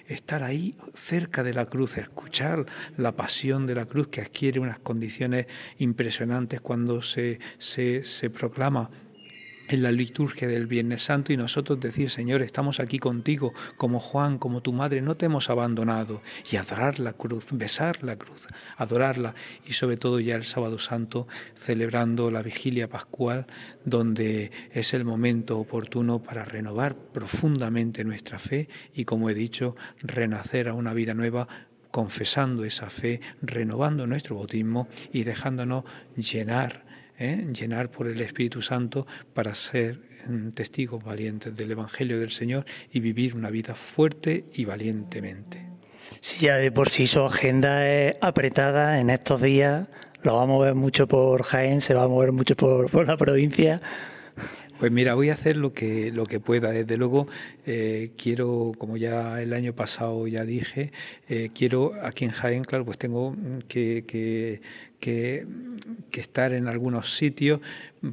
[0.07, 2.65] estar ahí cerca de la cruz, escuchar
[2.97, 5.47] la pasión de la cruz que adquiere unas condiciones
[5.77, 8.89] impresionantes cuando se, se, se proclama
[9.69, 14.39] en la liturgia del Viernes Santo y nosotros decir, Señor, estamos aquí contigo, como Juan,
[14.39, 18.47] como tu madre, no te hemos abandonado, y adorar la cruz, besar la cruz,
[18.77, 19.35] adorarla,
[19.65, 23.45] y sobre todo ya el sábado santo, celebrando la vigilia pascual,
[23.85, 30.67] donde es el momento oportuno para renovar profundamente nuestra fe y, como he dicho, renacer
[30.67, 31.47] a una vida nueva
[31.91, 35.83] confesando esa fe, renovando nuestro bautismo y dejándonos
[36.15, 36.85] llenar,
[37.19, 37.45] ¿eh?
[37.53, 42.99] llenar por el Espíritu Santo para ser mm, testigos valientes del Evangelio del Señor y
[42.99, 45.65] vivir una vida fuerte y valientemente.
[46.21, 49.87] Si ya de por sí su agenda es apretada en estos días,
[50.23, 53.15] lo va a mover mucho por Jaén, se va a mover mucho por, por la
[53.15, 53.81] provincia.
[54.79, 56.71] Pues mira, voy a hacer lo que, lo que pueda.
[56.71, 57.27] Desde luego,
[57.65, 60.93] eh, quiero, como ya el año pasado ya dije,
[61.27, 63.35] eh, quiero aquí en Jaén, claro, pues tengo
[63.67, 64.61] que, que
[64.99, 65.45] que,
[66.19, 67.61] estar en algunos sitios,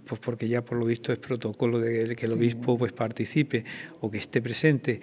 [0.05, 3.65] pues porque ya por lo visto es protocolo de que el obispo pues participe
[4.01, 5.01] o que esté presente,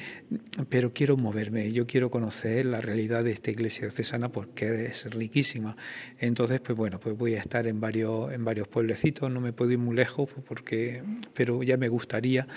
[0.69, 5.76] pero quiero moverme, yo quiero conocer la realidad de esta iglesia diocesana porque es riquísima.
[6.18, 9.72] Entonces, pues bueno, pues voy a estar en varios en varios pueblecitos, no me puedo
[9.72, 11.03] ir muy lejos pues, porque
[11.34, 12.47] pero ya me gustaría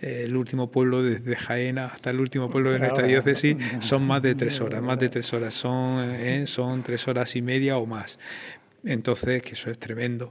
[0.00, 4.22] eh, el último pueblo desde Jaena hasta el último pueblo de nuestra diócesis son más
[4.22, 7.86] de tres horas, más de tres horas, son, eh, son tres horas y media o
[7.86, 8.16] más.
[8.84, 10.30] Entonces, que eso es tremendo.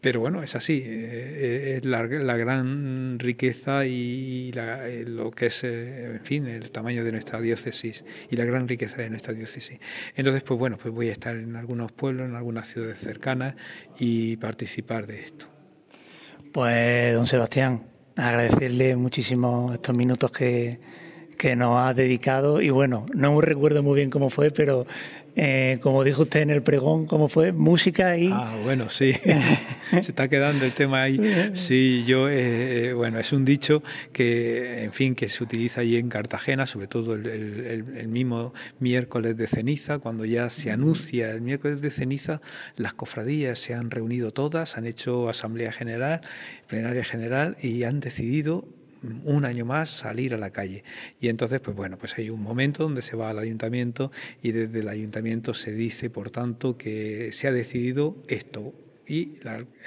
[0.00, 5.64] Pero bueno, es así, eh, eh, es la, gran riqueza y eh, lo que es,
[5.64, 9.80] en fin, el tamaño de nuestra diócesis y la gran riqueza de nuestra diócesis.
[10.14, 13.56] Entonces, pues bueno, pues voy a estar en algunos pueblos, en algunas ciudades cercanas
[13.98, 15.46] y participar de esto.
[16.52, 17.82] Pues, don Sebastián,
[18.14, 20.78] agradecerle muchísimo estos minutos que,
[21.38, 24.86] que nos ha dedicado y bueno, no recuerdo muy bien cómo fue, pero
[25.40, 27.52] eh, como dijo usted en el pregón, ¿cómo fue?
[27.52, 28.28] Música y...
[28.32, 29.12] Ah, bueno, sí.
[29.92, 31.52] Se está quedando el tema ahí.
[31.54, 36.08] Sí, yo, eh, bueno, es un dicho que, en fin, que se utiliza allí en
[36.08, 41.92] Cartagena, sobre todo el, mismo miércoles de ceniza, cuando ya se anuncia el miércoles de
[41.92, 42.40] ceniza,
[42.74, 46.20] las cofradías se han reunido todas, han hecho asamblea general,
[46.66, 48.66] plenaria general y han decidido
[49.24, 50.84] un año más salir a la calle.
[51.20, 54.10] Y entonces, pues bueno, pues hay un momento donde se va al ayuntamiento
[54.42, 58.74] y desde el ayuntamiento se dice, por tanto, que se ha decidido esto,
[59.08, 59.38] y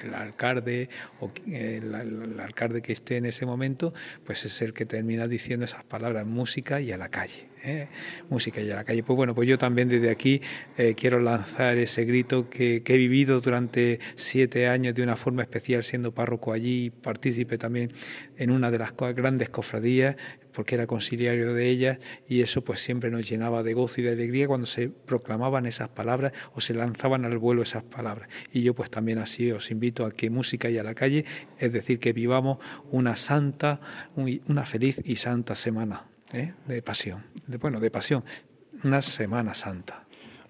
[0.02, 0.90] el alcalde
[1.20, 3.94] o el, alcalde que esté en ese momento,
[4.26, 7.51] pues es el que termina diciendo esas palabras, música y a la calle.
[7.64, 7.88] ¿Eh?
[8.30, 9.04] música y a la calle.
[9.04, 10.42] Pues bueno, pues yo también desde aquí
[10.78, 15.84] eh, quiero lanzar ese grito que, he vivido durante siete años de una forma especial
[15.84, 17.92] siendo párroco allí, partícipe también
[18.38, 20.18] en una de las grandes cofradías,
[20.52, 24.12] porque era conciliario de ellas y eso pues siempre nos llenaba de gozo y de
[24.12, 28.28] alegría cuando se proclamaban esas palabras o se lanzaban al vuelo esas palabras.
[28.52, 31.24] Y yo pues también así os invito a que música y a la calle,
[31.60, 32.58] es decir, que vivamos
[32.92, 33.80] una santa,
[34.48, 36.11] una feliz y santa semana.
[36.34, 36.54] ¿Eh?
[36.68, 38.24] de pasión, de, bueno, de pasión,
[38.84, 40.06] una Semana Santa.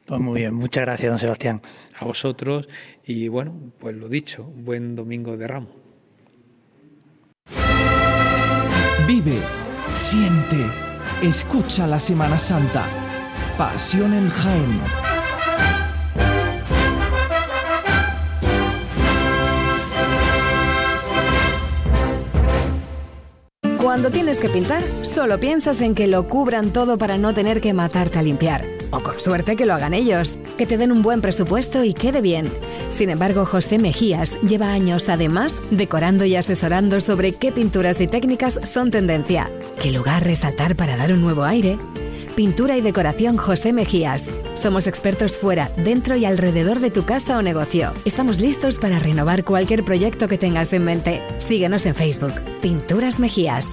[0.05, 1.61] Pues muy bien, muchas gracias, don Sebastián.
[1.97, 2.67] A vosotros
[3.05, 5.69] y bueno, pues lo dicho, buen domingo de ramo.
[9.07, 9.39] Vive,
[9.95, 10.57] siente,
[11.21, 12.85] escucha la Semana Santa.
[13.57, 15.10] Pasión en Jaén.
[23.91, 27.73] Cuando tienes que pintar, solo piensas en que lo cubran todo para no tener que
[27.73, 28.65] matarte a limpiar.
[28.89, 32.21] O con suerte que lo hagan ellos, que te den un buen presupuesto y quede
[32.21, 32.49] bien.
[32.89, 38.61] Sin embargo, José Mejías lleva años además decorando y asesorando sobre qué pinturas y técnicas
[38.63, 39.51] son tendencia,
[39.81, 41.77] qué lugar resaltar para dar un nuevo aire.
[42.33, 44.27] Pintura y decoración José Mejías.
[44.53, 47.91] Somos expertos fuera, dentro y alrededor de tu casa o negocio.
[48.05, 51.21] Estamos listos para renovar cualquier proyecto que tengas en mente.
[51.39, 52.33] Síguenos en Facebook.
[52.61, 53.67] Pinturas Mejías.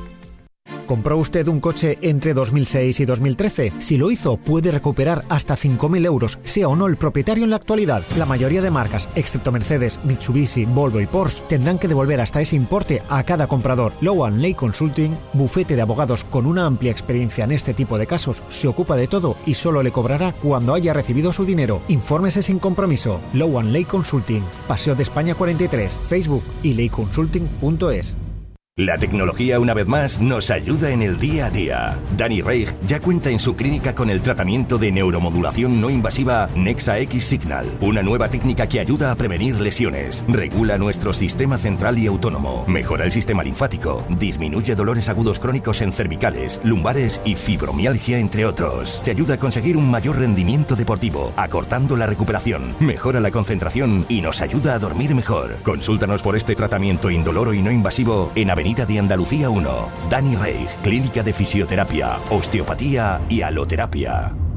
[0.89, 3.73] ¿Compró usted un coche entre 2006 y 2013?
[3.79, 7.57] Si lo hizo, puede recuperar hasta 5.000 euros, sea o no el propietario en la
[7.57, 8.03] actualidad.
[8.17, 12.57] La mayoría de marcas, excepto Mercedes, Mitsubishi, Volvo y Porsche, tendrán que devolver hasta ese
[12.57, 13.93] importe a cada comprador.
[14.01, 18.43] Lowan Ley Consulting, bufete de abogados con una amplia experiencia en este tipo de casos,
[18.49, 21.83] se ocupa de todo y solo le cobrará cuando haya recibido su dinero.
[21.89, 23.21] Infórmese sin compromiso.
[23.35, 28.17] Lowan Ley Consulting, Paseo de España 43, Facebook y leyconsulting.es.
[28.79, 31.99] La tecnología, una vez más, nos ayuda en el día a día.
[32.17, 37.01] Danny Reich ya cuenta en su clínica con el tratamiento de neuromodulación no invasiva Nexa
[37.01, 42.07] X Signal, una nueva técnica que ayuda a prevenir lesiones, regula nuestro sistema central y
[42.07, 48.47] autónomo, mejora el sistema linfático, disminuye dolores agudos crónicos en cervicales, lumbares y fibromialgia, entre
[48.47, 49.03] otros.
[49.03, 54.21] Te ayuda a conseguir un mayor rendimiento deportivo, acortando la recuperación, mejora la concentración y
[54.21, 55.57] nos ayuda a dormir mejor.
[55.65, 59.89] Consúltanos por este tratamiento indoloro y no invasivo en Avenida de Andalucía 1.
[60.11, 64.48] Dani Reich, Clínica de Fisioterapia, Osteopatía y Aloterapia.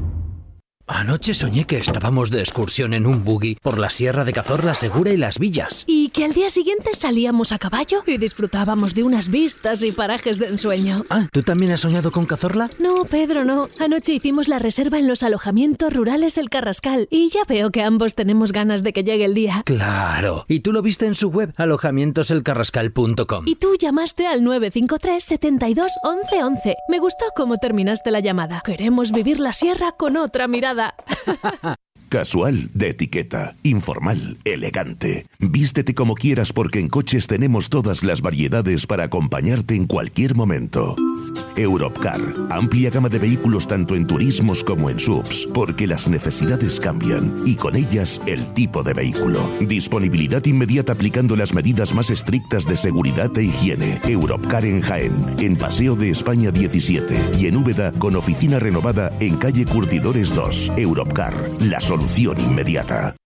[0.94, 5.10] Anoche soñé que estábamos de excursión en un buggy por la Sierra de Cazorla Segura
[5.10, 5.84] y las Villas.
[5.86, 10.38] Y que al día siguiente salíamos a caballo y disfrutábamos de unas vistas y parajes
[10.38, 11.02] de ensueño.
[11.08, 12.68] Ah, ¿tú también has soñado con Cazorla?
[12.78, 13.70] No, Pedro, no.
[13.80, 18.14] Anoche hicimos la reserva en los alojamientos rurales El Carrascal y ya veo que ambos
[18.14, 19.62] tenemos ganas de que llegue el día.
[19.64, 20.44] Claro.
[20.46, 23.44] Y tú lo viste en su web, alojamientoselcarrascal.com.
[23.46, 26.76] Y tú llamaste al 953 72 11 11.
[26.88, 28.60] Me gustó cómo terminaste la llamada.
[28.62, 30.81] Queremos vivir la sierra con otra mirada.
[30.82, 31.78] だ。
[32.12, 35.24] Casual de etiqueta, informal, elegante.
[35.38, 40.94] Vístete como quieras porque en coches tenemos todas las variedades para acompañarte en cualquier momento.
[41.56, 42.20] Europcar,
[42.50, 47.54] amplia gama de vehículos tanto en turismos como en subs, porque las necesidades cambian y
[47.56, 49.50] con ellas el tipo de vehículo.
[49.60, 53.98] Disponibilidad inmediata aplicando las medidas más estrictas de seguridad e higiene.
[54.04, 59.36] Europcar en Jaén, en Paseo de España 17 y en Úbeda con oficina renovada en
[59.36, 60.72] calle Curtidores 2.
[60.76, 62.01] Europcar, la solución
[62.38, 63.16] inmediata.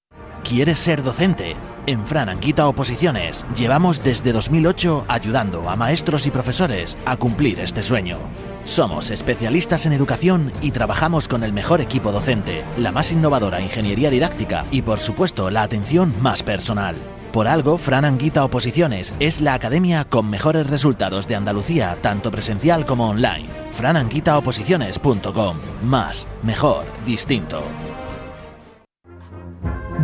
[0.45, 1.57] ¿Quieres ser docente?
[1.87, 7.83] En Fran Anguita Oposiciones llevamos desde 2008 ayudando a maestros y profesores a cumplir este
[7.83, 8.19] sueño.
[8.65, 14.11] Somos especialistas en educación y trabajamos con el mejor equipo docente, la más innovadora ingeniería
[14.11, 16.97] didáctica y por supuesto la atención más personal.
[17.33, 22.87] Por algo, Fran Anguita Oposiciones es la academia con mejores resultados de Andalucía, tanto presencial
[22.87, 23.49] como online.
[23.73, 25.57] frananguitaoposiciones.com.
[25.85, 27.63] Más, mejor, distinto.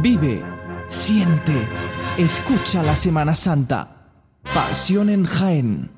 [0.02, 0.42] Vive,
[0.88, 1.68] siente,
[2.18, 4.08] escucha la Semana Santa.
[4.52, 5.92] Pasión en Jaén.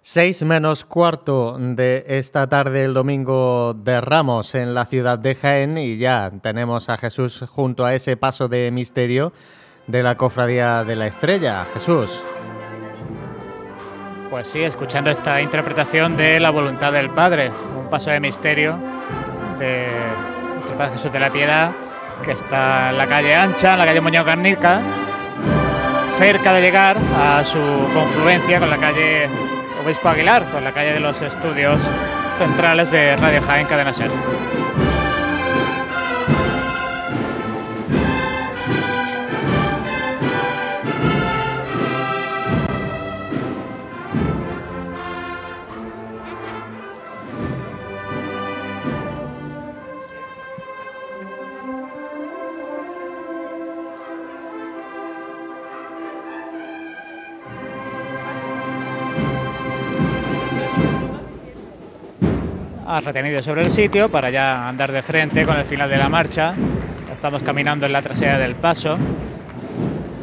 [0.00, 5.76] Seis menos cuarto de esta tarde el domingo de Ramos en la ciudad de Jaén
[5.76, 9.32] y ya tenemos a Jesús junto a ese paso de misterio
[9.88, 11.66] de la cofradía de la estrella.
[11.74, 12.22] Jesús.
[14.34, 18.76] Pues sí, escuchando esta interpretación de la voluntad del Padre, un paso de misterio
[19.60, 19.86] de
[20.76, 21.70] Padre Jesús de la Piedad,
[22.24, 24.80] que está en la calle ancha, en la calle Muñoz Garnica,
[26.18, 27.60] cerca de llegar a su
[27.94, 29.28] confluencia con la calle
[29.84, 31.88] Obispo Aguilar, con la calle de los estudios
[32.36, 34.10] centrales de Radio Jaén Cadena Ser.
[63.00, 66.54] Retenido sobre el sitio para ya andar de frente con el final de la marcha.
[67.10, 68.96] Estamos caminando en la trasera del paso.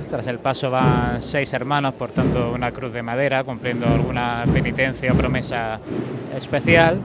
[0.09, 5.11] Tras el paso van seis hermanos, por tanto una cruz de madera, cumpliendo alguna penitencia
[5.11, 5.79] o promesa
[6.35, 6.99] especial.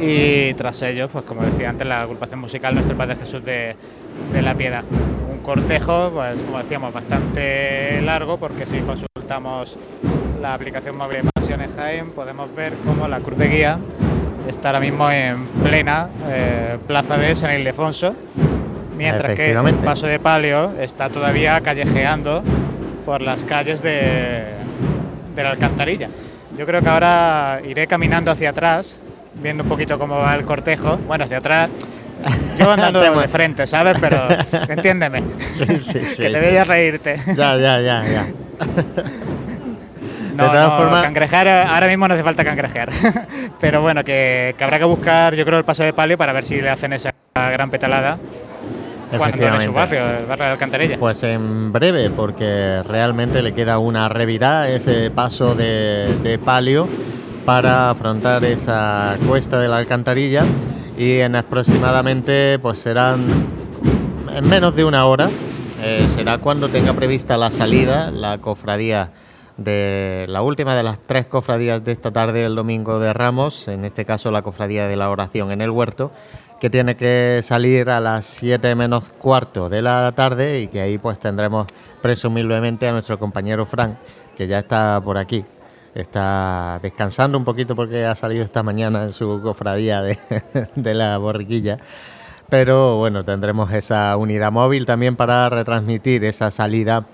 [0.00, 3.76] Y tras ellos, pues como decía antes, la agrupación musical Nuestro Padre Jesús de,
[4.32, 4.84] de la Piedad.
[5.30, 9.78] Un cortejo, pues como decíamos, bastante largo, porque si consultamos
[10.40, 13.78] la aplicación móvil de Pasiones Jaén, podemos ver cómo la cruz de guía
[14.48, 18.14] está ahora mismo en plena eh, plaza de San Ildefonso,
[18.96, 22.42] mientras que el paso de palio está todavía callejeando
[23.04, 24.44] por las calles de,
[25.34, 26.08] de la alcantarilla.
[26.58, 28.98] Yo creo que ahora iré caminando hacia atrás,
[29.42, 30.98] viendo un poquito cómo va el cortejo.
[31.06, 31.70] Bueno, hacia atrás.
[32.58, 33.96] Yo andando de frente, ¿sabes?
[34.00, 34.28] Pero
[34.68, 35.22] entiéndeme.
[36.16, 37.16] que te reírte.
[37.36, 38.26] Ya, ya, ya, ya.
[40.40, 42.90] No, de todas formas, cangrejar, ahora mismo no hace falta cangrejear.
[43.60, 46.44] Pero bueno, que, que, habrá que buscar, yo creo, el paso de palio para ver
[46.44, 48.18] si le hacen esa gran petalada
[49.16, 50.98] cuando en su barrio, el barrio de Alcantarilla.
[50.98, 56.88] Pues en breve, porque realmente le queda una revirada, ese paso de, de palio
[57.44, 60.44] para afrontar esa cuesta de la Alcantarilla
[60.96, 63.26] y en aproximadamente pues serán
[64.34, 65.30] en menos de una hora
[65.82, 69.10] eh, será cuando tenga prevista la salida la cofradía
[69.60, 73.84] de la última de las tres cofradías de esta tarde, el domingo de Ramos, en
[73.84, 76.12] este caso la cofradía de la oración en el huerto,
[76.58, 80.96] que tiene que salir a las 7 menos cuarto de la tarde y que ahí
[80.96, 81.66] pues tendremos
[82.00, 83.96] presumiblemente a nuestro compañero Frank,
[84.34, 85.44] que ya está por aquí.
[85.94, 90.18] Está descansando un poquito porque ha salido esta mañana en su cofradía de,
[90.74, 91.78] de la borriquilla.
[92.48, 97.06] Pero bueno, tendremos esa unidad móvil también para retransmitir esa salida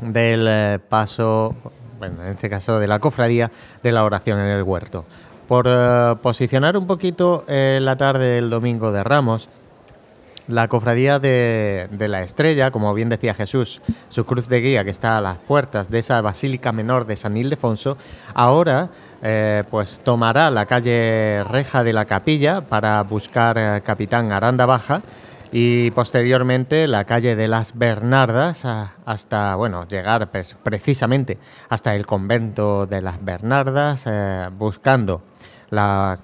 [0.00, 1.54] del eh, paso,
[1.98, 3.50] bueno, en este caso de la cofradía
[3.82, 5.04] de la oración en el huerto.
[5.46, 9.48] Por eh, posicionar un poquito eh, la tarde del domingo de Ramos,
[10.46, 14.90] la cofradía de, de, la Estrella, como bien decía Jesús, su cruz de guía que
[14.90, 17.98] está a las puertas de esa Basílica Menor de San Ildefonso,
[18.34, 18.88] ahora
[19.68, 25.02] pues tomará la calle Reja de la Capilla para buscar Capitán Aranda Baja
[25.52, 28.64] y posteriormente la calle de las Bernardas
[29.04, 30.30] hasta, bueno, llegar
[30.62, 31.38] precisamente
[31.68, 35.22] hasta el convento de las Bernardas, eh, buscando
[35.70, 36.18] la,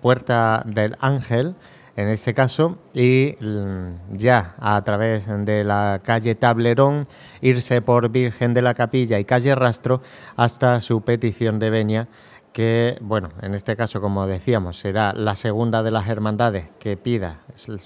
[0.00, 1.54] puerta del Ángel
[1.94, 7.06] en este caso, y mm, ya a través de la calle Tablerón
[7.42, 10.00] irse por Virgen de la Capilla y calle Rastro
[10.36, 12.08] hasta su petición de venia
[12.52, 17.40] que, bueno, en este caso, como decíamos, será la segunda de las hermandades que pida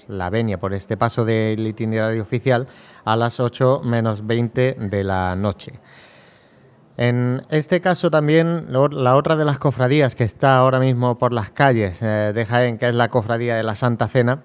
[0.07, 2.67] la venia por este paso del itinerario oficial
[3.05, 5.79] a las 8 menos 20 de la noche.
[6.97, 11.51] En este caso también la otra de las cofradías que está ahora mismo por las
[11.51, 14.43] calles eh, de Jaén, que es la cofradía de la Santa Cena,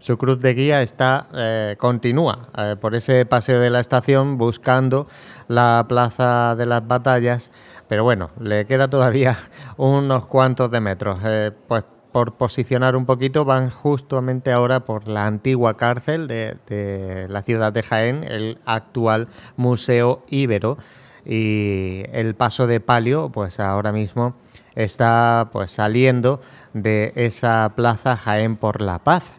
[0.00, 5.06] su cruz de guía está eh, continúa eh, por ese paseo de la estación buscando
[5.46, 7.50] la plaza de las batallas
[7.90, 9.36] pero bueno, le queda todavía
[9.76, 11.18] unos cuantos de metros.
[11.24, 17.42] Eh, pues por posicionar un poquito, van justamente ahora por la antigua cárcel de, la
[17.42, 19.26] ciudad de Jaén, el actual
[19.56, 20.78] Museo Ibero.
[21.26, 24.36] Y el paso de palio, pues ahora mismo
[24.76, 26.40] está pues saliendo
[26.72, 29.32] de esa plaza Jaén por la Paz.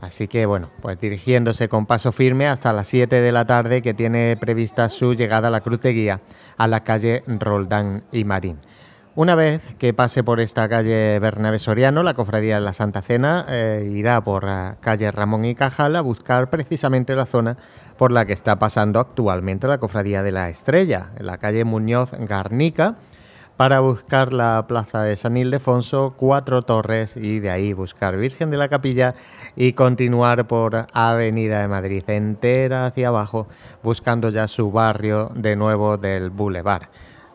[0.00, 3.94] Así que bueno, pues dirigiéndose con paso firme hasta las 7 de la tarde que
[3.94, 6.20] tiene prevista su llegada a la Cruz de Guía
[6.56, 8.58] a la calle Roldán y Marín.
[9.14, 13.46] Una vez que pase por esta calle Bernabé Soriano, la cofradía de la Santa Cena
[13.48, 17.56] eh, irá por la calle Ramón y Cajal a buscar precisamente la zona
[17.96, 22.10] por la que está pasando actualmente la cofradía de la Estrella, en la calle Muñoz
[22.12, 22.96] Garnica,
[23.56, 28.58] para buscar la plaza de San Ildefonso, Cuatro Torres y de ahí buscar Virgen de
[28.58, 29.14] la Capilla
[29.56, 33.46] y continuar por Avenida de Madrid entera hacia abajo,
[33.82, 36.88] buscando ya su barrio de nuevo del Boulevard.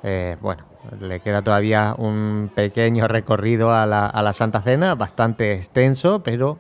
[0.03, 0.64] Eh, bueno,
[0.99, 6.60] le queda todavía un pequeño recorrido a la, a la Santa Cena, bastante extenso, pero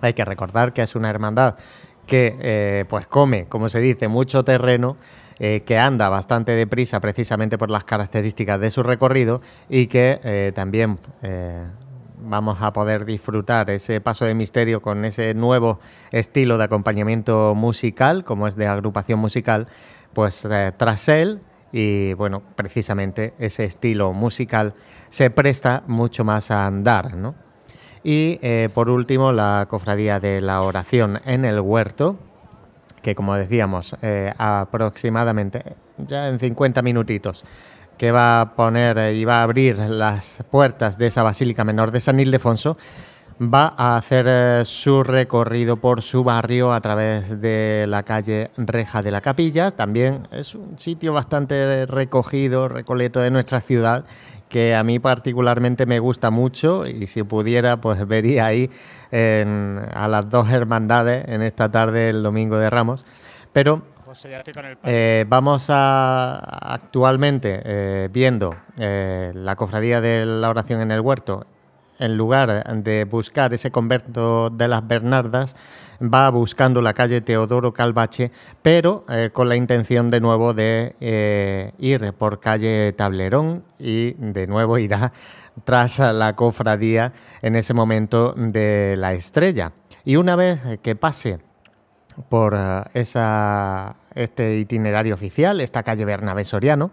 [0.00, 1.54] hay que recordar que es una hermandad
[2.06, 4.96] que eh, pues come, como se dice, mucho terreno
[5.40, 10.50] eh, que anda bastante deprisa precisamente por las características de su recorrido y que eh,
[10.52, 11.64] también eh,
[12.20, 15.78] vamos a poder disfrutar ese paso de misterio con ese nuevo
[16.10, 19.68] estilo de acompañamiento musical, como es de agrupación musical,
[20.12, 20.44] pues
[20.76, 21.40] tras él
[21.70, 24.74] y bueno, precisamente ese estilo musical
[25.08, 27.12] se presta mucho más a andar.
[28.02, 28.40] Y
[28.74, 32.18] por último, la cofradía de la oración en el huerto,
[33.02, 35.62] que como decíamos, eh, aproximadamente
[35.98, 37.44] ya en 50 minutitos,
[37.96, 41.90] que va a poner eh, y va a abrir las puertas de esa Basílica Menor
[41.90, 42.76] de San Ildefonso,
[43.40, 49.02] va a hacer eh, su recorrido por su barrio a través de la calle Reja
[49.02, 49.70] de la Capilla.
[49.70, 54.04] También es un sitio bastante recogido, recoleto de nuestra ciudad
[54.48, 58.70] que a mí particularmente me gusta mucho y si pudiera pues vería ahí
[59.12, 63.04] a las dos hermandades en esta tarde el domingo de Ramos.
[63.52, 63.82] Pero
[64.84, 66.38] eh, vamos a
[66.72, 71.44] actualmente eh, viendo la cofradía de la oración en el huerto
[71.98, 75.56] en lugar de buscar ese convento de las Bernardas,
[76.02, 78.30] va buscando la calle Teodoro Calvache,
[78.62, 84.46] pero eh, con la intención de nuevo de eh, ir por calle Tablerón y de
[84.46, 85.12] nuevo irá
[85.64, 87.12] tras la cofradía
[87.42, 89.72] en ese momento de la estrella.
[90.04, 91.40] Y una vez que pase
[92.28, 96.90] por eh, esa, este itinerario oficial, esta calle Bernabé Soriano,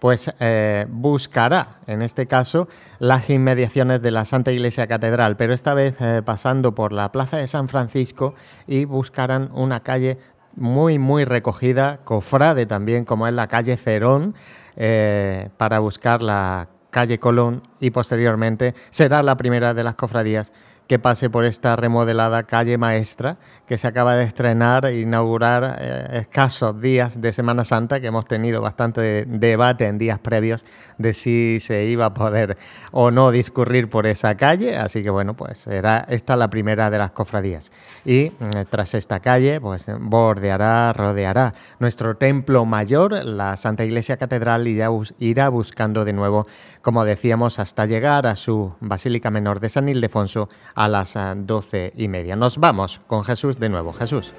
[0.00, 2.68] pues eh, buscará, en este caso,
[2.98, 7.36] las inmediaciones de la Santa Iglesia Catedral, pero esta vez eh, pasando por la Plaza
[7.36, 8.34] de San Francisco
[8.66, 10.18] y buscarán una calle
[10.56, 14.34] muy, muy recogida, cofrade también, como es la calle Cerón,
[14.76, 20.52] eh, para buscar la calle Colón y posteriormente será la primera de las cofradías
[20.90, 23.36] que pase por esta remodelada calle maestra
[23.70, 28.26] que se acaba de estrenar e inaugurar eh, escasos días de Semana Santa, que hemos
[28.26, 30.64] tenido bastante debate en días previos
[30.98, 32.58] de si se iba a poder
[32.90, 34.76] o no discurrir por esa calle.
[34.76, 37.70] Así que bueno, pues será esta la primera de las cofradías.
[38.04, 44.66] Y mm, tras esta calle, pues bordeará, rodeará nuestro templo mayor, la Santa Iglesia Catedral,
[44.66, 44.88] y ya
[45.20, 46.48] irá buscando de nuevo,
[46.82, 51.92] como decíamos, hasta llegar a su Basílica Menor de San Ildefonso a las eh, doce
[51.96, 52.36] y media.
[52.36, 53.92] Nos vamos con Jesús de nuevo.
[53.92, 54.32] Jesús.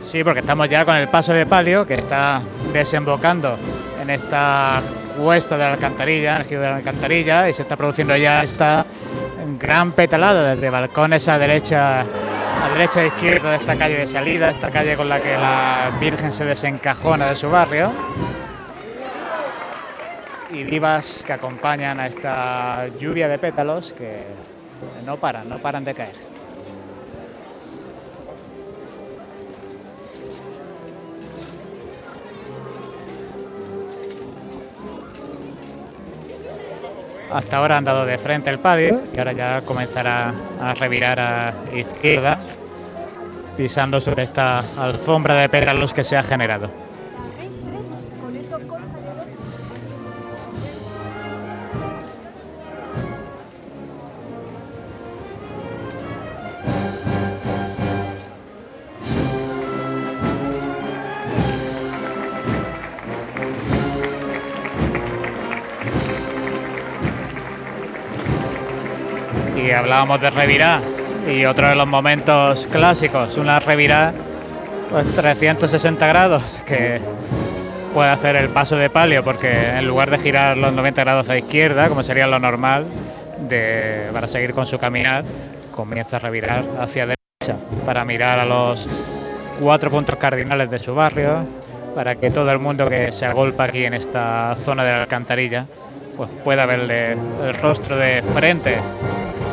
[0.00, 2.42] Sí, porque estamos ya con el paso de palio que está
[2.72, 3.56] desembocando
[4.00, 4.80] en esta
[5.18, 8.42] cuesta de la alcantarilla, en el giro de la alcantarilla, y se está produciendo ya
[8.42, 8.86] esta
[9.58, 14.50] gran petalada desde balcones a derecha a derecha e izquierda de esta calle de salida,
[14.50, 17.90] esta calle con la que la Virgen se desencajona de su barrio.
[20.50, 24.24] Y vivas que acompañan a esta lluvia de pétalos que
[25.04, 26.28] no paran, no paran de caer.
[37.30, 41.54] hasta ahora han dado de frente el palio y ahora ya comenzará a revirar a
[41.72, 42.38] izquierda,
[43.56, 46.87] pisando sobre esta alfombra de pétalos que se ha generado.
[69.78, 70.80] Hablábamos de revirá
[71.32, 74.12] y otro de los momentos clásicos, una revirá
[74.90, 77.00] pues 360 grados que
[77.94, 81.38] puede hacer el paso de palio porque en lugar de girar los 90 grados a
[81.38, 82.86] izquierda, como sería lo normal,
[83.48, 85.24] de, para seguir con su caminar,
[85.70, 87.56] comienza a revirar hacia derecha
[87.86, 88.88] para mirar a los
[89.60, 91.46] cuatro puntos cardinales de su barrio,
[91.94, 95.66] para que todo el mundo que se agolpa aquí en esta zona de la alcantarilla
[96.16, 98.76] pues pueda verle el rostro de frente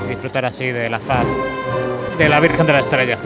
[0.08, 1.26] disfrutar así de la faz
[2.18, 3.18] de la Virgen de la Estrella.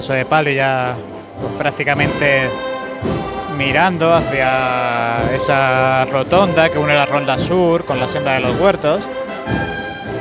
[0.00, 0.96] Paso de palio ya
[1.38, 2.48] pues, prácticamente
[3.58, 9.06] mirando hacia esa rotonda que une la ronda sur con la senda de los huertos.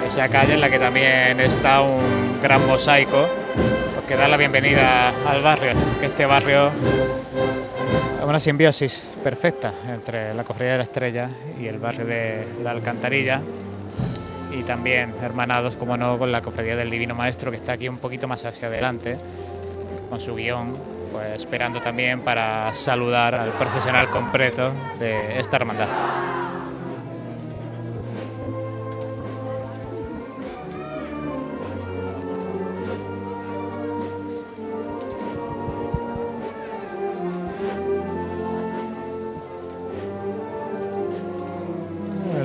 [0.06, 3.30] Esa calle en la que también está un gran mosaico.
[3.96, 6.72] Pues, que da la bienvenida al barrio, que este barrio
[8.20, 12.72] es una simbiosis perfecta entre la Cofradía de la Estrella y el barrio de la
[12.72, 13.40] Alcantarilla.
[14.52, 18.00] Y también hermanados, como no, con la Cofradía del Divino Maestro que está aquí un
[18.00, 19.18] poquito más hacia adelante
[20.10, 20.76] con su guion,
[21.12, 25.88] pues esperando también para saludar al profesional completo de esta hermandad.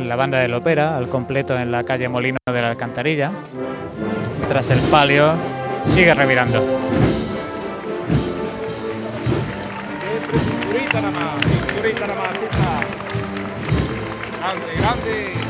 [0.07, 3.33] La banda del ópera al completo en la calle Molino de la Alcantarilla.
[4.49, 5.33] Tras el palio
[5.83, 7.24] sigue revirando.
[10.95, 12.81] Cinturita nada más, cinturita nada más, aquí está.
[14.39, 15.44] Grande, grande.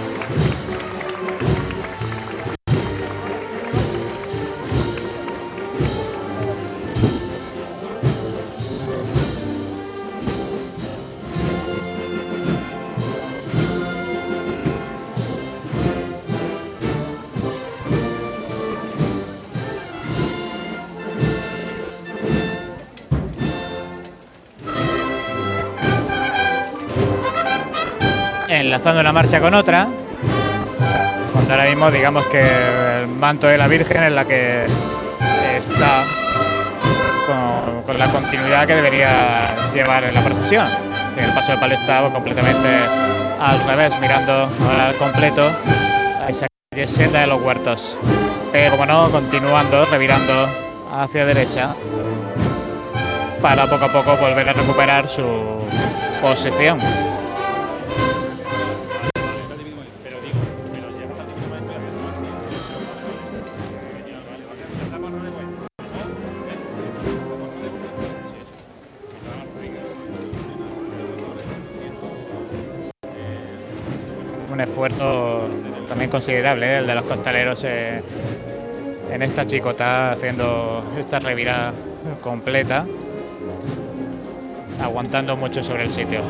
[28.74, 29.86] Enlazando una marcha con otra.
[31.32, 32.40] Cuando ahora mismo digamos que
[33.02, 34.66] el manto de la Virgen es la que
[35.56, 36.02] está
[37.86, 40.66] con, la continuidad que debería llevar en la procesión.
[41.16, 42.68] El paso de palio está completamente
[43.40, 45.52] al revés, mirando ahora al completo
[46.20, 46.48] a esa
[46.88, 47.96] senda de los huertos.
[48.50, 50.48] Pero como no, continuando, revirando
[50.92, 51.76] hacia derecha
[53.40, 55.22] para poco a poco volver a recuperar su
[56.20, 56.80] posición.
[76.14, 76.78] Considerable ¿eh?
[76.78, 78.00] el de los costaleros eh,
[79.10, 81.72] en esta chicota haciendo esta revirada
[82.22, 82.86] completa
[84.80, 86.20] aguantando mucho sobre el sitio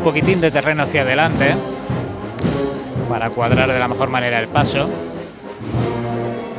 [0.00, 1.54] poquitín de terreno hacia adelante
[3.08, 4.88] para cuadrar de la mejor manera el paso.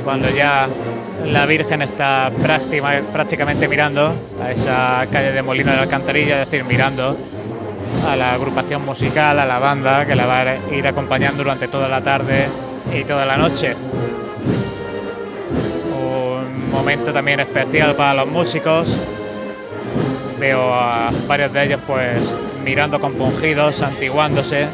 [0.04, 0.68] Cuando ya
[1.32, 4.14] la Virgen está práctima- prácticamente mirando
[4.44, 7.16] a esa calle de Molino de la Alcantarilla, es decir, mirando
[8.08, 11.88] a la agrupación musical, a la banda que la va a ir acompañando durante toda
[11.88, 12.48] la tarde
[12.94, 13.76] y toda la noche.
[15.94, 18.98] Un momento también especial para los músicos.
[20.40, 24.68] Veo a varios de ellos pues mirando compungidos, santiguándose,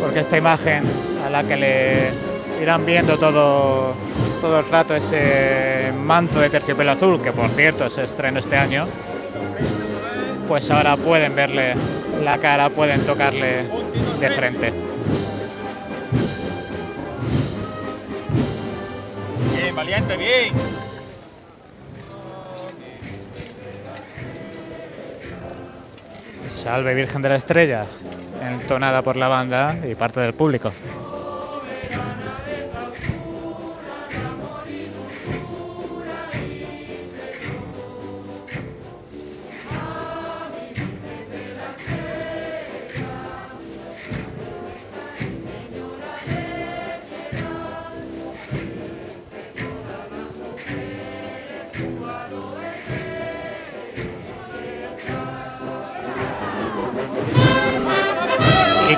[0.00, 0.84] porque esta imagen
[1.26, 2.10] a la que le
[2.62, 3.94] irán viendo todo,
[4.40, 8.86] todo el rato ese manto de terciopelo azul, que por cierto se estrenó este año,
[10.48, 11.74] pues ahora pueden verle
[12.24, 13.64] la cara, pueden tocarle
[14.20, 14.72] de frente.
[19.54, 20.75] Bien, valiente, bien.
[26.66, 27.86] Salve Virgen de la Estrella,
[28.42, 30.72] entonada por la banda y parte del público.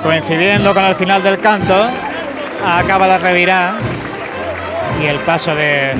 [0.03, 1.89] Coincidiendo con el final del canto,
[2.65, 3.73] acaba la revirá
[5.01, 5.93] y el paso de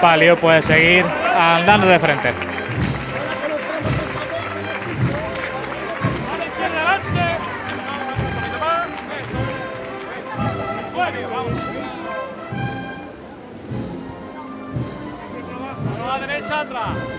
[0.00, 1.04] Palio puede seguir
[1.38, 2.32] andando de frente.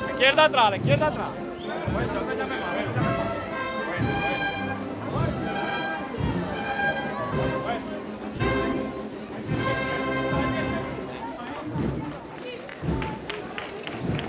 [0.10, 1.30] Izquierda atrás, la izquierda atrás.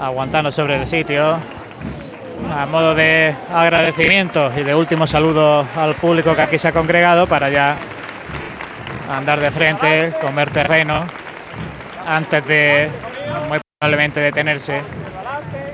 [0.01, 1.39] Aguantando sobre el sitio.
[2.55, 7.27] A modo de agradecimiento y de último saludo al público que aquí se ha congregado
[7.27, 7.77] para ya
[9.11, 11.07] andar de frente, comer terreno,
[12.07, 12.91] antes de
[13.49, 14.83] muy probablemente detenerse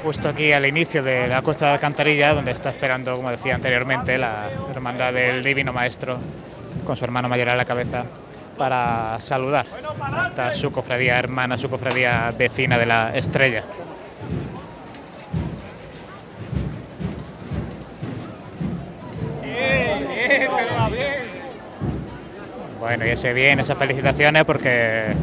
[0.02, 3.54] justo aquí al inicio de la Costa de la Alcantarilla, donde está esperando, como decía
[3.54, 6.18] anteriormente, la hermandad del Divino Maestro
[6.84, 8.04] con su hermano mayor a la cabeza
[8.58, 9.66] para saludar
[10.36, 13.62] a su cofradía hermana, su cofradía vecina de la estrella.
[19.42, 21.32] Bien, bien, pero va bien.
[22.82, 25.14] Bueno, y ese bien, esas felicitaciones porque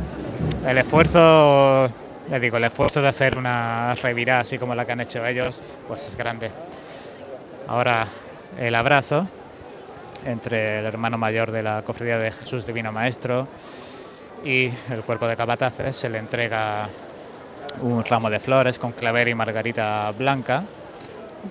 [0.63, 1.87] el esfuerzo,
[2.25, 5.61] les digo, el esfuerzo de hacer una revirada así como la que han hecho ellos,
[5.85, 6.53] pues es grande.
[7.65, 8.07] Ahora
[8.57, 9.29] el abrazo
[10.23, 13.49] entre el hermano mayor de la cofradía de Jesús Divino Maestro
[14.41, 16.91] y el cuerpo de capataces se le entrega
[17.79, 20.67] un ramo de flores con claver y margarita blanca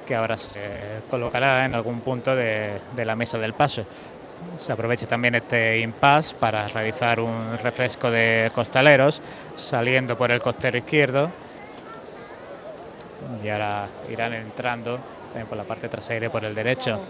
[0.06, 3.86] que ahora se colocará en algún punto de, de la mesa del paso.
[4.58, 9.20] Se aprovecha también este impasse para realizar un refresco de costaleros
[9.56, 11.30] saliendo por el costero izquierdo
[13.42, 14.98] y ahora irán entrando
[15.28, 17.00] también por la parte trasera y por el derecho.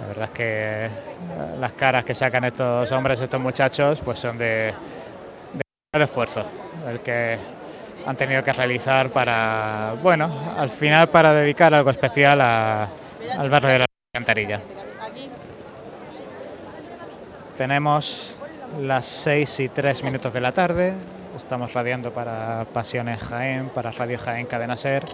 [0.00, 0.90] La verdad es que eh,
[1.58, 4.72] las caras que sacan estos hombres, estos muchachos, pues son de,
[5.92, 6.44] esfuerzo,
[6.88, 7.36] el que
[8.06, 13.78] han tenido que realizar para, bueno, al final para dedicar algo especial al barrio de
[13.80, 14.60] la Alcantarilla.
[17.60, 18.36] Tenemos
[18.80, 20.94] las 6 y 3 minutos de la tarde,
[21.36, 25.04] estamos radiando para Pasiones Jaén, para Radio Jaén Cadena Ser,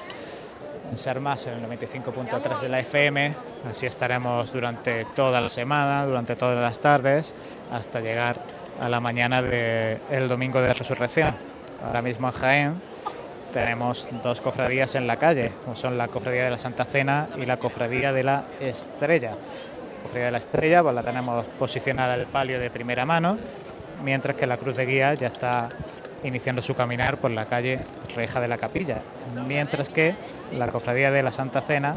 [0.93, 3.35] en Ser Más en el 95.3 de la FM,
[3.69, 7.35] así estaremos durante toda la semana, durante todas las tardes,
[7.73, 8.37] hasta llegar
[8.81, 11.35] a la mañana del domingo de Resurrección.
[11.85, 12.83] Ahora mismo en Jaén
[13.53, 17.45] tenemos dos cofradías en la calle, como son la Cofradía de la Santa Cena y
[17.45, 19.33] la Cofradía de la Estrella.
[20.03, 23.39] Cofradía de la Estrella pues la tenemos posicionada el palio de primera mano,
[24.05, 25.69] mientras que la Cruz de Guía ya está
[26.23, 27.81] iniciando su caminar por la calle
[28.15, 29.03] Reja de la Capilla,
[29.47, 30.15] mientras que
[30.57, 31.97] la Cofradía de la Santa Cena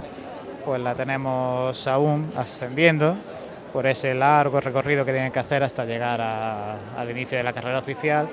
[0.65, 3.15] pues la tenemos aún ascendiendo
[3.71, 7.80] por ese largo recorrido que tienen que hacer hasta llegar al inicio de la carrera
[7.80, 8.27] oficial.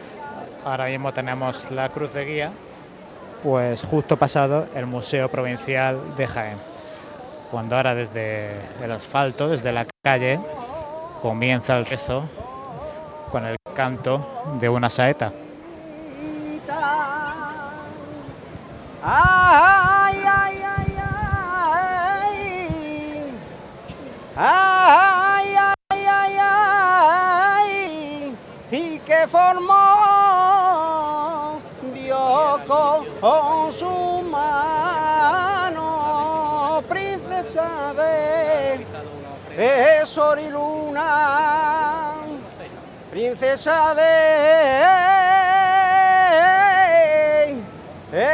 [0.64, 2.50] Ahora mismo tenemos la Cruz de Guía,
[3.42, 6.75] pues justo pasado el Museo Provincial de Jaén.
[7.56, 8.50] Cuando ahora desde
[8.84, 10.38] el asfalto, desde la calle,
[11.22, 12.28] comienza el rezo
[13.32, 14.20] con el canto
[14.60, 15.32] de una saeta.
[19.02, 22.26] Ay, ay, ay, ay.
[24.36, 25.56] Ay,
[25.88, 26.36] ay,
[27.58, 28.36] ay.
[28.70, 29.85] Y que formó
[40.36, 42.16] sol y luna,
[43.10, 44.02] princesa de...
[48.12, 48.26] Eh,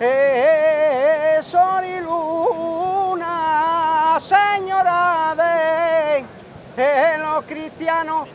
[0.00, 1.84] eh, eh, sol
[4.20, 8.28] señora de los cristianos.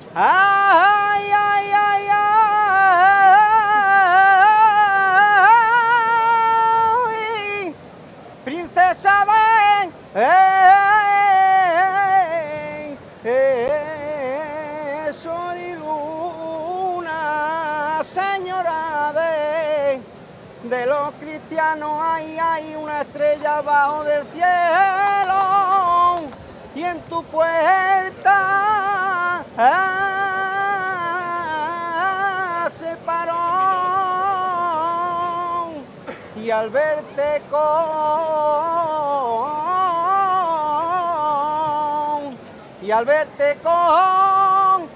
[10.18, 10.26] Ven.
[13.23, 17.14] Eh, eh, sol y luna,
[18.03, 20.02] señora de,
[20.69, 26.22] de los cristianos, hay una estrella abajo del cielo
[26.76, 30.60] y en tu puerta ah,
[32.77, 33.34] se paró
[36.35, 38.86] y al verte con
[42.88, 44.89] y al verte con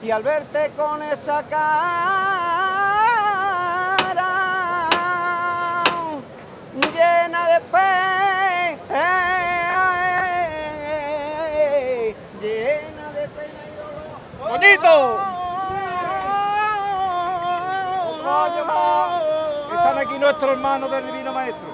[0.00, 2.22] y al verte con esa cara
[6.94, 8.78] llena de fe
[12.40, 14.94] llena de pena y dolor ¡Bonito!
[19.86, 21.68] Están aquí nuestros hermanos del Divino Maestro.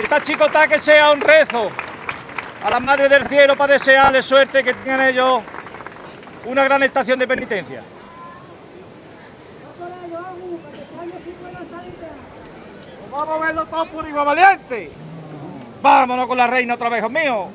[0.00, 1.68] Esta chicota que sea un rezo
[2.64, 5.42] a la Madre del Cielo para desearle suerte que tengan ellos
[6.44, 7.82] una gran estación de penitencia.
[13.10, 14.92] Vamos a verlo todo por igual valiente.
[15.82, 17.48] Vámonos con la reina otra vez, míos.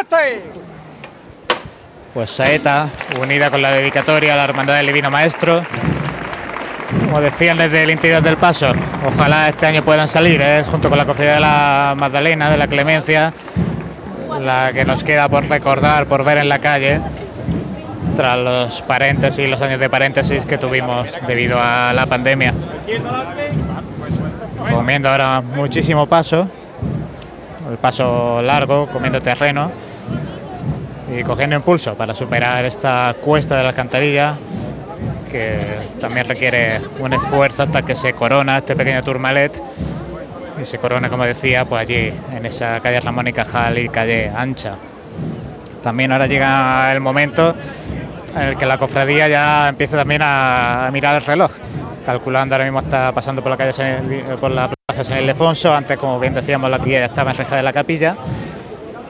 [0.00, 0.42] ¡Este!
[2.18, 2.88] Pues Saeta,
[3.22, 5.62] unida con la dedicatoria a la Hermandad del Divino Maestro.
[7.04, 8.72] Como decían desde el interior del paso,
[9.06, 10.64] ojalá este año puedan salir, ¿eh?
[10.68, 13.32] junto con la cofradía de la Magdalena, de la Clemencia,
[14.40, 17.00] la que nos queda por recordar, por ver en la calle,
[18.16, 22.52] tras los paréntesis, los años de paréntesis que tuvimos debido a la pandemia.
[24.72, 26.48] Comiendo ahora muchísimo paso,
[27.70, 29.70] el paso largo, comiendo terreno
[31.10, 34.36] y cogiendo impulso para superar esta cuesta de la alcantarilla
[35.30, 35.56] que
[36.00, 39.52] también requiere un esfuerzo hasta que se corona este pequeño turmalet
[40.60, 44.30] y se corona, como decía, pues allí en esa calle Ramón y Cajal y calle
[44.34, 44.74] ancha.
[45.82, 47.54] También ahora llega el momento
[48.34, 51.50] en el que la cofradía ya empieza también a mirar el reloj,
[52.04, 53.72] calculando ahora mismo está pasando por la calle
[54.40, 57.56] por la plaza San Ildefonso, antes como bien decíamos la guía ya estaba en reja
[57.56, 58.16] de la capilla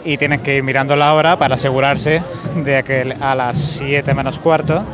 [0.04, 2.22] y tienen que ir mirando la hora para asegurarse
[2.56, 4.84] de que a las 7 menos cuarto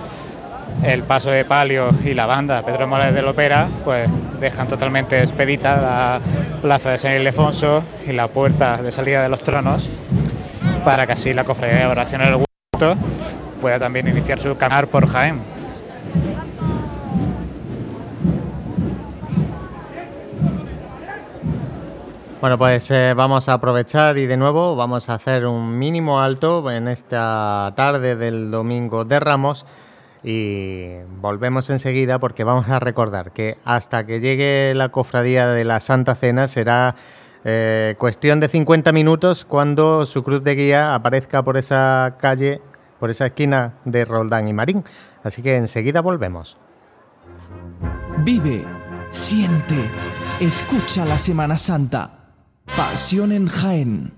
[0.83, 4.09] el paso de palio y la banda Pedro Morales del Opera pues
[4.41, 6.21] dejan totalmente expedita la
[6.61, 9.89] plaza de San Ildefonso y la puerta de salida de los tronos
[10.85, 13.01] para que así la cofradía de oración del huerto
[13.61, 15.54] pueda también iniciar su caminar por Jaén.
[22.45, 26.71] Bueno, pues eh, vamos a aprovechar y de nuevo vamos a hacer un mínimo alto
[26.71, 29.65] en esta tarde del domingo de Ramos
[30.23, 30.91] y
[31.23, 36.17] volvemos enseguida porque vamos a recordar que hasta que llegue la cofradía de la Santa
[36.17, 36.97] Cena será
[37.47, 42.61] eh, cuestión de 50 minutos cuando su cruz de guía aparezca por esa calle,
[43.01, 44.85] por esa esquina de Roldán y Marín.
[45.23, 46.59] Así que enseguida volvemos.
[48.19, 48.67] Vive,
[49.13, 49.91] siente,
[50.41, 52.24] escucha la Semana Santa.
[52.67, 54.13] Pasión en Jaén.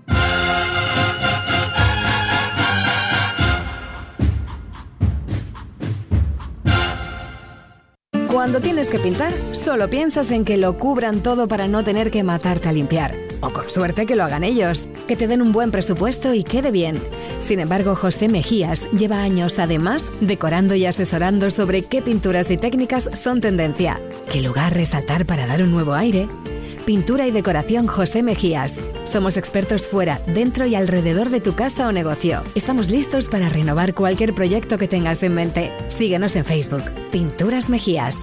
[8.31, 12.23] Cuando tienes que pintar, solo piensas en que lo cubran todo para no tener que
[12.23, 13.15] matarte a limpiar.
[13.41, 16.71] O con suerte que lo hagan ellos, que te den un buen presupuesto y quede
[16.71, 16.97] bien.
[17.39, 23.09] Sin embargo, José Mejías lleva años además decorando y asesorando sobre qué pinturas y técnicas
[23.13, 23.99] son tendencia,
[24.31, 26.27] qué lugar resaltar para dar un nuevo aire.
[26.87, 28.79] Pintura y decoración José Mejías.
[29.03, 32.43] Somos expertos fuera, dentro y alrededor de tu casa o negocio.
[32.55, 35.73] Estamos listos para renovar cualquier proyecto que tengas en mente.
[35.89, 36.83] Síguenos en Facebook.
[37.11, 38.17] Pinturas Mejías.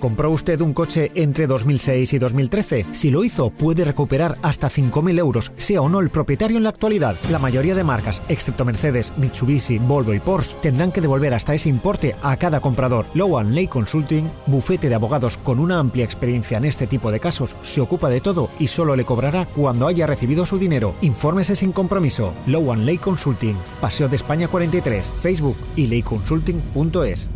[0.00, 2.86] ¿Compró usted un coche entre 2006 y 2013?
[2.92, 6.68] Si lo hizo, puede recuperar hasta 5.000 euros, sea o no el propietario en la
[6.70, 7.16] actualidad.
[7.30, 11.68] La mayoría de marcas, excepto Mercedes, Mitsubishi, Volvo y Porsche, tendrán que devolver hasta ese
[11.68, 13.06] importe a cada comprador.
[13.14, 17.56] Lowan Ley Consulting, bufete de abogados con una amplia experiencia en este tipo de casos,
[17.62, 20.94] se ocupa de todo y solo le cobrará cuando haya recibido su dinero.
[21.00, 22.34] Infórmese sin compromiso.
[22.46, 27.28] Lowan Ley Consulting, Paseo de España 43, Facebook y leyconsulting.es.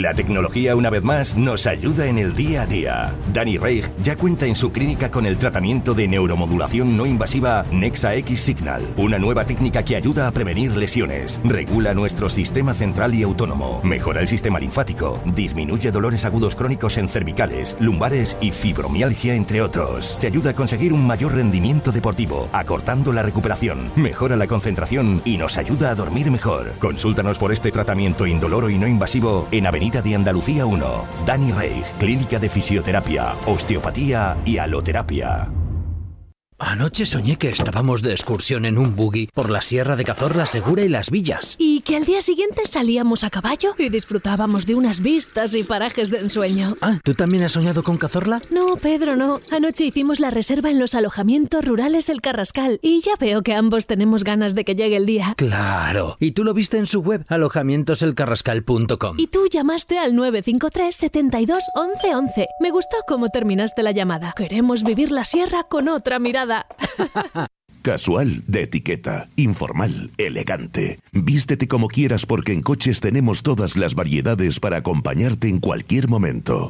[0.00, 3.16] La tecnología, una vez más, nos ayuda en el día a día.
[3.32, 8.14] Danny Reich ya cuenta en su clínica con el tratamiento de neuromodulación no invasiva Nexa
[8.14, 13.24] X Signal, una nueva técnica que ayuda a prevenir lesiones, regula nuestro sistema central y
[13.24, 19.62] autónomo, mejora el sistema linfático, disminuye dolores agudos crónicos en cervicales, lumbares y fibromialgia, entre
[19.62, 20.16] otros.
[20.20, 25.38] Te ayuda a conseguir un mayor rendimiento deportivo, acortando la recuperación, mejora la concentración y
[25.38, 26.74] nos ayuda a dormir mejor.
[26.78, 31.04] Consúltanos por este tratamiento indoloro y no invasivo en Avenida de Andalucía 1.
[31.24, 35.48] Dani Reich, Clínica de Fisioterapia, Osteopatía y Aloterapia.
[36.60, 40.82] Anoche soñé que estábamos de excursión en un buggy por la Sierra de Cazorla Segura
[40.82, 41.54] y las Villas.
[41.56, 46.10] Y que al día siguiente salíamos a caballo y disfrutábamos de unas vistas y parajes
[46.10, 46.74] de ensueño.
[46.80, 48.42] Ah, ¿tú también has soñado con Cazorla?
[48.50, 49.40] No, Pedro, no.
[49.52, 53.86] Anoche hicimos la reserva en los alojamientos rurales El Carrascal y ya veo que ambos
[53.86, 55.34] tenemos ganas de que llegue el día.
[55.36, 56.16] Claro.
[56.18, 59.16] Y tú lo viste en su web, alojamientoselcarrascal.com.
[59.16, 62.46] Y tú llamaste al 953 72 11 11.
[62.58, 64.34] Me gustó cómo terminaste la llamada.
[64.36, 66.47] Queremos vivir la sierra con otra mirada.
[66.48, 67.50] that.
[67.88, 71.00] Casual de etiqueta, informal, elegante.
[71.10, 76.68] Vístete como quieras porque en coches tenemos todas las variedades para acompañarte en cualquier momento.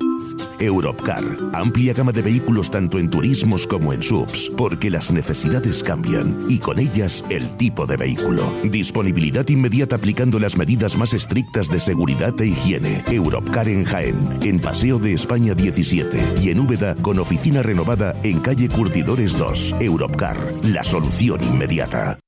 [0.61, 6.47] Europcar, amplia gama de vehículos tanto en turismos como en subs, porque las necesidades cambian
[6.49, 8.53] y con ellas el tipo de vehículo.
[8.65, 13.03] Disponibilidad inmediata aplicando las medidas más estrictas de seguridad e higiene.
[13.09, 18.41] Europcar en Jaén, en Paseo de España 17 y en Úbeda con oficina renovada en
[18.41, 19.77] calle Curtidores 2.
[19.81, 21.08] Europcar, la solución
[21.41, 22.19] inmediata.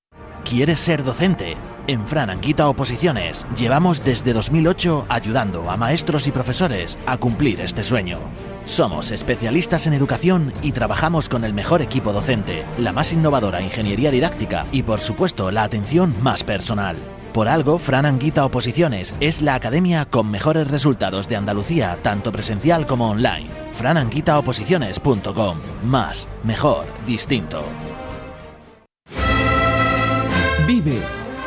[0.44, 1.56] ¿Quieres ser docente?
[1.86, 7.82] En Fran Anguita Oposiciones llevamos desde 2008 ayudando a maestros y profesores a cumplir este
[7.82, 8.18] sueño.
[8.64, 14.10] Somos especialistas en educación y trabajamos con el mejor equipo docente, la más innovadora ingeniería
[14.10, 16.96] didáctica y por supuesto la atención más personal.
[17.32, 22.86] Por algo, Fran Anguita Oposiciones es la academia con mejores resultados de Andalucía, tanto presencial
[22.86, 23.48] como online.
[23.72, 25.58] frananguitaoposiciones.com.
[25.84, 27.62] Más, mejor, distinto.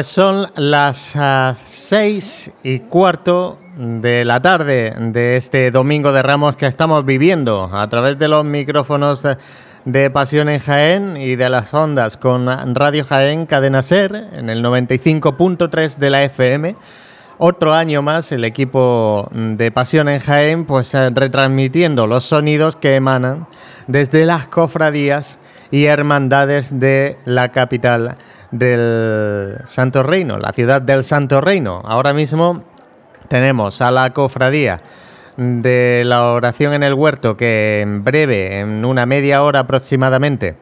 [0.00, 6.56] Pues son las uh, seis y cuarto de la tarde de este domingo de Ramos
[6.56, 9.22] que estamos viviendo a través de los micrófonos
[9.84, 14.64] de Pasión en Jaén y de las ondas con Radio Jaén Cadena Ser en el
[14.64, 16.76] 95.3 de la FM.
[17.36, 23.46] Otro año más el equipo de Pasión en Jaén pues retransmitiendo los sonidos que emanan
[23.86, 25.38] desde las cofradías
[25.70, 28.16] y hermandades de la capital
[28.50, 31.82] del Santo Reino, la ciudad del Santo Reino.
[31.84, 32.64] Ahora mismo
[33.28, 34.80] tenemos a la cofradía
[35.36, 40.56] de la oración en el huerto que en breve, en una media hora aproximadamente,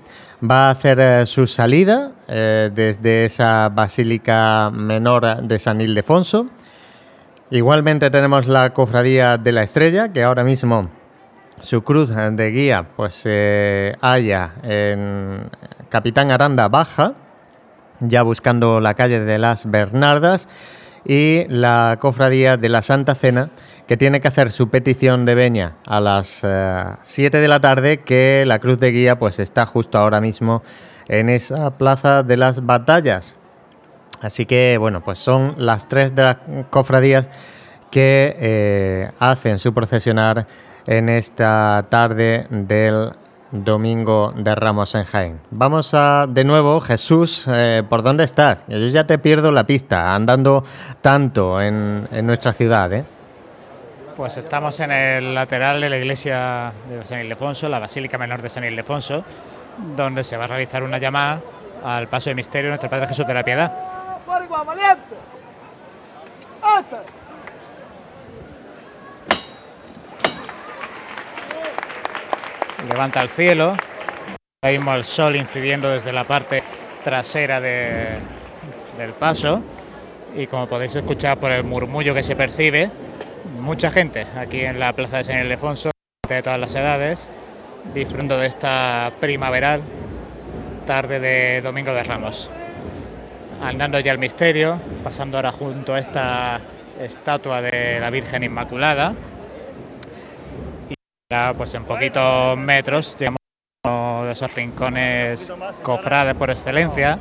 [0.49, 6.47] va a hacer eh, su salida eh, desde esa basílica menor de San Ildefonso.
[7.51, 10.91] Igualmente tenemos la cofradía de la estrella que ahora mismo
[11.61, 15.51] su cruz de guía pues se halla en
[15.89, 17.15] Capitán Aranda Baja
[18.01, 20.49] ya buscando la calle de las Bernardas,
[21.05, 23.51] y la cofradía de la Santa Cena,
[23.87, 26.43] que tiene que hacer su petición de veña a las
[27.03, 30.63] 7 eh, de la tarde, que la cruz de guía pues está justo ahora mismo
[31.09, 33.35] en esa plaza de las batallas.
[34.21, 36.37] Así que bueno, pues son las tres de las
[36.69, 37.31] cofradías
[37.91, 40.47] que eh, hacen su procesionar
[40.87, 43.13] en esta tarde del
[43.51, 45.41] Domingo de Ramos en Jaén.
[45.51, 48.63] Vamos a, de nuevo, Jesús, eh, ¿por dónde estás?
[48.69, 50.65] Yo ya te pierdo la pista, andando
[51.01, 53.05] tanto en, nuestra ciudad, ¿eh?
[54.17, 58.49] Pues estamos en el lateral de la iglesia de San Ildefonso, la Basílica Menor de
[58.49, 59.25] San Ildefonso,
[59.97, 61.41] donde se va a realizar una llamada
[61.85, 63.73] al paso de misterio de nuestro Padre Jesús de la Piedad.
[72.91, 73.77] Levanta el cielo.
[74.63, 76.63] Ahí el sol incidiendo desde la parte
[77.05, 79.63] trasera del paso.
[80.37, 82.91] Y como podéis escuchar por el murmullo que se percibe,
[83.61, 85.91] mucha gente aquí en la plaza de San Ildefonso,
[86.29, 87.29] de todas las edades,
[87.95, 89.81] disfrutando de esta primaveral
[90.87, 92.51] tarde de Domingo de Ramos.
[93.63, 96.61] Andando ya el misterio, pasando ahora junto a esta
[97.01, 99.15] estatua de la Virgen Inmaculada,
[101.59, 103.37] pues en poquitos metros llegamos
[104.25, 107.19] de esos rincones cofrades por excelencia,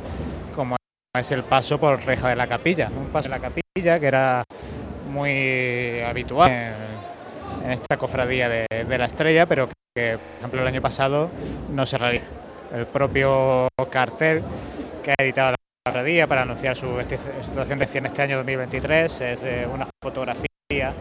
[0.54, 0.76] como
[1.14, 2.90] es el paso por Reja de la Capilla.
[2.96, 4.44] Un paso de la Capilla que era
[5.10, 11.30] muy habitual en, esta cofradía de, la Estrella, pero que, por ejemplo, el año pasado
[11.70, 12.24] no se realizó.
[12.74, 14.42] El propio cartel
[15.02, 16.98] que ha editado la cofradía para anunciar su
[17.42, 19.40] situación de 100 este año 2023 es
[19.72, 20.94] una fotografía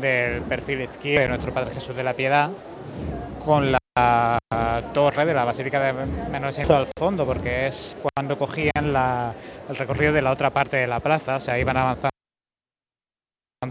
[0.00, 2.50] del perfil izquierdo de nuestro Padre Jesús de la Piedad
[3.44, 3.78] con la
[4.92, 5.92] torre de la Basílica de
[6.30, 8.72] Menores al fondo, porque es cuando cogían
[9.68, 12.10] el recorrido de la otra parte de la plaza, o sea, iban avanzando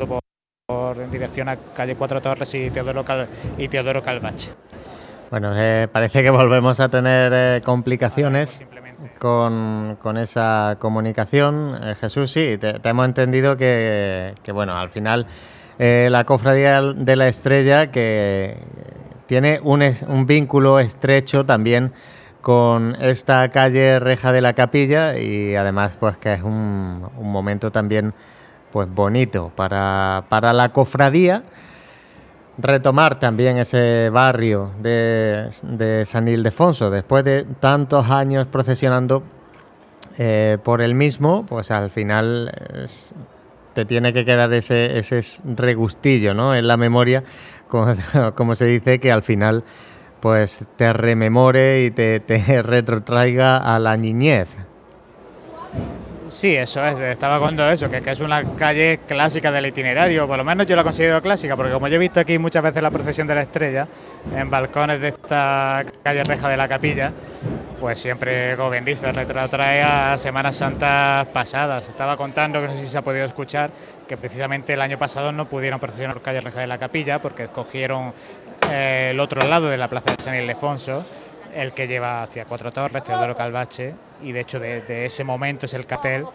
[0.07, 3.03] por, en dirección a calle Cuatro Torres y Teodoro,
[3.57, 4.51] y Teodoro Calvache.
[5.29, 8.63] Bueno, eh, parece que volvemos a tener eh, complicaciones
[9.19, 11.77] con, esa comunicación.
[11.81, 15.25] Eh, Jesús, sí, te, hemos entendido que, que, bueno, al final
[15.79, 18.57] eh, la Cofradía de la Estrella, que
[19.25, 21.93] tiene un, vínculo estrecho también
[22.41, 28.13] con esta calle Reja de la Capilla y además pues que es un, momento también
[28.71, 31.43] pues bonito para, para, la cofradía
[32.57, 36.91] retomar también ese barrio de, de San Ildefonso.
[36.91, 39.23] Después de tantos años procesionando
[40.17, 42.51] eh, por el mismo pues al final
[43.73, 46.55] te tiene que quedar ese, ese regustillo ¿no?
[46.55, 47.23] en la memoria,
[47.67, 47.93] como,
[48.35, 49.63] como, se dice, que al final
[50.19, 54.55] pues te rememore y te, te retrotraiga a la niñez.
[56.33, 60.43] Sí, eso es, estaba contando eso, que, es una calle clásica del itinerario, por lo
[60.43, 63.27] menos yo la considero clásica, porque como yo he visto aquí muchas veces la procesión
[63.27, 63.87] de la estrella,
[64.31, 67.13] en balcones de esta calle reja de la capilla,
[67.79, 71.87] pues siempre, como bien dice, retrotrae a Semanas Santas pasadas.
[71.87, 73.69] Estaba contando, que no sé si se ha podido escuchar,
[74.07, 78.11] que precisamente el año pasado no pudieron procesionar calle reja de la capilla, porque escogieron
[78.71, 81.05] eh, el otro lado de la plaza de San Ildefonso,
[81.53, 85.73] el que lleva hacia Cuatro Torres, Teodoro Calvache, y de hecho de, ese momento es
[85.73, 86.25] el cartel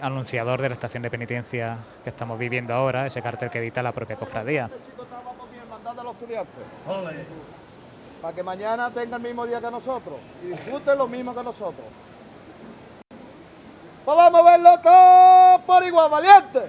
[0.00, 3.92] anunciador de la estación de penitencia que estamos viviendo ahora, ese cartel que edita la
[3.92, 4.70] propia cofradía.
[8.22, 11.86] Para que mañana tengan el mismo día que nosotros y disfruten lo mismo que nosotros.
[14.04, 16.60] Pues vamos a verlo todo por igual, valiente.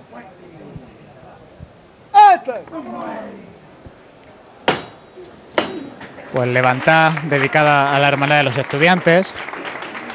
[2.35, 2.61] Este.
[6.33, 9.33] pues levantada dedicada a la hermandad de los estudiantes,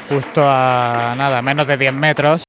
[0.09, 2.43] justo a nada, menos de 10 metros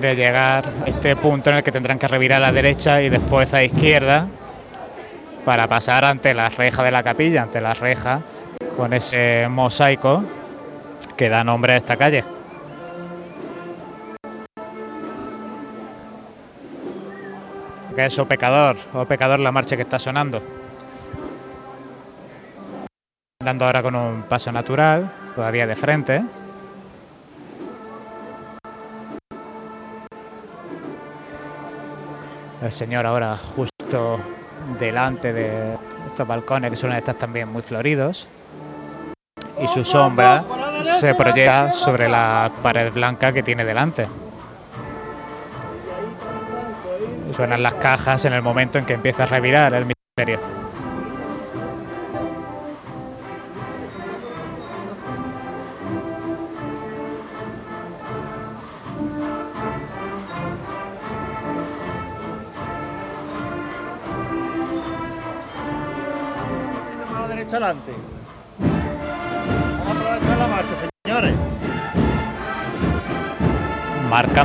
[0.00, 3.08] de llegar a este punto en el que tendrán que revirar a la derecha y
[3.08, 4.26] después a izquierda
[5.44, 8.20] para pasar ante la reja de la capilla, ante la reja
[8.76, 10.24] con ese mosaico
[11.16, 12.24] que da nombre a esta calle.
[17.94, 20.42] Que es O Pecador, O Pecador la marcha que está sonando.
[23.40, 26.22] Andando ahora con un paso natural, todavía de frente.
[32.62, 34.20] El señor ahora justo
[34.78, 35.74] delante de
[36.06, 38.28] estos balcones que suelen estar también muy floridos.
[39.60, 40.44] Y su sombra
[41.00, 44.06] se proyecta sobre la pared blanca que tiene delante.
[47.34, 50.38] Suenan las cajas en el momento en que empieza a revirar el misterio.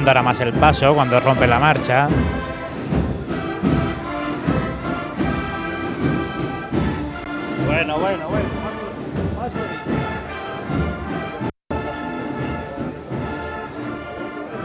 [0.07, 2.07] Marcando ahora más el paso cuando rompe la marcha.
[7.65, 8.47] Bueno, bueno, bueno.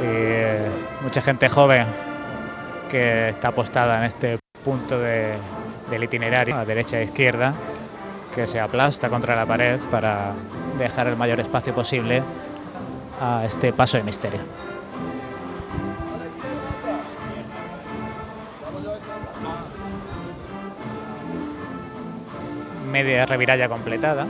[0.01, 0.69] Y eh,
[1.03, 1.87] mucha gente joven
[2.91, 5.35] que está apostada en este punto de-
[5.91, 7.53] del itinerario, a derecha e izquierda,
[8.35, 10.33] que se aplasta contra la pared para
[10.79, 12.23] dejar el mayor espacio posible
[13.21, 14.41] a este paso de misterio.
[22.93, 24.27] Media reviralla completada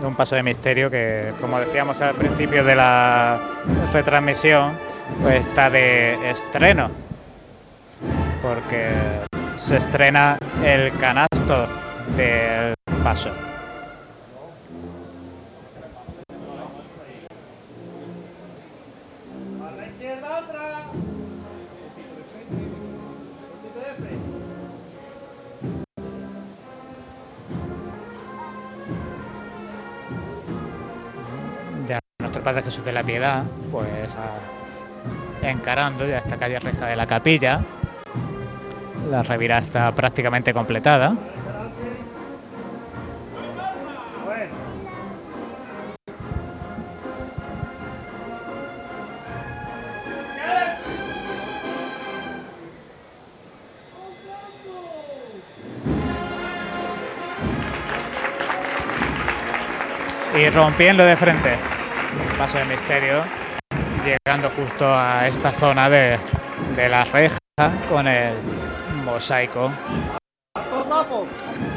[0.00, 3.40] de un paso de misterio que, como decíamos al principio de la
[3.92, 4.72] retransmisión,
[5.22, 6.90] pues está de estreno,
[8.42, 8.90] porque
[9.56, 11.66] se estrena el canasto
[12.16, 13.47] del paso.
[32.38, 33.42] Nuestro Padre Jesús de la Piedad,
[33.72, 34.16] pues
[35.42, 37.60] encarando ya esta calle reja de la capilla.
[39.10, 41.14] La revirá está prácticamente completada.
[60.36, 61.77] Y rompiendo de frente.
[62.38, 63.24] Paso de misterio.
[64.04, 66.16] Llegando justo a esta zona de,
[66.76, 67.36] de la reja
[67.90, 68.32] con el
[69.04, 69.72] mosaico.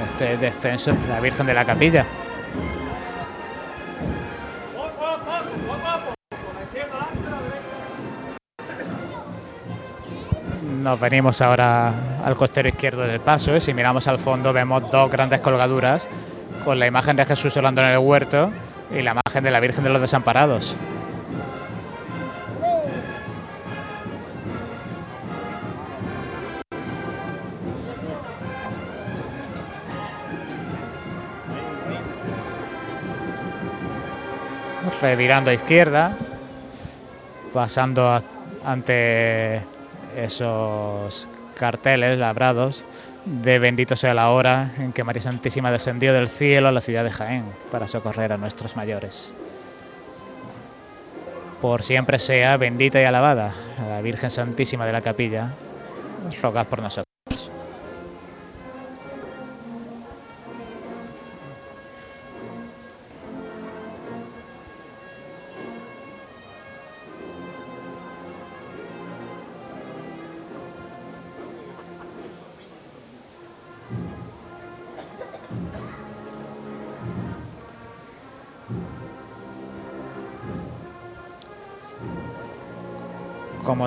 [0.06, 2.06] Este descenso de la Virgen de la Capilla.
[10.84, 11.92] Nos venimos ahora
[12.24, 16.08] al costero izquierdo del paso y si miramos al fondo vemos dos grandes colgaduras
[16.64, 18.52] con la imagen de Jesús orando en el huerto
[18.92, 20.76] y la imagen de la Virgen de los Desamparados.
[35.02, 36.12] Revirando a izquierda,
[37.54, 38.22] pasando
[38.66, 39.62] ante
[40.18, 42.84] esos carteles labrados
[43.26, 47.04] de bendito sea la hora en que María Santísima descendió del cielo a la ciudad
[47.04, 49.34] de Jaén para socorrer a nuestros mayores.
[51.62, 53.54] Por siempre sea bendita y alabada
[53.88, 55.52] la Virgen Santísima de la Capilla,
[56.42, 57.11] rogad por nosotros.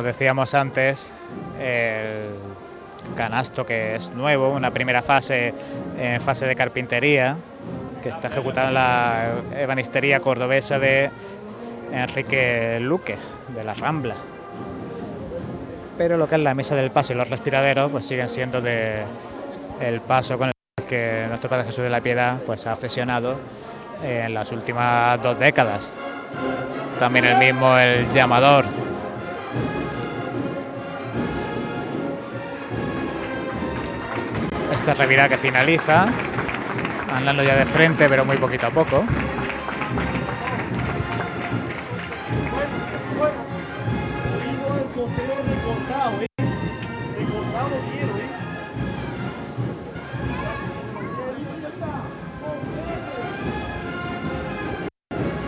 [0.05, 1.11] Decíamos antes,
[1.61, 2.29] el
[3.17, 5.53] canasto que es nuevo, una primera fase
[5.99, 7.37] en fase de carpintería,
[8.03, 11.11] que está ejecutada en la ebanistería cordobesa de
[11.93, 13.17] Enrique Luque,
[13.55, 14.15] de la Rambla.
[15.97, 19.03] Pero lo que es la mesa del paso y los respiraderos, pues siguen siendo de
[19.81, 23.37] el paso con el que nuestro Padre Jesús de la Piedad pues, ha obsesionado
[24.03, 25.93] en las últimas dos décadas.
[26.99, 28.65] También el mismo el llamador
[34.87, 36.05] Este revirá que finaliza,
[37.11, 39.03] andando ya de frente, pero muy poquito a poco.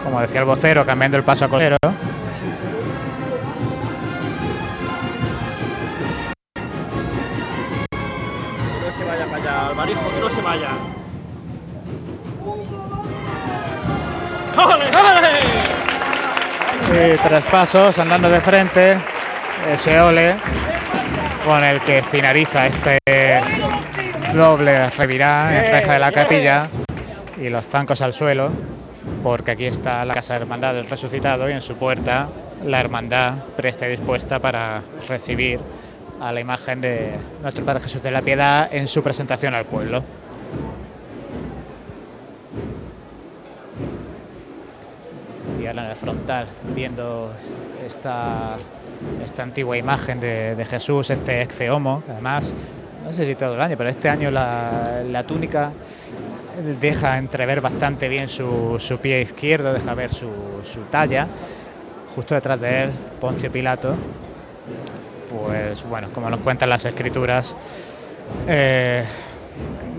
[0.03, 1.77] Como decía el vocero, cambiando el paso a costero.
[16.89, 18.97] Y tres pasos, andando de frente,
[19.73, 20.37] ese ole
[21.45, 22.99] con el que finaliza este
[24.35, 26.69] doble revirá en reja de la capilla.
[27.39, 28.51] Y los zancos al suelo,
[29.23, 32.29] porque aquí está la Casa de Hermandad del Resucitado y en su puerta
[32.65, 35.61] la hermandad presta y dispuesta para recibir
[36.21, 40.03] a la imagen de nuestro Padre Jesús de la Piedad en su presentación al pueblo.
[45.67, 47.33] Ahora en el frontal, viendo
[47.85, 48.57] esta,
[49.25, 52.55] esta antigua imagen de, de Jesús, este ex homo, además,
[53.05, 55.73] no sé si todo el año, pero este año la, la túnica
[56.81, 60.31] deja entrever bastante bien su, su pie izquierdo, deja ver su,
[60.65, 61.27] su talla.
[62.15, 63.95] Justo detrás de él, Poncio Pilato,
[65.31, 67.55] pues bueno, como nos cuentan las escrituras,
[68.49, 69.05] eh,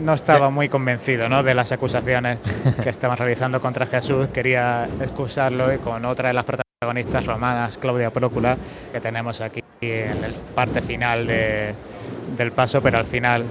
[0.04, 1.44] no estaba muy convencido ¿no?
[1.44, 2.40] de las acusaciones
[2.84, 8.10] que estaban realizando contra Jesús, quería excusarlo y con otra de las protagonistas romanas, Claudia
[8.12, 8.58] Prócula,
[8.92, 11.74] que tenemos aquí en la parte final de,
[12.38, 13.44] del paso, pero al final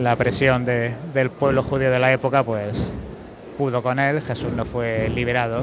[0.00, 2.92] la presión de- del pueblo judío de la época pues
[3.58, 5.62] pudo con él, Jesús no fue liberado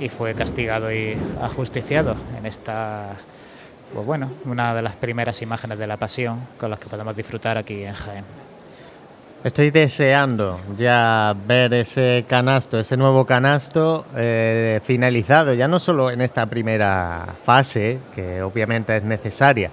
[0.00, 3.08] y fue castigado y ajusticiado en esta,
[3.92, 7.58] pues bueno, una de las primeras imágenes de la pasión con las que podemos disfrutar
[7.58, 8.24] aquí en Jaén.
[9.44, 16.22] Estoy deseando ya ver ese canasto, ese nuevo canasto eh, finalizado, ya no solo en
[16.22, 19.70] esta primera fase, que obviamente es necesaria,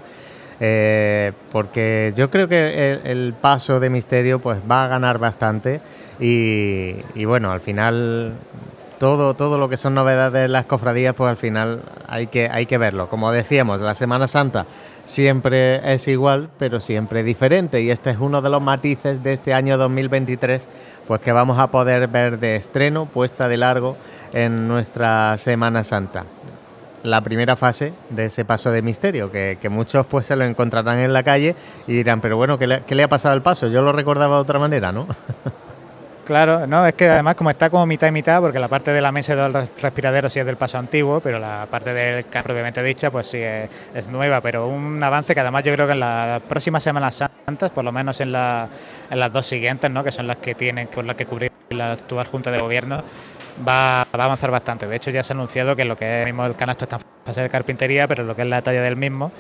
[0.59, 5.81] eh, porque yo creo que el, paso de misterio pues va a ganar bastante
[6.19, 8.33] y, y bueno, al final
[8.99, 12.65] todo, todo lo que son novedades de las cofradías, pues al final hay que, hay
[12.65, 13.07] que verlo.
[13.09, 14.65] Como decíamos, la Semana Santa
[15.06, 17.82] siempre es igual, pero siempre diferente.
[17.82, 20.67] Y este es uno de los matices de este año 2023,
[21.08, 23.95] pues que vamos a poder ver de estreno, puesta de largo
[24.34, 26.25] en nuestra Semana Santa.
[27.03, 31.14] La primera fase de ese paso de misterio, que, muchos pues se lo encontrarán en
[31.14, 31.56] la calle
[31.88, 33.67] y dirán, pero bueno, ¿qué le, qué le ha pasado al paso?
[33.67, 35.08] Yo lo recordaba de otra manera, ¿no?
[36.25, 38.99] Claro, no, es que además como está como mitad y mitad, porque la parte de
[38.99, 42.41] la mesa del res- respiradero sí es del paso antiguo, pero la parte del can
[42.41, 45.99] propiamente dicha, pues sí es, nueva, pero un avance que además yo creo que en
[45.99, 48.71] las próximas Semanas Santas, por lo menos en, la-
[49.11, 50.03] en las dos siguientes, ¿no?
[50.03, 53.03] que son las que tienen, con las que cubrir la actual Junta de Gobierno,
[53.59, 54.87] va, va a avanzar bastante.
[54.87, 57.01] De hecho, ya se ha anunciado que lo que es mismo el canasto está en
[57.27, 59.31] fase de carpintería, pero lo que es la talla del mismo,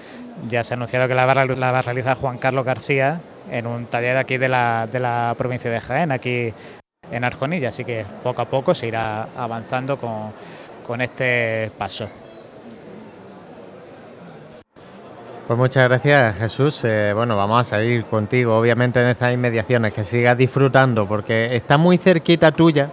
[0.47, 3.67] ya se ha anunciado que la va, la va a realizar Juan Carlos García en
[3.67, 6.53] un taller aquí de la, de la provincia de Jaén, aquí
[7.11, 7.69] en Arjonilla.
[7.69, 10.31] Así que poco a poco se irá avanzando con,
[10.85, 12.07] con este paso.
[15.47, 16.83] Pues muchas gracias Jesús.
[16.85, 21.77] Eh, bueno, vamos a salir contigo, obviamente en estas inmediaciones, que sigas disfrutando, porque está
[21.77, 22.89] muy cerquita tuya,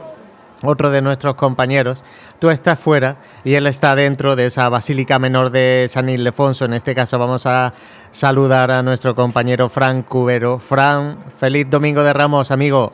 [0.63, 2.03] otro de nuestros compañeros.
[2.39, 6.65] Tú estás fuera y él está dentro de esa Basílica Menor de San Ildefonso.
[6.65, 7.73] En este caso vamos a
[8.11, 10.59] saludar a nuestro compañero Fran Cubero.
[10.59, 12.93] Fran, feliz Domingo de Ramos, amigo.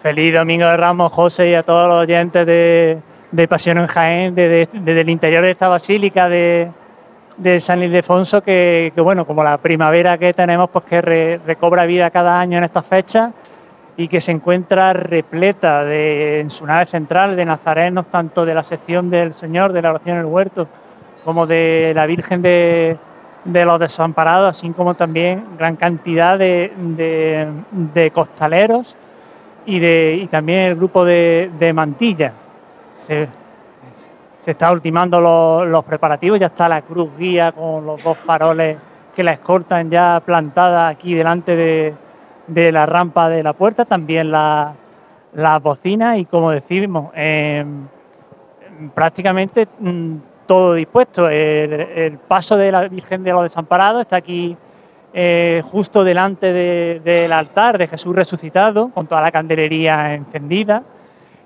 [0.00, 4.68] Feliz Domingo de Ramos, José, y a todos los oyentes de, Pasión en Jaén, desde,
[5.00, 6.70] el interior de esta basílica de,
[7.36, 11.86] de San Ildefonso, que, que, bueno, como la primavera que tenemos, pues que re- recobra
[11.86, 13.32] vida cada año en estas fechas
[14.02, 19.10] y que se encuentra repleta en su nave central de nazarenos, tanto de la sección
[19.10, 20.66] del Señor, de la oración en el huerto,
[21.24, 22.98] como de la Virgen de,
[23.44, 28.96] los desamparados, así como también gran cantidad de, costaleros
[29.66, 32.32] y, de, y también el grupo de, de Mantilla.
[33.02, 33.28] Se,
[34.40, 38.78] se está ultimando los, los preparativos, ya está la cruz guía con los dos faroles
[39.14, 41.94] que la escortan ya plantada aquí delante de,
[42.46, 44.74] de la rampa de la puerta, también la-
[45.34, 47.86] las bocinas y como decimos, em,
[48.94, 51.28] prácticamente mm, todo dispuesto.
[51.28, 54.56] El, paso de la Virgen de los Desamparados está aquí
[55.14, 60.82] eh, justo delante de- del altar de Jesús resucitado, con toda la candelería encendida.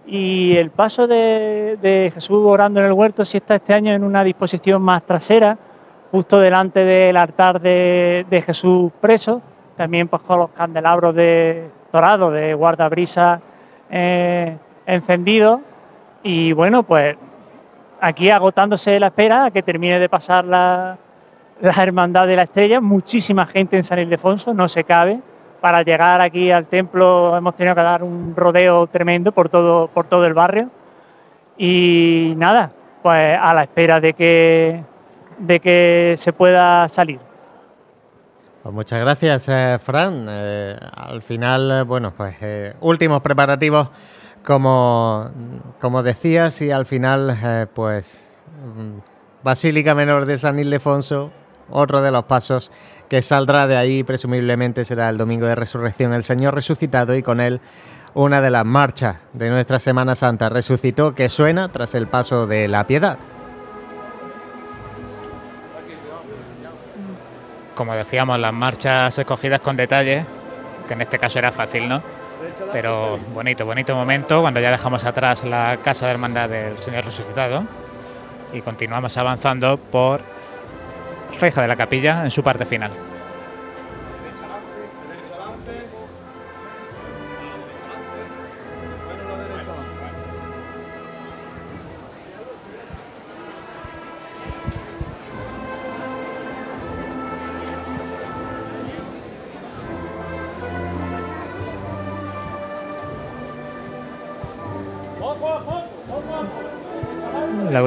[0.06, 4.22] Y el paso de, Jesús orando en el huerto sí está este año en una
[4.22, 5.58] disposición más trasera,
[6.12, 9.42] justo delante del altar de Jesús preso,
[9.76, 13.40] también pues con los candelabros de dorados de guardabrisa
[13.90, 14.56] eh,
[14.86, 15.60] encendidos
[16.22, 17.16] y bueno, pues
[18.00, 20.98] aquí agotándose la espera a que termine de pasar la,
[21.60, 25.20] la Hermandad de la Estrella, muchísima gente en San Ildefonso, no se cabe.
[25.60, 30.06] Para llegar aquí al templo hemos tenido que dar un rodeo tremendo por todo, por
[30.06, 30.70] todo el barrio.
[31.56, 32.70] Y nada,
[33.02, 34.82] pues a la espera de que,
[35.38, 37.18] de que se pueda salir.
[38.66, 40.26] Pues muchas gracias, eh, Fran.
[40.28, 42.34] Eh, al final, eh, bueno, pues
[42.80, 43.90] últimos preparativos,
[44.44, 45.30] como,
[45.80, 48.28] como decías, y al final, pues
[48.76, 51.30] mm, Basílica Menor de San Ildefonso,
[51.70, 52.72] otro de los pasos
[53.08, 57.38] que saldrá de ahí, presumiblemente será el domingo de resurrección, el Señor resucitado y con
[57.38, 57.60] él
[58.14, 60.48] una de las marchas de nuestra Semana Santa.
[60.48, 63.16] Resucitó que suena tras el paso de la piedad.
[67.76, 70.24] Como decíamos, las marchas escogidas con detalle,
[70.88, 72.02] que en este caso era fácil, ¿no?
[72.72, 77.64] Pero bonito, bonito momento cuando ya dejamos atrás la casa de hermandad del Señor Resucitado
[78.54, 80.22] y continuamos avanzando por
[81.38, 82.90] Reja de la Capilla en su parte final.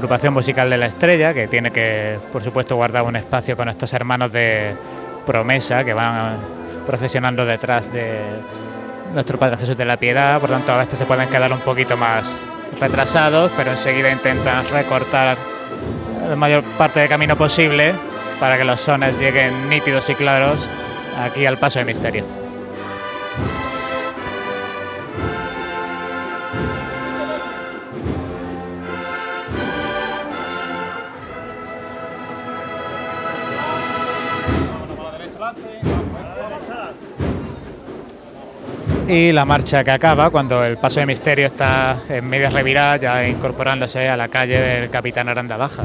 [0.10, 3.94] Agrupación musical de la estrella, que tiene que, por supuesto, guardar un espacio con estos
[3.94, 4.74] hermanos de
[5.28, 6.36] promesa que van
[6.88, 8.20] procesionando detrás de
[9.14, 11.96] nuestro Padre Jesús de la Piedad, por tanto a veces se pueden quedar un poquito
[11.96, 12.36] más
[12.82, 15.38] retrasados, pero enseguida intentan recortar
[16.28, 17.94] la mayor parte de camino posible
[18.40, 20.68] para que los sones lleguen nítidos y claros
[21.24, 22.39] aquí al paso de misterio.
[39.10, 43.28] Y la marcha que acaba cuando el paso de misterio está en media revirada, ya
[43.28, 45.82] incorporándose a la calle del Capitán Aranda Baja.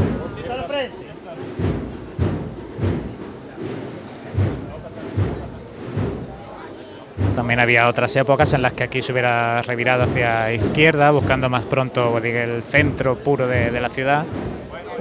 [7.34, 11.64] También había otras épocas en las que aquí se hubiera revirado hacia izquierda, buscando más
[11.64, 14.24] pronto el centro puro de, de la ciudad.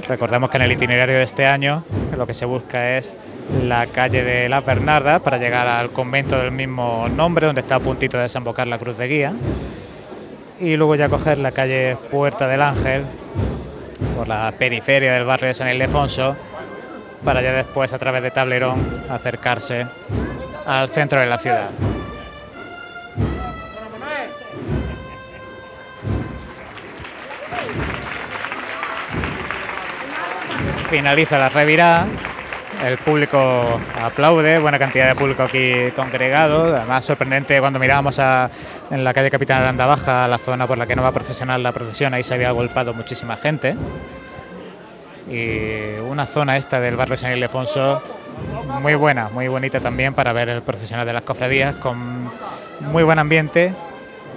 [0.08, 1.84] Recordemos que en el itinerario de este año
[2.16, 3.12] lo que se busca es
[3.62, 7.80] la calle de la Bernarda para llegar al convento del mismo nombre, donde está a
[7.80, 9.32] puntito de desembocar la cruz de guía.
[10.60, 13.04] Y luego ya coger la calle Puerta del Ángel,
[14.16, 16.36] por la periferia del barrio de San Ildefonso,
[17.24, 19.86] para ya después, a través de Tablerón, acercarse
[20.66, 21.70] al centro de la ciudad.
[30.90, 32.06] Finaliza la revirada
[32.86, 36.76] el público aplaude, buena cantidad de público aquí congregado.
[36.76, 40.94] Además, sorprendente cuando mirábamos en la calle Capitán Aranda Baja, la zona por la que
[40.94, 43.74] no va a procesionar la procesión, ahí se había agolpado muchísima gente.
[45.30, 48.02] Y una zona esta del barrio San Ildefonso
[48.82, 52.30] muy buena, muy bonita también para ver el procesional de las cofradías, con
[52.80, 53.72] muy buen ambiente,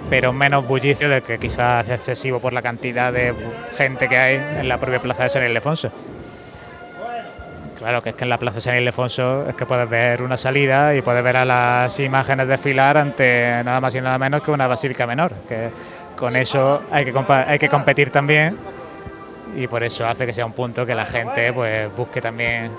[0.08, 3.34] pero menos bullicio del que quizás es excesivo por la cantidad de
[3.76, 5.90] gente que hay en la propia plaza de San Ildefonso.
[7.88, 10.94] Claro, que es que en la Plaza San Ildefonso es que puedes ver una salida
[10.94, 14.66] y puedes ver a las imágenes desfilar ante nada más y nada menos que una
[14.66, 15.70] basílica menor, que
[16.14, 18.58] con eso hay que, hay que competir también
[19.56, 22.70] y por eso hace que sea un punto que la gente pues busque también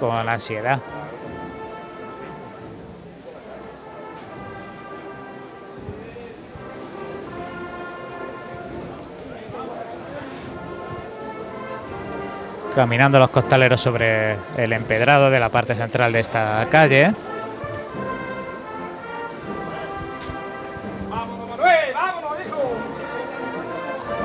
[0.00, 0.80] con ansiedad.
[12.74, 17.12] Caminando los costaleros sobre el empedrado de la parte central de esta calle.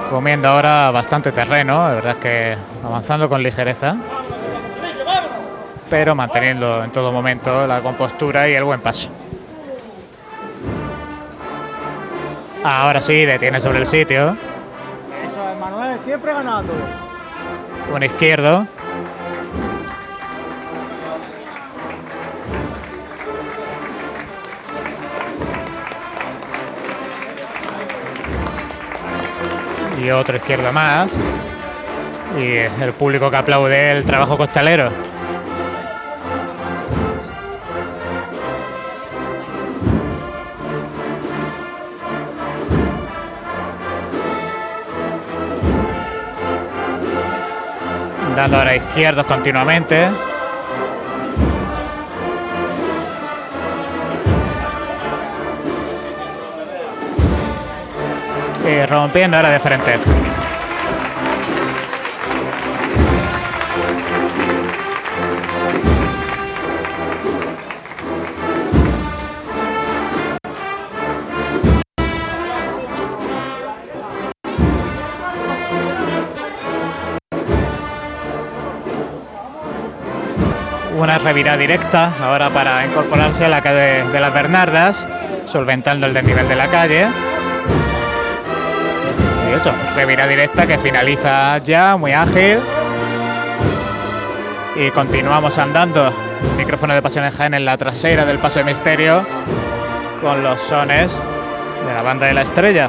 [0.09, 3.97] Comiendo ahora bastante terreno, la verdad es que avanzando con ligereza,
[5.89, 9.09] pero manteniendo en todo momento la compostura y el buen paso.
[12.63, 14.29] Ahora sí, detiene sobre el sitio.
[14.29, 16.73] Eso es Manuel, siempre ganando
[17.91, 18.67] con izquierdo.
[30.03, 31.19] Y otro izquierdo más.
[32.37, 35.14] Y el público que aplaude el trabajo costalero.
[48.35, 50.09] Andando ahora izquierdos continuamente.
[58.67, 59.99] Y rompiendo ahora de frente.
[81.25, 85.09] Revirada directa ahora para incorporarse a la calle de las Bernardas,
[85.47, 87.07] solventando el desnivel de la calle.
[89.49, 92.59] Y eso, revirada directa que finaliza ya, muy ágil.
[94.75, 96.13] Y continuamos andando.
[96.57, 99.25] Micrófono de Pasiones Jaén en la trasera del Paso de Misterio
[100.21, 101.21] con los sones
[101.87, 102.87] de la banda de la estrella.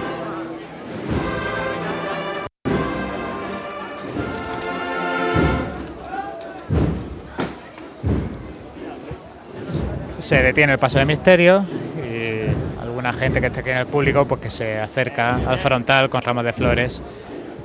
[10.26, 11.64] Se detiene el paso de misterio
[11.96, 16.10] y alguna gente que esté aquí en el público pues que se acerca al frontal
[16.10, 17.00] con ramos de flores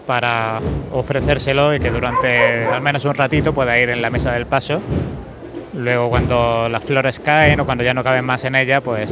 [0.06, 0.59] para
[0.91, 4.80] ofrecérselo y que durante al menos un ratito pueda ir en la mesa del paso.
[5.73, 9.11] Luego cuando las flores caen o cuando ya no caben más en ella, pues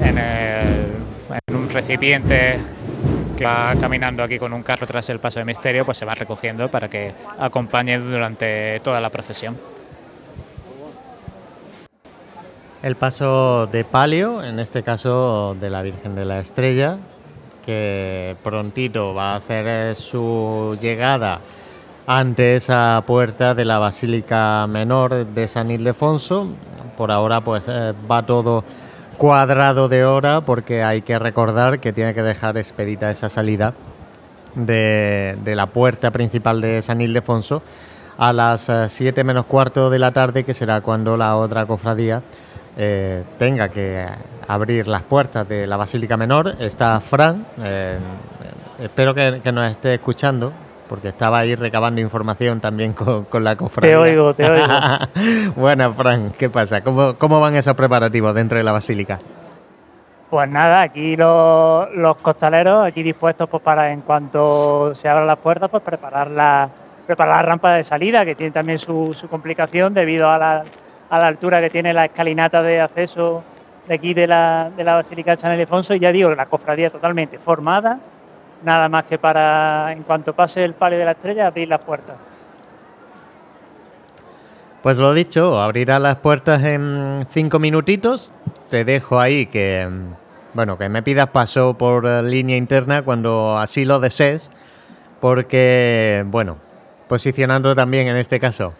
[0.00, 2.60] en, en un recipiente
[3.36, 6.14] que va caminando aquí con un carro tras el paso de misterio, pues se va
[6.14, 9.73] recogiendo para que acompañe durante toda la procesión.
[12.84, 16.98] El paso de palio, en este caso de la Virgen de la Estrella,
[17.64, 21.40] que prontito va a hacer eh, su llegada
[22.06, 26.46] ante esa puerta de la Basílica Menor de San Ildefonso.
[26.98, 28.64] Por ahora pues eh, va todo
[29.16, 33.72] cuadrado de hora porque hay que recordar que tiene que dejar expedita esa salida
[34.56, 37.62] de, de la puerta principal de San Ildefonso
[38.18, 42.22] a las 7 eh, menos cuarto de la tarde, que será cuando la otra cofradía
[42.76, 44.06] eh, tenga que
[44.48, 46.54] abrir las puertas de la Basílica Menor.
[46.58, 47.98] Está Fran, eh,
[48.80, 50.52] espero que, nos esté escuchando,
[50.88, 53.92] porque estaba ahí recabando información también con, la cofradía.
[53.92, 54.66] Te oigo, te oigo.
[55.56, 56.82] bueno, Fran, ¿qué pasa?
[56.82, 59.18] ¿Cómo, ¿Cómo, van esos preparativos dentro de la Basílica?
[60.30, 65.70] Pues nada, aquí los, costaleros, aquí dispuestos pues, para en cuanto se abran las puertas,
[65.70, 66.68] pues preparar la,
[67.06, 70.64] preparar la rampa de salida, que tiene también su, su complicación debido a la
[71.10, 73.42] a la altura que tiene la escalinata de acceso
[73.88, 76.90] de aquí de la, de la Basílica de San Ildefonso y ya digo, la cofradía
[76.90, 77.98] totalmente formada,
[78.62, 82.16] nada más que para, en cuanto pase el palio de la estrella, abrir las puertas.
[84.82, 88.32] Pues lo dicho, abrirá las puertas en cinco minutitos.
[88.68, 89.88] Te dejo ahí que,
[90.52, 94.50] bueno, que me pidas paso por línea interna cuando así lo desees,
[95.20, 96.58] porque, bueno,
[97.08, 98.74] posicionando también en este caso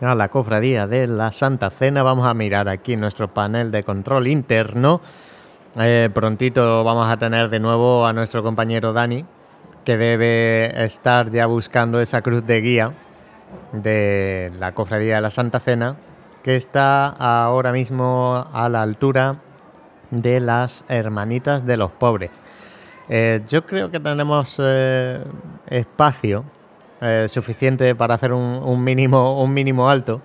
[0.00, 2.02] a la cofradía de la Santa Cena.
[2.02, 5.00] Vamos a mirar aquí nuestro panel de control interno.
[5.78, 9.24] Eh, prontito vamos a tener de nuevo a nuestro compañero Dani,
[9.84, 12.92] que debe estar ya buscando esa cruz de guía
[13.72, 15.96] de la cofradía de la Santa Cena,
[16.42, 19.36] que está ahora mismo a la altura
[20.10, 22.30] de las hermanitas de los pobres.
[23.08, 25.22] Eh, yo creo que tenemos eh,
[25.68, 26.44] espacio
[27.00, 30.22] eh, suficiente para hacer un, mínimo, un mínimo alto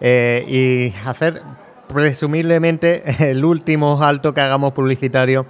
[0.00, 1.42] eh, y hacer
[1.88, 5.46] presumiblemente el último alto que hagamos publicitario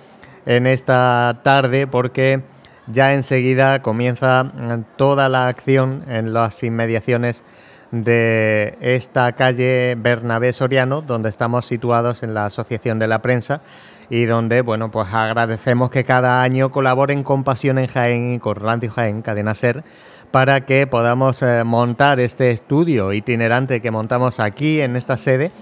[0.46, 2.42] en esta tarde porque
[2.86, 4.52] ya enseguida comienza
[4.96, 7.44] toda la acción en las inmediaciones
[7.90, 13.62] de esta calle Bernabé Soriano, donde estamos situados en la Asociación de la Prensa
[14.10, 18.58] y donde, bueno, pues agradecemos que cada año colaboren con Pasión en Jaén y con
[18.58, 19.84] Jaén, Cadena Ser,
[20.34, 25.52] para que podamos eh, montar este estudio itinerante que montamos aquí en esta sede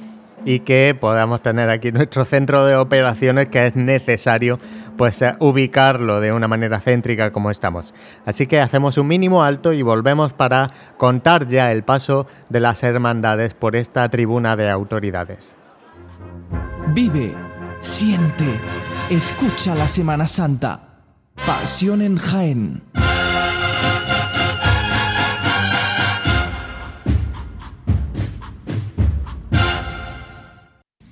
[0.47, 4.59] y que podamos tener aquí nuestro centro de operaciones que es necesario
[4.97, 7.92] pues eh, ubicarlo de una manera céntrica como estamos.
[8.25, 12.83] Así que hacemos un mínimo alto y volvemos para contar ya el paso de las
[12.83, 15.55] hermandades por esta tribuna de autoridades.
[16.94, 17.34] Vive,
[17.83, 18.59] siente,
[19.10, 21.02] escucha la Semana Santa.
[21.44, 22.83] Pasión en Jaén.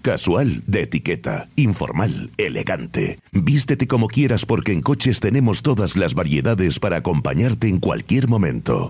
[0.02, 3.18] Casual de etiqueta, informal, elegante.
[3.32, 8.88] Vístete como quieras porque en coches tenemos todas las variedades para acompañarte en cualquier momento.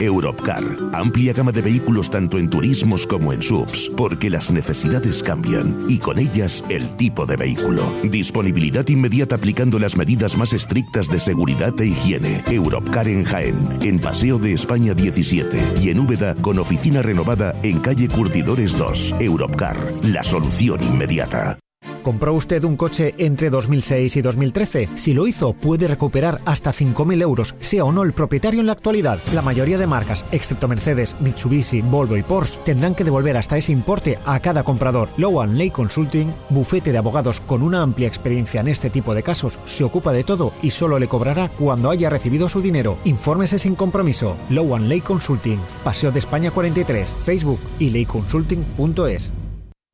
[0.00, 5.84] Europcar, amplia gama de vehículos tanto en turismos como en subs, porque las necesidades cambian
[5.88, 7.94] y con ellas el tipo de vehículo.
[8.02, 12.42] Disponibilidad inmediata aplicando las medidas más estrictas de seguridad e higiene.
[12.50, 17.78] Europcar en Jaén, en Paseo de España 17 y en Úbeda con oficina renovada en
[17.78, 19.16] calle Curtidores 2.
[19.20, 20.39] Europcar, la solución
[20.80, 21.58] inmediata.
[22.02, 24.88] ¿Compró usted un coche entre 2006 y 2013?
[24.94, 28.72] Si lo hizo, puede recuperar hasta 5.000 euros, sea o no el propietario en la
[28.72, 29.18] actualidad.
[29.34, 33.72] La mayoría de marcas, excepto Mercedes, Mitsubishi, Volvo y Porsche, tendrán que devolver hasta ese
[33.72, 35.10] importe a cada comprador.
[35.18, 39.58] Lowan Ley Consulting, bufete de abogados con una amplia experiencia en este tipo de casos,
[39.66, 42.96] se ocupa de todo y solo le cobrará cuando haya recibido su dinero.
[43.04, 44.36] Infórmese sin compromiso.
[44.48, 49.32] Lowan Ley Consulting, Paseo de España 43, Facebook y leyconsulting.es.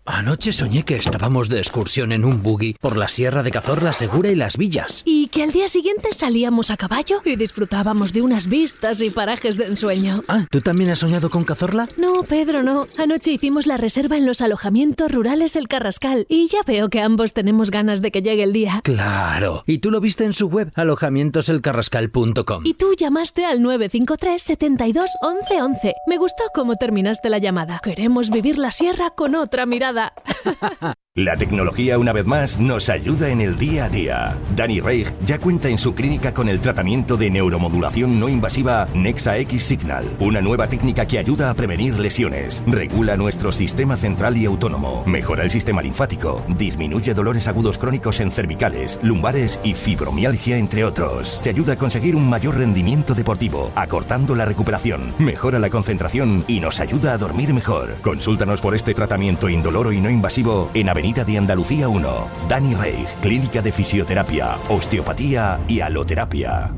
[0.07, 4.31] Anoche soñé que estábamos de excursión en un buggy por la Sierra de Cazorla Segura
[4.31, 5.03] y las Villas.
[5.05, 9.57] Y que al día siguiente salíamos a caballo y disfrutábamos de unas vistas y parajes
[9.57, 10.23] de ensueño.
[10.29, 11.89] Ah, ¿tú también has soñado con Cazorla?
[11.99, 12.87] No, Pedro, no.
[12.99, 17.33] Anoche hicimos la reserva en los alojamientos rurales El Carrascal y ya veo que ambos
[17.33, 18.83] tenemos ganas de que llegue el día.
[18.85, 19.65] Claro.
[19.67, 22.65] Y tú lo viste en su web, alojamientoselcarrascal.com.
[22.65, 25.95] Y tú llamaste al 953 72 11 11.
[26.07, 27.81] Me gustó cómo terminaste la llamada.
[27.83, 29.96] Queremos vivir la sierra con otra mirada.
[29.97, 30.97] that.
[31.19, 34.39] La tecnología, una vez más, nos ayuda en el día a día.
[34.55, 39.39] Danny Reich ya cuenta en su clínica con el tratamiento de neuromodulación no invasiva Nexa
[39.39, 44.45] X Signal, una nueva técnica que ayuda a prevenir lesiones, regula nuestro sistema central y
[44.45, 50.85] autónomo, mejora el sistema linfático, disminuye dolores agudos crónicos en cervicales, lumbares y fibromialgia, entre
[50.85, 51.41] otros.
[51.41, 56.61] Te ayuda a conseguir un mayor rendimiento deportivo, acortando la recuperación, mejora la concentración y
[56.61, 57.95] nos ayuda a dormir mejor.
[58.03, 62.29] Consúltanos por este tratamiento indoloro y no invasivo en Avenida de Andalucía 1.
[62.49, 66.73] Dani Reich, Clínica de Fisioterapia, Osteopatía y Aloterapia.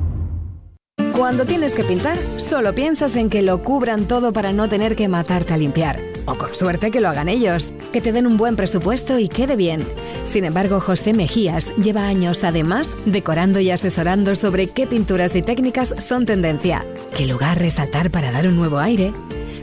[1.17, 5.09] Cuando tienes que pintar, solo piensas en que lo cubran todo para no tener que
[5.09, 6.01] matarte a limpiar.
[6.27, 9.57] O con suerte que lo hagan ellos, que te den un buen presupuesto y quede
[9.57, 9.83] bien.
[10.25, 15.95] Sin embargo, José Mejías lleva años además decorando y asesorando sobre qué pinturas y técnicas
[15.99, 16.85] son tendencia,
[17.17, 19.13] qué lugar resaltar para dar un nuevo aire.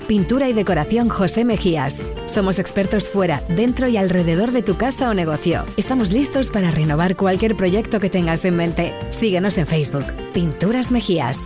[0.07, 1.99] Pintura y decoración José Mejías.
[2.27, 5.63] Somos expertos fuera, dentro y alrededor de tu casa o negocio.
[5.77, 8.93] Estamos listos para renovar cualquier proyecto que tengas en mente.
[9.09, 10.05] Síguenos en Facebook.
[10.31, 11.39] Pinturas Mejías.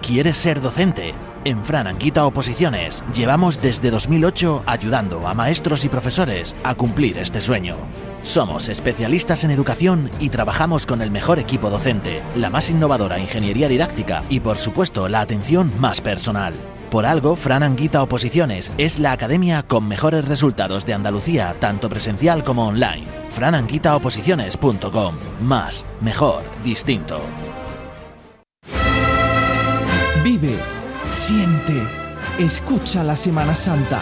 [0.00, 1.14] ¿Quieres ser docente?
[1.44, 7.40] En Fran Anguita Oposiciones llevamos desde 2008 ayudando a maestros y profesores a cumplir este
[7.40, 7.76] sueño.
[8.22, 13.68] Somos especialistas en educación y trabajamos con el mejor equipo docente, la más innovadora ingeniería
[13.68, 16.54] didáctica y por supuesto la atención más personal.
[16.92, 22.44] Por algo, Fran Anguita Oposiciones es la academia con mejores resultados de Andalucía, tanto presencial
[22.44, 23.06] como online.
[23.30, 25.14] frananguitaoposiciones.com.
[25.40, 27.18] Más, mejor, distinto.
[30.22, 30.58] Vive,
[31.12, 31.82] siente,
[32.38, 34.00] escucha la Semana Santa.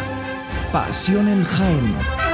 [0.73, 2.30] Pasión en Jaén.